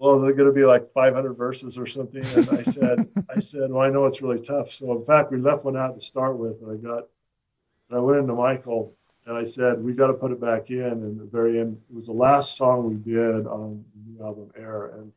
well, 0.00 0.24
it 0.24 0.36
going 0.36 0.48
to 0.48 0.52
be 0.54 0.64
like 0.64 0.88
500 0.88 1.34
verses 1.34 1.78
or 1.78 1.86
something? 1.86 2.24
And 2.34 2.48
I 2.50 2.62
said, 2.62 3.06
I 3.36 3.38
said, 3.38 3.70
well, 3.70 3.86
I 3.86 3.90
know 3.90 4.06
it's 4.06 4.22
really 4.22 4.40
tough. 4.40 4.70
So 4.70 4.96
in 4.96 5.04
fact, 5.04 5.30
we 5.30 5.38
left 5.38 5.64
one 5.64 5.76
out 5.76 5.94
to 5.94 6.00
start 6.00 6.38
with. 6.38 6.62
And 6.62 6.72
I 6.72 6.76
got, 6.76 7.04
and 7.88 7.98
I 7.98 8.00
went 8.00 8.18
into 8.18 8.34
Michael 8.34 8.94
and 9.26 9.36
I 9.36 9.44
said 9.44 9.82
we 9.82 9.92
got 9.92 10.06
to 10.06 10.14
put 10.14 10.32
it 10.32 10.40
back 10.40 10.70
in. 10.70 10.82
And 10.82 11.20
the 11.20 11.24
very 11.24 11.60
end, 11.60 11.80
it 11.90 11.94
was 11.94 12.06
the 12.06 12.12
last 12.12 12.56
song 12.56 12.88
we 12.88 12.96
did 12.96 13.46
on 13.46 13.84
the 13.94 14.12
new 14.12 14.24
album 14.24 14.50
Air, 14.56 14.86
and 14.86 15.12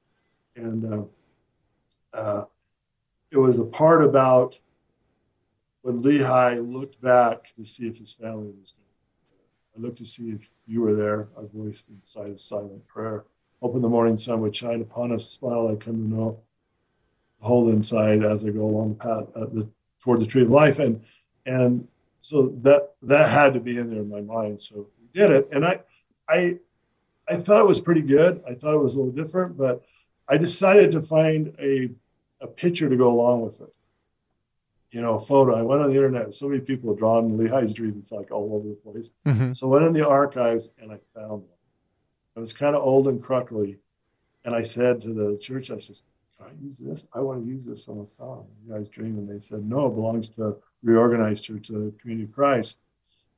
and 0.55 0.93
uh, 0.93 2.17
uh, 2.17 2.45
it 3.31 3.37
was 3.37 3.59
a 3.59 3.65
part 3.65 4.03
about 4.03 4.59
when 5.81 6.01
Lehi 6.01 6.71
looked 6.71 7.01
back 7.01 7.53
to 7.55 7.65
see 7.65 7.87
if 7.87 7.97
his 7.97 8.13
family 8.13 8.51
was 8.59 8.71
going. 8.71 8.83
I 9.75 9.81
looked 9.81 9.97
to 9.97 10.05
see 10.05 10.29
if 10.29 10.47
you 10.67 10.81
were 10.81 10.93
there. 10.93 11.29
I 11.37 11.41
voiced 11.51 11.89
inside 11.89 12.29
a 12.29 12.37
silent 12.37 12.87
prayer. 12.87 13.25
Open 13.63 13.81
the 13.81 13.89
morning 13.89 14.17
sun 14.17 14.41
would 14.41 14.53
shine 14.53 14.81
upon 14.81 15.13
us. 15.13 15.29
Smile 15.29 15.69
I 15.69 15.75
come 15.75 15.95
to 15.95 16.15
know. 16.15 16.39
Hold 17.39 17.69
inside 17.69 18.21
as 18.21 18.45
I 18.45 18.49
go 18.49 18.65
along 18.65 18.89
the 18.89 18.95
path 18.95 19.29
uh, 19.35 19.45
the, 19.45 19.69
toward 20.01 20.19
the 20.19 20.25
tree 20.25 20.43
of 20.43 20.49
life, 20.49 20.79
and 20.79 21.01
and 21.45 21.87
so 22.19 22.49
that 22.61 22.93
that 23.01 23.29
had 23.29 23.53
to 23.53 23.61
be 23.61 23.77
in 23.77 23.89
there 23.89 24.01
in 24.01 24.09
my 24.09 24.21
mind. 24.21 24.59
So 24.59 24.87
we 24.99 25.07
did 25.17 25.31
it, 25.31 25.47
and 25.51 25.65
I, 25.65 25.79
I, 26.27 26.57
I 27.27 27.35
thought 27.35 27.61
it 27.61 27.67
was 27.67 27.79
pretty 27.79 28.01
good. 28.01 28.43
I 28.47 28.53
thought 28.53 28.75
it 28.75 28.81
was 28.81 28.95
a 28.95 28.99
little 28.99 29.13
different, 29.13 29.57
but 29.57 29.83
I 30.27 30.37
decided 30.37 30.91
to 30.91 31.01
find 31.01 31.55
a 31.59 31.89
a 32.41 32.47
picture 32.47 32.89
to 32.89 32.97
go 32.97 33.11
along 33.11 33.41
with 33.41 33.61
it. 33.61 33.73
You 34.91 35.01
know, 35.01 35.15
a 35.15 35.19
photo. 35.19 35.55
I 35.55 35.63
went 35.63 35.81
on 35.81 35.89
the 35.89 35.95
internet. 35.95 36.33
So 36.33 36.49
many 36.49 36.59
people 36.59 36.89
have 36.89 36.99
drawn 36.99 37.37
Lehi's 37.37 37.73
dream. 37.73 37.95
It's 37.97 38.11
like 38.11 38.29
all 38.29 38.53
over 38.53 38.67
the 38.67 38.75
place. 38.75 39.13
Mm-hmm. 39.25 39.53
So 39.53 39.67
I 39.67 39.69
went 39.71 39.85
in 39.85 39.93
the 39.93 40.07
archives 40.07 40.71
and 40.79 40.91
I 40.91 40.99
found 41.15 41.43
one. 41.43 41.52
It 42.35 42.39
was 42.39 42.53
kind 42.53 42.75
of 42.75 42.83
old 42.83 43.07
and 43.07 43.21
cruckly, 43.21 43.79
and 44.45 44.55
I 44.55 44.61
said 44.61 45.01
to 45.01 45.13
the 45.13 45.37
church, 45.37 45.71
I 45.71 45.77
said, 45.77 45.97
"Can 46.37 46.47
I 46.47 46.63
use 46.63 46.79
this? 46.79 47.07
I 47.13 47.19
want 47.19 47.43
to 47.43 47.47
use 47.47 47.65
this 47.65 47.87
on 47.87 47.99
a 47.99 48.07
song." 48.07 48.47
Lehi's 48.67 48.89
dream, 48.89 49.17
and 49.17 49.29
they 49.29 49.39
said, 49.39 49.63
"No, 49.63 49.87
it 49.87 49.95
belongs 49.95 50.29
to." 50.31 50.57
reorganized 50.83 51.47
her 51.47 51.57
to 51.57 51.93
Community 51.99 52.25
of 52.25 52.33
Christ. 52.33 52.79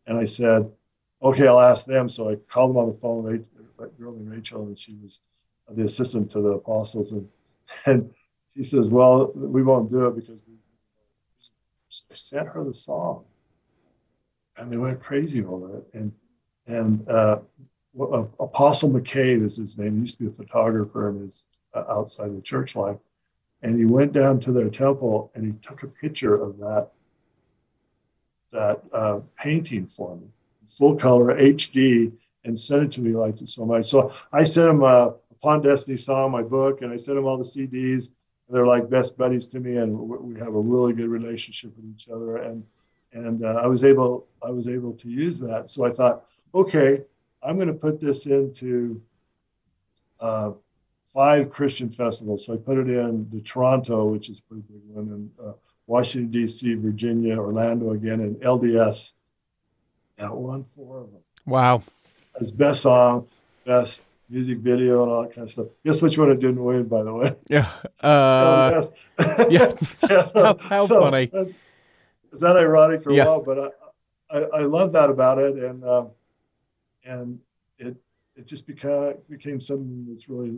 And 0.07 0.17
I 0.17 0.25
said, 0.25 0.69
okay, 1.21 1.47
I'll 1.47 1.61
ask 1.61 1.85
them. 1.85 2.09
So 2.09 2.29
I 2.29 2.35
called 2.35 2.71
them 2.71 2.77
on 2.77 2.89
the 2.89 2.95
phone, 2.95 3.45
girl 3.97 4.13
named 4.13 4.31
Rachel, 4.31 4.63
and 4.63 4.77
she 4.77 4.95
was 5.01 5.21
the 5.69 5.83
assistant 5.83 6.31
to 6.31 6.41
the 6.41 6.53
apostles. 6.53 7.11
And, 7.13 7.29
and 7.85 8.11
she 8.53 8.63
says, 8.63 8.89
well, 8.89 9.31
we 9.35 9.63
won't 9.63 9.91
do 9.91 10.07
it 10.07 10.15
because 10.15 10.43
we 10.47 10.53
I 12.11 12.15
sent 12.15 12.47
her 12.49 12.63
the 12.63 12.73
song. 12.73 13.23
And 14.57 14.71
they 14.71 14.77
went 14.77 15.01
crazy 15.01 15.43
over 15.43 15.77
it. 15.77 15.87
And, 15.93 16.11
and 16.65 17.07
uh, 17.07 17.39
Apostle 17.99 18.89
McCabe 18.89 19.41
is 19.41 19.57
his 19.57 19.77
name. 19.77 19.93
He 19.95 19.99
used 20.01 20.17
to 20.17 20.23
be 20.23 20.29
a 20.29 20.31
photographer 20.31 21.09
and 21.09 21.23
is 21.23 21.47
uh, 21.73 21.83
outside 21.89 22.33
the 22.33 22.41
church 22.41 22.75
life. 22.75 22.97
And 23.61 23.77
he 23.77 23.85
went 23.85 24.13
down 24.13 24.39
to 24.41 24.51
their 24.51 24.69
temple 24.69 25.31
and 25.33 25.45
he 25.45 25.53
took 25.67 25.83
a 25.83 25.87
picture 25.87 26.35
of 26.35 26.57
that 26.59 26.89
that 28.51 28.81
uh, 28.93 29.19
painting 29.37 29.85
for 29.85 30.15
me, 30.15 30.27
full 30.67 30.95
color 30.95 31.35
HD, 31.35 32.11
and 32.45 32.57
sent 32.57 32.83
it 32.83 32.91
to 32.91 33.01
me. 33.01 33.11
Liked 33.11 33.41
it 33.41 33.49
so 33.49 33.65
much. 33.65 33.85
So 33.85 34.13
I 34.31 34.43
sent 34.43 34.69
him 34.69 34.83
a 34.83 35.15
Upon 35.31 35.61
Destiny 35.61 35.97
song, 35.97 36.31
my 36.31 36.41
book, 36.41 36.81
and 36.81 36.91
I 36.91 36.95
sent 36.95 37.17
him 37.17 37.25
all 37.25 37.37
the 37.37 37.43
CDs. 37.43 38.11
They're 38.49 38.65
like 38.65 38.89
best 38.89 39.17
buddies 39.17 39.47
to 39.49 39.59
me, 39.59 39.77
and 39.77 39.97
we 39.97 40.39
have 40.39 40.55
a 40.55 40.59
really 40.59 40.93
good 40.93 41.09
relationship 41.09 41.75
with 41.75 41.85
each 41.85 42.09
other. 42.09 42.37
And 42.37 42.63
and 43.13 43.43
uh, 43.43 43.59
I 43.61 43.67
was 43.67 43.83
able 43.83 44.27
I 44.43 44.49
was 44.51 44.67
able 44.67 44.93
to 44.93 45.09
use 45.09 45.39
that. 45.39 45.69
So 45.69 45.85
I 45.85 45.89
thought, 45.89 46.25
okay, 46.53 47.03
I'm 47.45 47.55
going 47.55 47.67
to 47.67 47.73
put 47.73 47.99
this 47.99 48.25
into 48.25 49.01
uh, 50.19 50.51
five 51.05 51.49
Christian 51.49 51.89
festivals. 51.89 52.45
So 52.45 52.53
I 52.53 52.57
put 52.57 52.77
it 52.77 52.89
in 52.89 53.29
the 53.29 53.41
Toronto, 53.41 54.05
which 54.05 54.29
is 54.29 54.39
a 54.39 54.43
pretty 54.43 54.63
big 54.67 54.81
one, 54.87 55.07
and 55.07 55.29
uh, 55.41 55.53
Washington, 55.87 56.31
D.C., 56.31 56.73
Virginia, 56.75 57.37
Orlando 57.37 57.91
again, 57.91 58.21
and 58.21 58.35
LDS. 58.37 59.13
That 60.17 60.35
won 60.35 60.63
four 60.63 61.01
of 61.01 61.11
them. 61.11 61.21
Wow. 61.45 61.83
As 62.39 62.51
best 62.51 62.81
song, 62.81 63.27
best 63.65 64.03
music 64.29 64.59
video, 64.59 65.03
and 65.03 65.11
all 65.11 65.21
that 65.23 65.33
kind 65.33 65.43
of 65.43 65.51
stuff. 65.51 65.67
Guess 65.85 66.01
which 66.01 66.17
one 66.17 66.31
it 66.31 66.39
didn't 66.39 66.63
win, 66.63 66.87
by 66.87 67.03
the 67.03 67.13
way? 67.13 67.31
Yeah. 67.49 67.69
Uh, 68.01 68.81
yeah. 69.49 69.73
yeah 70.09 70.21
so, 70.23 70.57
how, 70.61 70.85
so, 70.85 70.99
funny. 71.01 71.29
Uh, 71.33 71.45
is 72.31 72.41
that 72.41 72.57
ironic 72.57 73.05
or 73.05 73.11
yeah. 73.11 73.25
what? 73.27 73.45
But 73.45 73.75
I, 74.29 74.37
I, 74.37 74.41
I, 74.41 74.61
love 74.61 74.93
that 74.93 75.09
about 75.09 75.39
it. 75.39 75.55
And, 75.55 75.83
um, 75.85 76.09
and 77.05 77.39
it, 77.77 77.95
it 78.35 78.47
just 78.47 78.67
became, 78.67 79.15
became 79.29 79.61
something 79.61 80.05
that's 80.09 80.29
really 80.29 80.57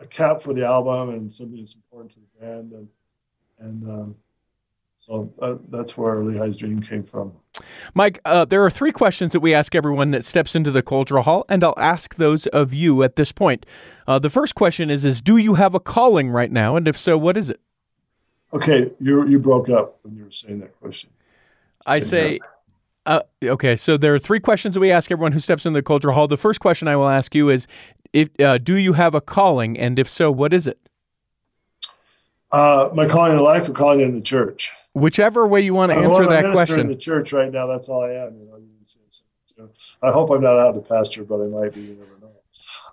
a 0.00 0.06
cap 0.06 0.40
for 0.40 0.54
the 0.54 0.66
album 0.66 1.10
and 1.10 1.32
something 1.32 1.58
that's 1.58 1.74
important 1.74 2.12
to 2.14 2.20
the 2.20 2.44
band, 2.44 2.72
and 2.72 2.88
and 3.58 3.90
um, 3.90 4.14
so 4.96 5.32
uh, 5.40 5.56
that's 5.68 5.96
where 5.96 6.16
Lehi's 6.16 6.56
dream 6.56 6.80
came 6.80 7.02
from. 7.02 7.32
Mike, 7.94 8.20
uh, 8.24 8.44
there 8.44 8.64
are 8.64 8.70
three 8.70 8.92
questions 8.92 9.32
that 9.32 9.40
we 9.40 9.54
ask 9.54 9.74
everyone 9.74 10.10
that 10.12 10.24
steps 10.24 10.54
into 10.54 10.70
the 10.70 10.82
Cultural 10.82 11.22
Hall, 11.22 11.44
and 11.48 11.62
I'll 11.62 11.74
ask 11.76 12.16
those 12.16 12.46
of 12.48 12.72
you 12.72 13.02
at 13.02 13.16
this 13.16 13.32
point. 13.32 13.66
Uh, 14.06 14.18
the 14.18 14.30
first 14.30 14.54
question 14.54 14.90
is: 14.90 15.04
Is 15.04 15.20
do 15.20 15.36
you 15.36 15.54
have 15.54 15.74
a 15.74 15.80
calling 15.80 16.30
right 16.30 16.50
now, 16.50 16.76
and 16.76 16.88
if 16.88 16.98
so, 16.98 17.18
what 17.18 17.36
is 17.36 17.50
it? 17.50 17.60
Okay, 18.52 18.90
you 19.00 19.28
you 19.28 19.38
broke 19.38 19.68
up 19.68 19.98
when 20.02 20.16
you 20.16 20.24
were 20.24 20.30
saying 20.30 20.60
that 20.60 20.78
question. 20.80 21.10
I 21.86 22.00
say, 22.00 22.40
uh, 23.06 23.20
okay, 23.42 23.76
so 23.76 23.96
there 23.96 24.14
are 24.14 24.18
three 24.18 24.40
questions 24.40 24.74
that 24.74 24.80
we 24.80 24.90
ask 24.90 25.10
everyone 25.10 25.32
who 25.32 25.40
steps 25.40 25.64
into 25.64 25.78
the 25.78 25.82
Cultural 25.82 26.14
Hall. 26.14 26.28
The 26.28 26.36
first 26.36 26.60
question 26.60 26.86
I 26.86 26.96
will 26.96 27.08
ask 27.08 27.34
you 27.34 27.48
is: 27.48 27.66
If 28.12 28.28
uh, 28.40 28.58
do 28.58 28.76
you 28.76 28.92
have 28.92 29.14
a 29.14 29.20
calling, 29.20 29.78
and 29.78 29.98
if 29.98 30.08
so, 30.08 30.30
what 30.30 30.52
is 30.52 30.66
it? 30.66 30.78
Uh, 32.52 32.90
my 32.94 33.06
calling 33.06 33.32
in 33.32 33.38
life 33.38 33.68
or 33.68 33.72
calling 33.72 34.00
in 34.00 34.12
the 34.12 34.20
church. 34.20 34.72
Whichever 34.92 35.46
way 35.46 35.60
you 35.60 35.72
want 35.72 35.92
to 35.92 35.98
answer 35.98 36.24
I'm 36.24 36.30
that 36.30 36.70
in 36.70 36.88
the 36.88 36.96
church 36.96 37.32
right 37.32 37.50
now. 37.50 37.66
That's 37.66 37.88
all 37.88 38.02
I 38.02 38.10
am. 38.10 38.36
You 38.36 38.46
know, 38.46 39.70
I 40.02 40.10
hope 40.10 40.30
I'm 40.30 40.42
not 40.42 40.58
out 40.58 40.70
of 40.70 40.74
the 40.74 40.80
pasture, 40.82 41.24
but 41.24 41.40
I 41.40 41.46
might 41.46 41.72
be. 41.72 41.80
You 41.82 41.94
never 41.94 42.18
know. 42.20 42.32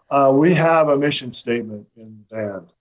Uh, 0.09 0.31
we 0.31 0.53
have 0.53 0.89
a 0.89 0.97
mission 0.97 1.31
statement 1.31 1.87
in 1.97 2.23
the 2.29 2.35
band, 2.35 2.73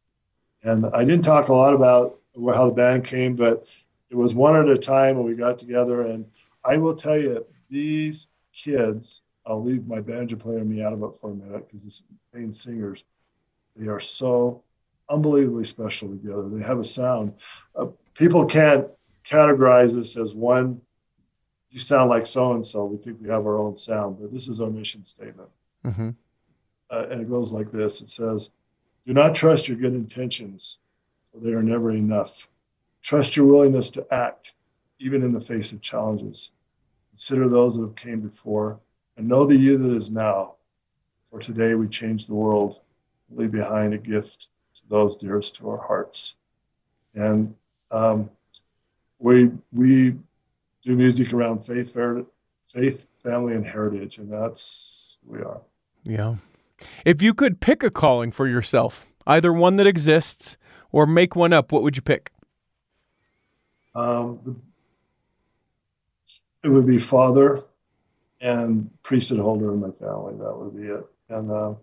and 0.62 0.86
I 0.94 1.04
didn't 1.04 1.24
talk 1.24 1.48
a 1.48 1.54
lot 1.54 1.74
about 1.74 2.18
how 2.54 2.66
the 2.66 2.74
band 2.74 3.04
came, 3.04 3.34
but 3.34 3.66
it 4.10 4.16
was 4.16 4.34
one 4.34 4.54
at 4.56 4.68
a 4.68 4.78
time 4.78 5.16
when 5.16 5.26
we 5.26 5.34
got 5.34 5.58
together. 5.58 6.02
And 6.02 6.26
I 6.66 6.76
will 6.76 6.94
tell 6.94 7.18
you, 7.18 7.46
these 7.68 8.28
kids. 8.52 9.22
I'll 9.44 9.62
leave 9.62 9.86
my 9.86 10.00
banjo 10.00 10.36
player 10.36 10.58
and 10.58 10.68
me 10.68 10.82
out 10.82 10.92
of 10.92 11.02
it 11.04 11.14
for 11.14 11.30
a 11.30 11.34
minute 11.34 11.66
because 11.66 11.84
the 11.84 12.38
main 12.38 12.52
singers, 12.52 13.04
they 13.76 13.86
are 13.86 14.00
so 14.00 14.64
unbelievably 15.08 15.64
special 15.64 16.08
together. 16.08 16.48
They 16.48 16.64
have 16.64 16.78
a 16.78 16.84
sound. 16.84 17.34
Uh, 17.76 17.86
people 18.14 18.44
can't 18.46 18.88
categorize 19.24 19.94
this 19.94 20.16
as 20.16 20.34
one. 20.34 20.80
You 21.70 21.78
sound 21.78 22.10
like 22.10 22.26
so 22.26 22.52
and 22.54 22.66
so. 22.66 22.84
We 22.86 22.96
think 22.96 23.20
we 23.20 23.28
have 23.28 23.46
our 23.46 23.58
own 23.58 23.76
sound, 23.76 24.18
but 24.20 24.32
this 24.32 24.48
is 24.48 24.60
our 24.60 24.70
mission 24.70 25.04
statement. 25.04 25.50
Mm-hmm. 25.84 26.10
Uh, 26.90 27.06
and 27.10 27.20
it 27.20 27.28
goes 27.28 27.52
like 27.52 27.70
this 27.70 28.00
it 28.00 28.08
says, 28.08 28.50
Do 29.06 29.12
not 29.12 29.34
trust 29.34 29.68
your 29.68 29.76
good 29.76 29.94
intentions, 29.94 30.78
for 31.30 31.38
they 31.38 31.52
are 31.52 31.62
never 31.62 31.90
enough. 31.92 32.48
Trust 33.02 33.36
your 33.36 33.46
willingness 33.46 33.90
to 33.92 34.06
act, 34.12 34.54
even 34.98 35.22
in 35.22 35.32
the 35.32 35.40
face 35.40 35.72
of 35.72 35.80
challenges. 35.80 36.50
Consider 37.16 37.48
those 37.48 37.78
that 37.78 37.82
have 37.82 37.96
came 37.96 38.20
before, 38.20 38.78
and 39.16 39.26
know 39.26 39.46
the 39.46 39.56
you 39.56 39.78
that 39.78 39.90
is 39.90 40.10
now. 40.10 40.56
For 41.24 41.40
today 41.40 41.74
we 41.74 41.88
change 41.88 42.26
the 42.26 42.34
world, 42.34 42.80
leave 43.30 43.52
behind 43.52 43.94
a 43.94 43.98
gift 43.98 44.48
to 44.74 44.88
those 44.90 45.16
dearest 45.16 45.56
to 45.56 45.70
our 45.70 45.78
hearts. 45.78 46.36
And 47.14 47.54
um, 47.90 48.28
we 49.18 49.50
we 49.72 50.16
do 50.82 50.94
music 50.94 51.32
around 51.32 51.64
faith, 51.64 51.96
faith, 52.66 53.08
family, 53.22 53.54
and 53.54 53.64
heritage, 53.64 54.18
and 54.18 54.30
that's 54.30 55.18
we 55.26 55.38
are. 55.38 55.62
Yeah. 56.04 56.34
If 57.06 57.22
you 57.22 57.32
could 57.32 57.60
pick 57.60 57.82
a 57.82 57.90
calling 57.90 58.30
for 58.30 58.46
yourself, 58.46 59.06
either 59.26 59.54
one 59.54 59.76
that 59.76 59.86
exists 59.86 60.58
or 60.92 61.06
make 61.06 61.34
one 61.34 61.54
up, 61.54 61.72
what 61.72 61.82
would 61.82 61.96
you 61.96 62.02
pick? 62.02 62.30
Um, 63.94 64.38
the, 64.44 64.54
it 66.62 66.68
would 66.68 66.86
be 66.86 66.98
father 66.98 67.62
and 68.40 68.90
priesthood 69.02 69.38
holder 69.38 69.72
in 69.72 69.80
my 69.80 69.90
family. 69.90 70.34
That 70.36 70.56
would 70.56 70.76
be 70.76 70.88
it. 70.88 71.04
And 71.28 71.50
uh, 71.50 71.74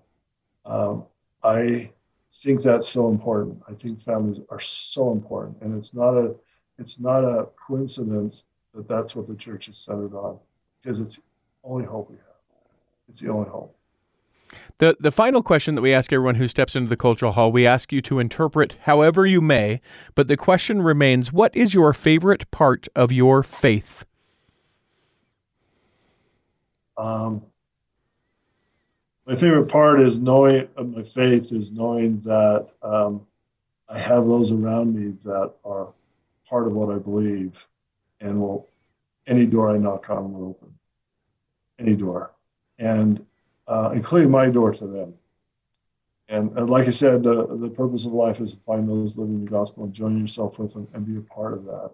um, 0.66 1.06
I 1.44 1.92
think 2.32 2.62
that's 2.62 2.88
so 2.88 3.10
important. 3.10 3.62
I 3.68 3.74
think 3.74 4.00
families 4.00 4.40
are 4.50 4.60
so 4.60 5.12
important, 5.12 5.58
and 5.62 5.76
it's 5.78 5.94
not 5.94 6.16
a 6.16 6.36
it's 6.80 7.00
not 7.00 7.24
a 7.24 7.48
coincidence 7.68 8.48
that 8.74 8.88
that's 8.88 9.16
what 9.16 9.28
the 9.28 9.36
church 9.36 9.68
is 9.68 9.78
centered 9.78 10.16
on, 10.16 10.40
because 10.82 11.00
it's 11.00 11.18
the 11.18 11.24
only 11.64 11.86
hope 11.86 12.10
we 12.10 12.18
have. 12.18 12.26
It's 13.08 13.20
the 13.20 13.30
only 13.30 13.50
hope. 13.50 13.76
The 14.80 14.96
the 15.00 15.12
final 15.12 15.44
question 15.44 15.76
that 15.76 15.82
we 15.82 15.94
ask 15.94 16.12
everyone 16.12 16.36
who 16.36 16.48
steps 16.48 16.76
into 16.76 16.90
the 16.90 16.98
cultural 16.98 17.34
hall, 17.34 17.52
we 17.52 17.68
ask 17.68 17.92
you 17.92 18.02
to 18.02 18.20
interpret 18.20 18.78
however 18.82 19.26
you 19.26 19.42
may, 19.42 19.82
but 20.16 20.28
the 20.28 20.38
question 20.38 20.82
remains: 20.82 21.34
What 21.34 21.56
is 21.56 21.74
your 21.74 21.94
favorite 21.94 22.50
part 22.52 22.88
of 22.96 23.12
your 23.12 23.44
faith? 23.44 24.06
Um, 26.98 27.44
my 29.26 29.36
favorite 29.36 29.68
part 29.68 30.00
is 30.02 30.20
knowing 30.20 30.68
of 30.76 30.90
my 30.90 31.02
faith 31.02 31.52
is 31.52 31.72
knowing 31.72 32.20
that 32.22 32.70
um, 32.82 33.26
I 33.90 33.98
have 33.98 34.28
those 34.28 34.52
around 34.52 34.94
me 34.94 35.14
that 35.24 35.54
are 35.64 35.94
part 36.48 36.68
of 36.68 36.74
what 36.74 36.94
I 36.94 37.00
believe, 37.00 37.66
and 38.20 38.40
will 38.40 38.68
any 39.28 39.46
door 39.46 39.70
I 39.70 39.78
knock 39.78 40.10
on 40.10 40.34
will 40.34 40.50
open. 40.50 40.74
Any 41.80 41.96
door, 41.96 42.32
and 42.80 43.26
uh, 43.68 43.92
including 43.94 44.32
my 44.32 44.50
door 44.50 44.74
to 44.74 44.88
them. 44.88 45.14
And, 46.30 46.58
and, 46.58 46.70
like 46.70 46.88
I 46.88 46.92
said, 46.92 47.24
the 47.24 47.46
the 47.58 47.70
purpose 47.70 48.06
of 48.06 48.14
life 48.14 48.40
is 48.40 48.56
to 48.56 48.62
find 48.62 48.88
those 48.88 49.18
living 49.18 49.40
the 49.40 49.50
gospel 49.50 49.84
and 49.84 49.94
join 49.94 50.20
yourself 50.20 50.60
with 50.60 50.74
them 50.74 50.88
and 50.94 51.06
be 51.06 51.18
a 51.18 51.22
part 51.22 51.54
of 51.54 51.66
that. 51.66 51.92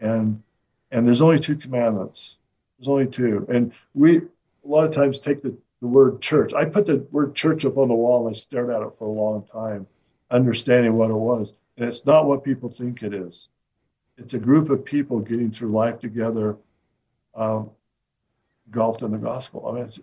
And 0.00 0.42
and 0.90 1.06
there's 1.06 1.22
only 1.22 1.38
two 1.38 1.56
commandments. 1.56 2.38
There's 2.78 2.88
only 2.88 3.06
two, 3.06 3.46
and 3.48 3.72
we 3.94 4.18
a 4.18 4.22
lot 4.64 4.84
of 4.84 4.92
times 4.92 5.18
take 5.18 5.40
the 5.40 5.56
the 5.80 5.86
word 5.86 6.20
church. 6.20 6.54
I 6.54 6.64
put 6.64 6.86
the 6.86 7.06
word 7.10 7.34
church 7.34 7.64
up 7.64 7.76
on 7.76 7.88
the 7.88 7.94
wall 7.94 8.26
and 8.26 8.34
I 8.34 8.38
stared 8.38 8.70
at 8.70 8.82
it 8.82 8.94
for 8.94 9.06
a 9.06 9.10
long 9.10 9.44
time, 9.44 9.86
understanding 10.30 10.94
what 10.94 11.10
it 11.10 11.16
was. 11.16 11.54
And 11.76 11.86
it's 11.86 12.04
not 12.04 12.26
what 12.26 12.44
people 12.44 12.68
think 12.68 13.02
it 13.02 13.14
is. 13.14 13.50
It's 14.16 14.34
a 14.34 14.38
group 14.38 14.70
of 14.70 14.84
people 14.84 15.20
getting 15.20 15.50
through 15.50 15.70
life 15.70 16.00
together, 16.00 16.56
um, 17.36 17.70
engulfed 18.66 19.02
in 19.02 19.12
the 19.12 19.18
gospel. 19.18 19.68
I 19.68 19.72
mean, 19.72 19.84
it's 19.84 20.00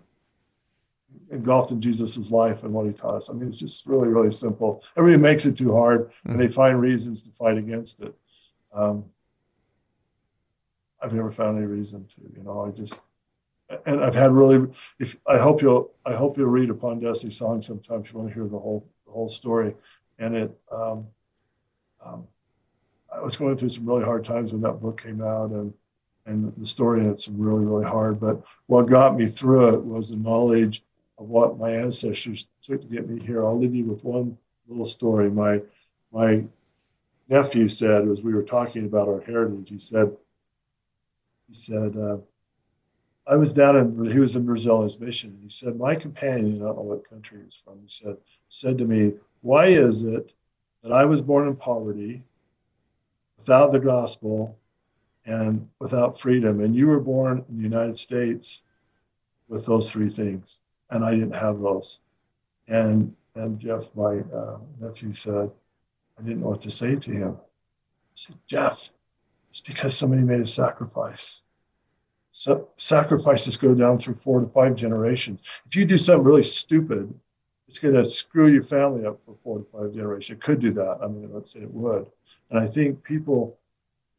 engulfed 1.30 1.72
in 1.72 1.82
Jesus' 1.82 2.30
life 2.30 2.62
and 2.62 2.72
what 2.72 2.86
he 2.86 2.92
taught 2.92 3.16
us. 3.16 3.28
I 3.28 3.34
mean, 3.34 3.48
it's 3.48 3.60
just 3.60 3.86
really, 3.86 4.08
really 4.08 4.30
simple. 4.30 4.82
Everybody 4.96 5.22
makes 5.22 5.44
it 5.44 5.58
too 5.58 5.74
hard 5.74 6.10
and 6.24 6.40
they 6.40 6.48
find 6.48 6.80
reasons 6.80 7.20
to 7.22 7.30
fight 7.30 7.58
against 7.58 8.00
it. 8.00 8.14
Um, 8.72 9.04
I've 11.00 11.12
never 11.12 11.30
found 11.30 11.58
any 11.58 11.66
reason 11.66 12.06
to, 12.06 12.20
you 12.36 12.42
know, 12.42 12.66
I 12.66 12.70
just, 12.70 13.02
and 13.84 14.02
I've 14.02 14.14
had 14.14 14.32
really. 14.32 14.68
If 14.98 15.16
I 15.26 15.38
hope 15.38 15.60
you'll, 15.60 15.90
I 16.04 16.12
hope 16.12 16.38
you'll 16.38 16.50
read 16.50 16.70
Upon 16.70 17.00
Destiny 17.00 17.32
song 17.32 17.60
sometime 17.60 18.00
if 18.00 18.12
you 18.12 18.18
want 18.18 18.30
to 18.30 18.34
hear 18.34 18.46
the 18.46 18.58
whole 18.58 18.80
the 19.04 19.12
whole 19.12 19.28
story. 19.28 19.74
And 20.18 20.36
it, 20.36 20.58
um, 20.70 21.06
um, 22.04 22.26
I 23.12 23.20
was 23.20 23.36
going 23.36 23.56
through 23.56 23.70
some 23.70 23.86
really 23.86 24.04
hard 24.04 24.24
times 24.24 24.52
when 24.52 24.62
that 24.62 24.80
book 24.80 25.02
came 25.02 25.20
out, 25.20 25.50
and 25.50 25.74
and 26.26 26.52
the 26.56 26.66
story 26.66 27.04
it's 27.06 27.28
really 27.28 27.64
really 27.64 27.84
hard. 27.84 28.20
But 28.20 28.42
what 28.66 28.86
got 28.86 29.16
me 29.16 29.26
through 29.26 29.74
it 29.74 29.84
was 29.84 30.10
the 30.10 30.16
knowledge 30.16 30.82
of 31.18 31.28
what 31.28 31.58
my 31.58 31.70
ancestors 31.70 32.48
took 32.62 32.82
to 32.82 32.86
get 32.86 33.08
me 33.08 33.24
here. 33.24 33.44
I'll 33.44 33.58
leave 33.58 33.74
you 33.74 33.84
with 33.84 34.04
one 34.04 34.36
little 34.68 34.84
story. 34.84 35.30
My 35.30 35.60
my 36.12 36.44
nephew 37.28 37.68
said 37.68 38.06
as 38.08 38.22
we 38.22 38.32
were 38.32 38.42
talking 38.42 38.84
about 38.84 39.08
our 39.08 39.20
heritage, 39.20 39.70
he 39.70 39.78
said 39.78 40.16
he 41.48 41.54
said. 41.54 41.96
Uh, 41.96 42.18
I 43.28 43.36
was 43.36 43.52
down 43.52 43.76
in 43.76 44.10
he 44.10 44.20
was 44.20 44.36
in 44.36 44.46
Brazil 44.46 44.78
on 44.78 44.82
his 44.84 45.00
mission, 45.00 45.30
and 45.30 45.42
he 45.42 45.48
said, 45.48 45.76
My 45.76 45.96
companion, 45.96 46.54
I 46.56 46.66
don't 46.66 46.76
know 46.76 46.82
what 46.82 47.08
country 47.08 47.38
he 47.38 47.44
was 47.44 47.56
from, 47.56 47.80
he 47.80 47.88
said, 47.88 48.16
said 48.48 48.78
to 48.78 48.84
me, 48.84 49.14
Why 49.40 49.66
is 49.66 50.04
it 50.04 50.34
that 50.82 50.92
I 50.92 51.04
was 51.04 51.22
born 51.22 51.48
in 51.48 51.56
poverty, 51.56 52.22
without 53.36 53.72
the 53.72 53.80
gospel, 53.80 54.56
and 55.24 55.68
without 55.80 56.18
freedom, 56.18 56.60
and 56.60 56.74
you 56.74 56.86
were 56.86 57.00
born 57.00 57.44
in 57.48 57.56
the 57.56 57.64
United 57.64 57.98
States 57.98 58.62
with 59.48 59.66
those 59.66 59.90
three 59.90 60.08
things, 60.08 60.60
and 60.90 61.04
I 61.04 61.10
didn't 61.10 61.34
have 61.34 61.58
those. 61.58 62.00
And 62.68 63.14
and 63.34 63.58
Jeff, 63.58 63.94
my 63.94 64.20
uh, 64.34 64.58
nephew, 64.80 65.12
said, 65.12 65.50
I 66.18 66.22
didn't 66.22 66.40
know 66.40 66.48
what 66.48 66.62
to 66.62 66.70
say 66.70 66.94
to 66.94 67.10
him. 67.10 67.36
I 67.36 68.14
said, 68.14 68.36
Jeff, 68.46 68.88
because 69.60 69.96
somebody 69.96 70.22
made 70.22 70.40
a 70.40 70.46
sacrifice 70.46 71.42
so 72.36 72.68
sacrifices 72.74 73.56
go 73.56 73.74
down 73.74 73.96
through 73.96 74.12
four 74.12 74.40
to 74.40 74.46
five 74.46 74.74
generations. 74.74 75.42
If 75.64 75.74
you 75.74 75.86
do 75.86 75.96
something 75.96 76.22
really 76.22 76.42
stupid, 76.42 77.12
it's 77.66 77.78
going 77.78 77.94
to 77.94 78.04
screw 78.04 78.48
your 78.48 78.62
family 78.62 79.06
up 79.06 79.22
for 79.22 79.34
four 79.34 79.60
to 79.60 79.64
five 79.64 79.94
generations. 79.94 80.36
It 80.36 80.42
could 80.42 80.60
do 80.60 80.70
that. 80.72 80.98
I 81.02 81.08
mean, 81.08 81.30
let's 81.32 81.52
say 81.52 81.60
it 81.60 81.72
would. 81.72 82.06
And 82.50 82.60
I 82.60 82.66
think 82.66 83.02
people 83.02 83.58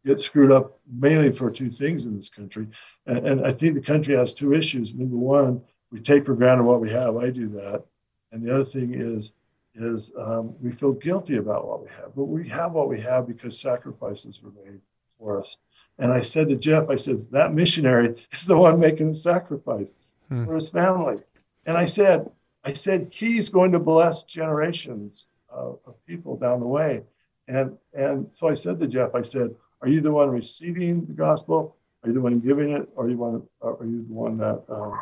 get 0.04 0.20
screwed 0.20 0.52
up 0.52 0.80
mainly 0.92 1.30
for 1.30 1.52
two 1.52 1.70
things 1.70 2.08
in 2.08 2.16
this 2.16 2.28
country. 2.28 2.68
And, 3.06 3.28
and 3.28 3.46
I 3.46 3.52
think 3.52 3.76
the 3.76 3.82
country 3.82 4.16
has 4.16 4.34
two 4.34 4.52
issues. 4.52 4.96
Number 4.96 5.16
one, 5.16 5.62
we 5.92 6.00
take 6.00 6.24
for 6.24 6.34
granted 6.34 6.64
what 6.64 6.82
we 6.82 6.90
have. 6.90 7.18
I 7.18 7.30
do 7.30 7.46
that. 7.50 7.84
And 8.32 8.42
the 8.42 8.52
other 8.52 8.64
thing 8.64 8.96
is, 8.96 9.34
is 9.76 10.12
um, 10.18 10.56
we 10.60 10.72
feel 10.72 10.94
guilty 10.94 11.36
about 11.36 11.68
what 11.68 11.84
we 11.84 11.90
have. 11.90 12.16
But 12.16 12.26
we 12.26 12.50
have 12.50 12.72
what 12.72 12.90
we 12.90 13.00
have 13.02 13.28
because 13.28 13.62
sacrifices 13.62 14.42
were 14.42 14.54
made 14.66 14.82
for 15.18 15.38
us. 15.38 15.58
And 16.00 16.12
I 16.12 16.22
said 16.22 16.50
to 16.50 16.56
Jeff, 16.56 16.90
I 16.90 16.96
said, 16.96 17.18
that 17.32 17.54
missionary 17.54 18.16
is 18.32 18.46
the 18.46 18.58
one 18.58 18.80
making 18.80 19.08
the 19.08 19.16
sacrifice 19.16 19.96
hmm. 20.30 20.46
for 20.46 20.56
his 20.56 20.70
family. 20.70 21.18
And 21.66 21.78
I 21.78 21.86
said, 21.86 22.30
I 22.64 22.74
said, 22.74 23.10
he's 23.12 23.50
going 23.50 23.72
to 23.72 23.80
bless 23.80 24.24
generations 24.24 25.30
uh, 25.52 25.72
of 25.86 26.06
people 26.06 26.38
down 26.38 26.60
the 26.60 26.68
way. 26.68 27.04
And, 27.48 27.78
and 27.94 28.30
so 28.34 28.50
I 28.50 28.54
said 28.54 28.80
to 28.80 28.88
Jeff, 28.88 29.16
I 29.16 29.22
said, 29.22 29.56
Are 29.82 29.90
you 29.90 30.02
the 30.02 30.12
one 30.12 30.30
receiving 30.30 31.06
the 31.06 31.14
gospel? 31.14 31.78
Are 32.04 32.10
you 32.10 32.14
the 32.14 32.22
one 32.22 32.40
giving 32.40 32.72
it? 32.72 32.90
Or 32.96 33.06
are 33.06 33.10
you, 33.10 33.18
one, 33.18 33.44
are 33.62 33.78
you 33.86 34.04
the 34.04 34.14
one 34.14 34.38
that 34.38 34.64
um, 34.70 35.00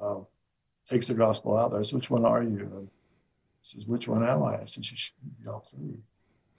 uh, 0.00 0.20
takes 0.88 1.08
the 1.08 1.14
gospel 1.14 1.56
out 1.56 1.70
there? 1.70 1.84
So 1.84 1.96
which 1.96 2.10
one 2.10 2.24
are 2.24 2.42
you? 2.42 2.70
And 2.76 2.88
he 2.88 3.62
says, 3.62 3.86
Which 3.86 4.08
one 4.08 4.24
am 4.24 4.42
I? 4.42 4.60
I 4.60 4.64
said, 4.64 4.84
You 4.88 4.96
should 4.96 5.14
be 5.40 5.48
all 5.48 5.60
three. 5.60 5.98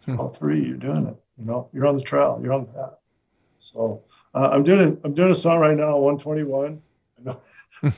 Hmm. 0.05 0.19
All 0.19 0.29
three, 0.29 0.65
you're 0.65 0.77
doing 0.77 1.07
it. 1.07 1.15
You 1.37 1.45
know, 1.45 1.69
you're 1.73 1.87
on 1.87 1.95
the 1.95 2.03
trail, 2.03 2.39
you're 2.41 2.53
on 2.53 2.61
the 2.61 2.73
path. 2.73 2.99
So 3.57 4.01
uh, 4.33 4.49
I'm 4.51 4.63
doing 4.63 4.99
I'm 5.03 5.13
doing 5.13 5.31
a 5.31 5.35
song 5.35 5.59
right 5.59 5.75
now, 5.75 5.97
121. 5.97 6.81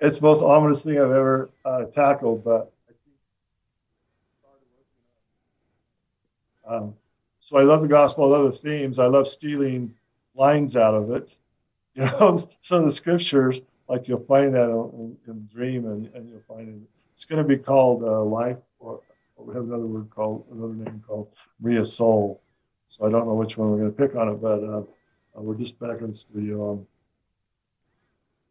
it's 0.00 0.18
the 0.18 0.26
most 0.26 0.42
ominous 0.42 0.82
thing 0.82 0.98
I've 0.98 1.10
ever 1.10 1.50
uh, 1.64 1.84
tackled, 1.84 2.44
but 2.44 2.72
um, 6.66 6.94
so 7.40 7.58
I 7.58 7.62
love 7.62 7.82
the 7.82 7.88
gospel. 7.88 8.24
I 8.24 8.38
love 8.38 8.44
the 8.44 8.52
themes. 8.52 8.98
I 8.98 9.06
love 9.06 9.26
stealing 9.26 9.94
lines 10.34 10.76
out 10.76 10.94
of 10.94 11.10
it. 11.10 11.36
You 11.94 12.04
know, 12.04 12.40
some 12.62 12.78
of 12.78 12.84
the 12.84 12.90
scriptures, 12.90 13.60
like 13.86 14.08
you'll 14.08 14.24
find 14.24 14.54
that 14.54 14.70
in, 14.70 15.14
in 15.26 15.46
Dream, 15.52 15.84
and, 15.84 16.06
and 16.14 16.26
you'll 16.26 16.40
find 16.48 16.66
it. 16.66 16.88
It's 17.12 17.26
going 17.26 17.42
to 17.42 17.46
be 17.46 17.58
called 17.58 18.02
uh, 18.02 18.22
Life, 18.22 18.56
or, 18.78 19.02
we 19.36 19.54
have 19.54 19.64
another 19.64 19.86
word 19.86 20.10
called 20.10 20.46
another 20.52 20.74
name 20.74 21.02
called 21.06 21.28
Maria 21.60 21.84
Soul. 21.84 22.42
So 22.86 23.06
I 23.06 23.10
don't 23.10 23.26
know 23.26 23.34
which 23.34 23.56
one 23.56 23.70
we're 23.70 23.78
going 23.78 23.94
to 23.94 23.96
pick 23.96 24.16
on 24.16 24.28
it, 24.28 24.42
but 24.42 24.62
uh, 24.62 24.82
we're 25.34 25.54
just 25.54 25.78
back 25.78 26.00
in 26.00 26.08
the 26.08 26.14
studio, 26.14 26.72
um, 26.72 26.86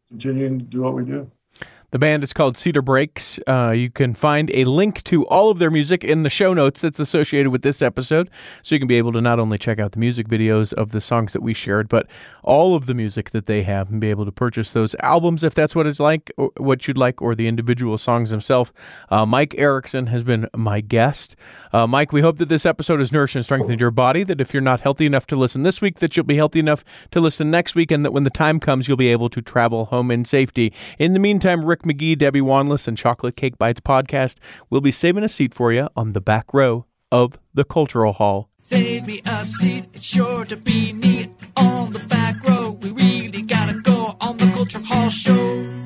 continuing 0.08 0.58
to 0.58 0.64
do 0.64 0.82
what 0.82 0.94
we 0.94 1.04
do. 1.04 1.30
The 1.92 1.98
band 1.98 2.24
is 2.24 2.32
called 2.32 2.56
Cedar 2.56 2.80
Breaks. 2.80 3.38
Uh, 3.46 3.74
you 3.76 3.90
can 3.90 4.14
find 4.14 4.50
a 4.54 4.64
link 4.64 5.02
to 5.04 5.26
all 5.26 5.50
of 5.50 5.58
their 5.58 5.70
music 5.70 6.02
in 6.02 6.22
the 6.22 6.30
show 6.30 6.54
notes 6.54 6.80
that's 6.80 6.98
associated 6.98 7.50
with 7.50 7.60
this 7.60 7.82
episode. 7.82 8.30
So 8.62 8.74
you 8.74 8.78
can 8.78 8.88
be 8.88 8.96
able 8.96 9.12
to 9.12 9.20
not 9.20 9.38
only 9.38 9.58
check 9.58 9.78
out 9.78 9.92
the 9.92 9.98
music 9.98 10.26
videos 10.26 10.72
of 10.72 10.92
the 10.92 11.02
songs 11.02 11.34
that 11.34 11.42
we 11.42 11.52
shared, 11.52 11.90
but 11.90 12.06
all 12.42 12.74
of 12.74 12.86
the 12.86 12.94
music 12.94 13.32
that 13.32 13.44
they 13.44 13.62
have 13.64 13.90
and 13.90 14.00
be 14.00 14.08
able 14.08 14.24
to 14.24 14.32
purchase 14.32 14.72
those 14.72 14.94
albums 15.00 15.44
if 15.44 15.54
that's 15.54 15.74
what 15.74 15.86
it's 15.86 16.00
like, 16.00 16.32
or 16.38 16.50
what 16.56 16.88
you'd 16.88 16.96
like, 16.96 17.20
or 17.20 17.34
the 17.34 17.46
individual 17.46 17.98
songs 17.98 18.30
themselves. 18.30 18.72
Uh, 19.10 19.26
Mike 19.26 19.50
Ericksen 19.50 20.08
has 20.08 20.22
been 20.22 20.48
my 20.56 20.80
guest. 20.80 21.36
Uh, 21.74 21.86
Mike, 21.86 22.10
we 22.10 22.22
hope 22.22 22.38
that 22.38 22.48
this 22.48 22.64
episode 22.64 23.00
has 23.00 23.12
nourished 23.12 23.36
and 23.36 23.44
strengthened 23.44 23.82
your 23.82 23.90
body, 23.90 24.24
that 24.24 24.40
if 24.40 24.54
you're 24.54 24.62
not 24.62 24.80
healthy 24.80 25.04
enough 25.04 25.26
to 25.26 25.36
listen 25.36 25.62
this 25.62 25.82
week, 25.82 25.98
that 25.98 26.16
you'll 26.16 26.24
be 26.24 26.36
healthy 26.36 26.58
enough 26.58 26.86
to 27.10 27.20
listen 27.20 27.50
next 27.50 27.74
week, 27.74 27.90
and 27.90 28.02
that 28.02 28.12
when 28.12 28.24
the 28.24 28.30
time 28.30 28.58
comes, 28.58 28.88
you'll 28.88 28.96
be 28.96 29.08
able 29.08 29.28
to 29.28 29.42
travel 29.42 29.84
home 29.84 30.10
in 30.10 30.24
safety. 30.24 30.72
In 30.98 31.12
the 31.12 31.18
meantime, 31.18 31.66
Rick 31.66 31.81
McGee, 31.82 32.16
Debbie 32.18 32.40
Wanless, 32.40 32.88
and 32.88 32.96
Chocolate 32.96 33.36
Cake 33.36 33.58
Bites 33.58 33.80
podcast 33.80 34.38
We'll 34.70 34.80
be 34.80 34.90
saving 34.90 35.24
a 35.24 35.28
seat 35.28 35.54
for 35.54 35.72
you 35.72 35.88
on 35.96 36.12
the 36.12 36.20
back 36.20 36.52
row 36.52 36.86
of 37.10 37.38
the 37.52 37.64
Cultural 37.64 38.12
Hall. 38.14 38.48
Save 38.62 39.06
me 39.06 39.20
a 39.26 39.44
seat, 39.44 39.86
it's 39.92 40.04
sure 40.04 40.44
to 40.44 40.56
be 40.56 40.92
neat 40.92 41.30
on 41.56 41.92
the 41.92 41.98
back 42.00 42.42
row. 42.48 42.70
We 42.70 42.90
really 42.90 43.42
gotta 43.42 43.74
go 43.80 44.16
on 44.20 44.36
the 44.38 44.46
Cultural 44.46 44.84
Hall 44.84 45.10
show. 45.10 45.81